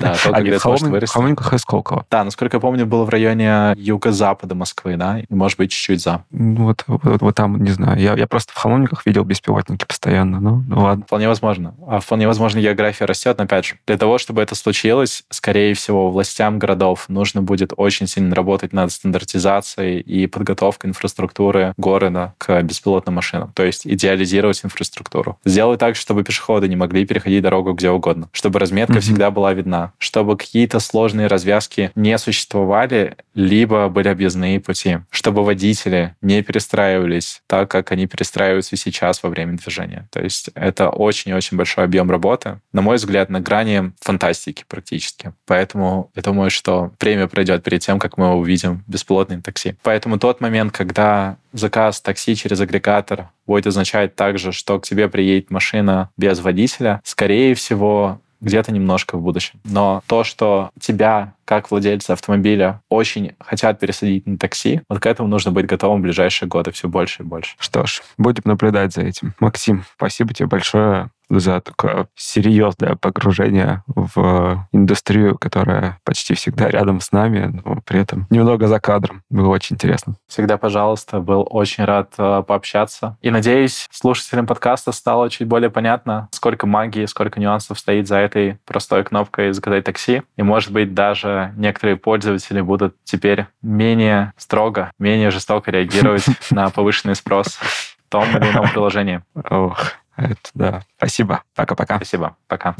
Да, 0.00 0.14
то, 0.14 0.32
когда 0.32 0.50
это 0.50 0.60
сможет 0.60 0.88
вырасти. 0.88 1.14
Хамовниках 1.14 1.52
и 1.54 1.58
Сколково. 1.58 2.06
Да, 2.10 2.24
насколько 2.24 2.56
я 2.56 2.60
помню, 2.60 2.86
было 2.86 3.04
в 3.04 3.08
районе 3.08 3.74
юго-запада 3.76 4.54
Москвы, 4.54 4.96
да, 4.96 5.20
может 5.30 5.58
быть, 5.58 5.70
чуть-чуть 5.70 6.02
за. 6.02 6.24
Ну, 6.30 6.64
вот, 6.66 6.84
вот, 6.86 7.22
вот 7.22 7.34
там, 7.34 7.62
не 7.62 7.70
знаю, 7.70 7.98
я, 7.98 8.14
я 8.14 8.26
просто 8.26 8.52
в 8.52 8.56
Хамовниках 8.56 9.06
видел 9.06 9.24
беспилотники 9.24 9.84
постоянно, 9.84 10.40
ну, 10.40 10.62
ну 10.66 10.82
ладно. 10.82 11.04
Вполне 11.04 11.28
возможно. 11.28 11.74
А 11.86 12.00
вполне 12.00 12.26
возможно, 12.26 12.60
география 12.60 13.06
растет, 13.06 13.38
но, 13.38 13.44
опять 13.44 13.66
же, 13.66 13.74
для 13.86 13.96
того, 13.96 14.18
чтобы 14.18 14.42
это 14.42 14.54
случилось, 14.54 15.24
скорее 15.30 15.74
всего, 15.74 16.10
властям 16.10 16.58
городов 16.58 17.06
нужно 17.08 17.42
будет 17.42 17.72
очень 17.76 18.06
сильно 18.06 18.34
работать 18.34 18.72
над 18.72 18.92
стандартизацией 18.92 20.00
и 20.00 20.26
подготовкой 20.26 20.90
инфраструктуры 20.90 21.72
города 21.76 22.34
к 22.38 22.60
беспилотным 22.62 23.14
машинам 23.14 23.29
машинам, 23.30 23.52
то 23.54 23.64
есть 23.64 23.86
идеализировать 23.86 24.60
инфраструктуру. 24.64 25.38
Сделать 25.44 25.80
так, 25.80 25.96
чтобы 25.96 26.24
пешеходы 26.24 26.68
не 26.68 26.76
могли 26.76 27.06
переходить 27.06 27.42
дорогу 27.42 27.72
где 27.72 27.90
угодно, 27.90 28.28
чтобы 28.32 28.58
разметка 28.58 28.94
mm-hmm. 28.94 29.00
всегда 29.00 29.30
была 29.30 29.52
видна, 29.52 29.92
чтобы 29.98 30.36
какие-то 30.36 30.80
сложные 30.80 31.26
развязки 31.26 31.90
не 31.94 32.16
существовали, 32.18 33.16
либо 33.34 33.88
были 33.88 34.08
объездные 34.08 34.60
пути, 34.60 34.98
чтобы 35.10 35.44
водители 35.44 36.14
не 36.20 36.42
перестраивались 36.42 37.42
так, 37.46 37.70
как 37.70 37.92
они 37.92 38.06
перестраиваются 38.06 38.76
сейчас 38.76 39.22
во 39.22 39.30
время 39.30 39.56
движения. 39.56 40.08
То 40.10 40.20
есть 40.20 40.50
это 40.54 40.88
очень-очень 40.90 41.56
большой 41.56 41.84
объем 41.84 42.10
работы, 42.10 42.60
на 42.72 42.82
мой 42.82 42.96
взгляд, 42.96 43.30
на 43.30 43.40
грани 43.40 43.92
фантастики 44.00 44.64
практически. 44.68 45.32
Поэтому 45.46 46.10
я 46.14 46.22
думаю, 46.22 46.50
что 46.50 46.92
время 47.00 47.26
пройдет 47.28 47.62
перед 47.62 47.80
тем, 47.80 47.98
как 47.98 48.16
мы 48.16 48.34
увидим 48.34 48.84
беспилотные 48.86 49.40
такси. 49.40 49.74
Поэтому 49.82 50.18
тот 50.18 50.40
момент, 50.40 50.72
когда 50.72 51.36
заказ 51.52 52.00
такси 52.00 52.36
через 52.36 52.60
агрегатор 52.60 53.19
будет 53.46 53.66
означать 53.66 54.14
также, 54.14 54.52
что 54.52 54.78
к 54.78 54.86
тебе 54.86 55.08
приедет 55.08 55.50
машина 55.50 56.10
без 56.16 56.40
водителя, 56.40 57.00
скорее 57.04 57.54
всего, 57.54 58.20
где-то 58.40 58.72
немножко 58.72 59.16
в 59.16 59.22
будущем. 59.22 59.60
Но 59.64 60.02
то, 60.06 60.24
что 60.24 60.70
тебя, 60.80 61.34
как 61.44 61.70
владельца 61.70 62.14
автомобиля, 62.14 62.80
очень 62.88 63.34
хотят 63.38 63.78
пересадить 63.78 64.26
на 64.26 64.38
такси, 64.38 64.82
вот 64.88 65.00
к 65.00 65.06
этому 65.06 65.28
нужно 65.28 65.52
быть 65.52 65.66
готовым 65.66 66.00
в 66.00 66.02
ближайшие 66.02 66.48
годы 66.48 66.70
все 66.72 66.88
больше 66.88 67.22
и 67.22 67.26
больше. 67.26 67.54
Что 67.58 67.86
ж, 67.86 68.02
будем 68.16 68.42
наблюдать 68.44 68.94
за 68.94 69.02
этим. 69.02 69.34
Максим, 69.40 69.84
спасибо 69.96 70.32
тебе 70.32 70.46
большое 70.46 71.10
за 71.30 71.60
такое 71.60 72.08
серьезное 72.14 72.96
погружение 72.96 73.82
в 73.86 74.66
индустрию, 74.72 75.38
которая 75.38 75.98
почти 76.04 76.34
всегда 76.34 76.68
рядом 76.68 77.00
с 77.00 77.12
нами, 77.12 77.60
но 77.64 77.80
при 77.84 78.00
этом 78.00 78.26
немного 78.30 78.66
за 78.66 78.80
кадром. 78.80 79.22
Было 79.30 79.48
очень 79.48 79.74
интересно. 79.74 80.16
Всегда, 80.26 80.58
пожалуйста, 80.58 81.20
был 81.20 81.46
очень 81.48 81.84
рад 81.84 82.12
э, 82.18 82.42
пообщаться. 82.46 83.16
И 83.20 83.30
надеюсь, 83.30 83.88
слушателям 83.90 84.46
подкаста 84.46 84.92
стало 84.92 85.30
чуть 85.30 85.46
более 85.46 85.70
понятно, 85.70 86.28
сколько 86.32 86.66
магии, 86.66 87.06
сколько 87.06 87.40
нюансов 87.40 87.78
стоит 87.78 88.08
за 88.08 88.16
этой 88.16 88.58
простой 88.64 89.04
кнопкой 89.04 89.52
«Заказать 89.52 89.84
такси». 89.84 90.22
И, 90.36 90.42
может 90.42 90.72
быть, 90.72 90.94
даже 90.94 91.52
некоторые 91.56 91.96
пользователи 91.96 92.60
будут 92.60 92.96
теперь 93.04 93.46
менее 93.62 94.32
строго, 94.36 94.92
менее 94.98 95.30
жестоко 95.30 95.70
реагировать 95.70 96.24
на 96.50 96.70
повышенный 96.70 97.14
спрос 97.14 97.46
в 97.46 97.96
том 98.08 98.24
или 98.36 98.50
ином 98.50 98.68
приложении. 98.70 99.22
Ох, 99.34 99.92
это 100.16 100.50
да. 100.54 100.82
Спасибо. 100.96 101.42
Пока-пока. 101.54 101.96
Спасибо. 101.96 102.36
Пока. 102.48 102.74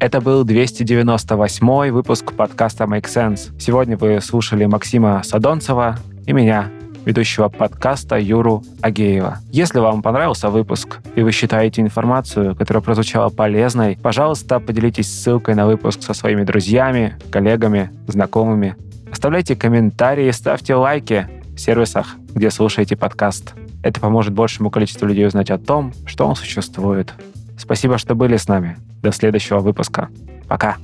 Это 0.00 0.22
был 0.22 0.44
298 0.44 1.90
выпуск 1.90 2.32
подкаста 2.32 2.84
Make 2.84 3.04
Sense. 3.04 3.60
Сегодня 3.60 3.98
вы 3.98 4.22
слушали 4.22 4.64
Максима 4.64 5.22
Садонцева 5.22 5.98
и 6.26 6.32
меня, 6.32 6.70
ведущего 7.04 7.50
подкаста 7.50 8.18
Юру 8.18 8.62
Агеева. 8.80 9.40
Если 9.50 9.78
вам 9.78 10.00
понравился 10.00 10.48
выпуск 10.48 11.00
и 11.16 11.22
вы 11.22 11.32
считаете 11.32 11.82
информацию, 11.82 12.56
которая 12.56 12.82
прозвучала 12.82 13.28
полезной, 13.28 13.98
пожалуйста, 14.02 14.58
поделитесь 14.58 15.12
ссылкой 15.12 15.54
на 15.54 15.66
выпуск 15.66 16.02
со 16.02 16.14
своими 16.14 16.44
друзьями, 16.44 17.16
коллегами, 17.30 17.90
знакомыми. 18.06 18.76
Оставляйте 19.12 19.54
комментарии, 19.54 20.30
ставьте 20.30 20.76
лайки 20.76 21.28
сервисах, 21.60 22.16
где 22.34 22.50
слушаете 22.50 22.96
подкаст. 22.96 23.54
Это 23.82 24.00
поможет 24.00 24.32
большему 24.32 24.70
количеству 24.70 25.06
людей 25.06 25.26
узнать 25.26 25.50
о 25.50 25.58
том, 25.58 25.92
что 26.06 26.26
он 26.26 26.34
существует. 26.36 27.12
Спасибо, 27.58 27.98
что 27.98 28.14
были 28.14 28.36
с 28.36 28.48
нами. 28.48 28.78
До 29.02 29.12
следующего 29.12 29.60
выпуска. 29.60 30.08
Пока. 30.48 30.76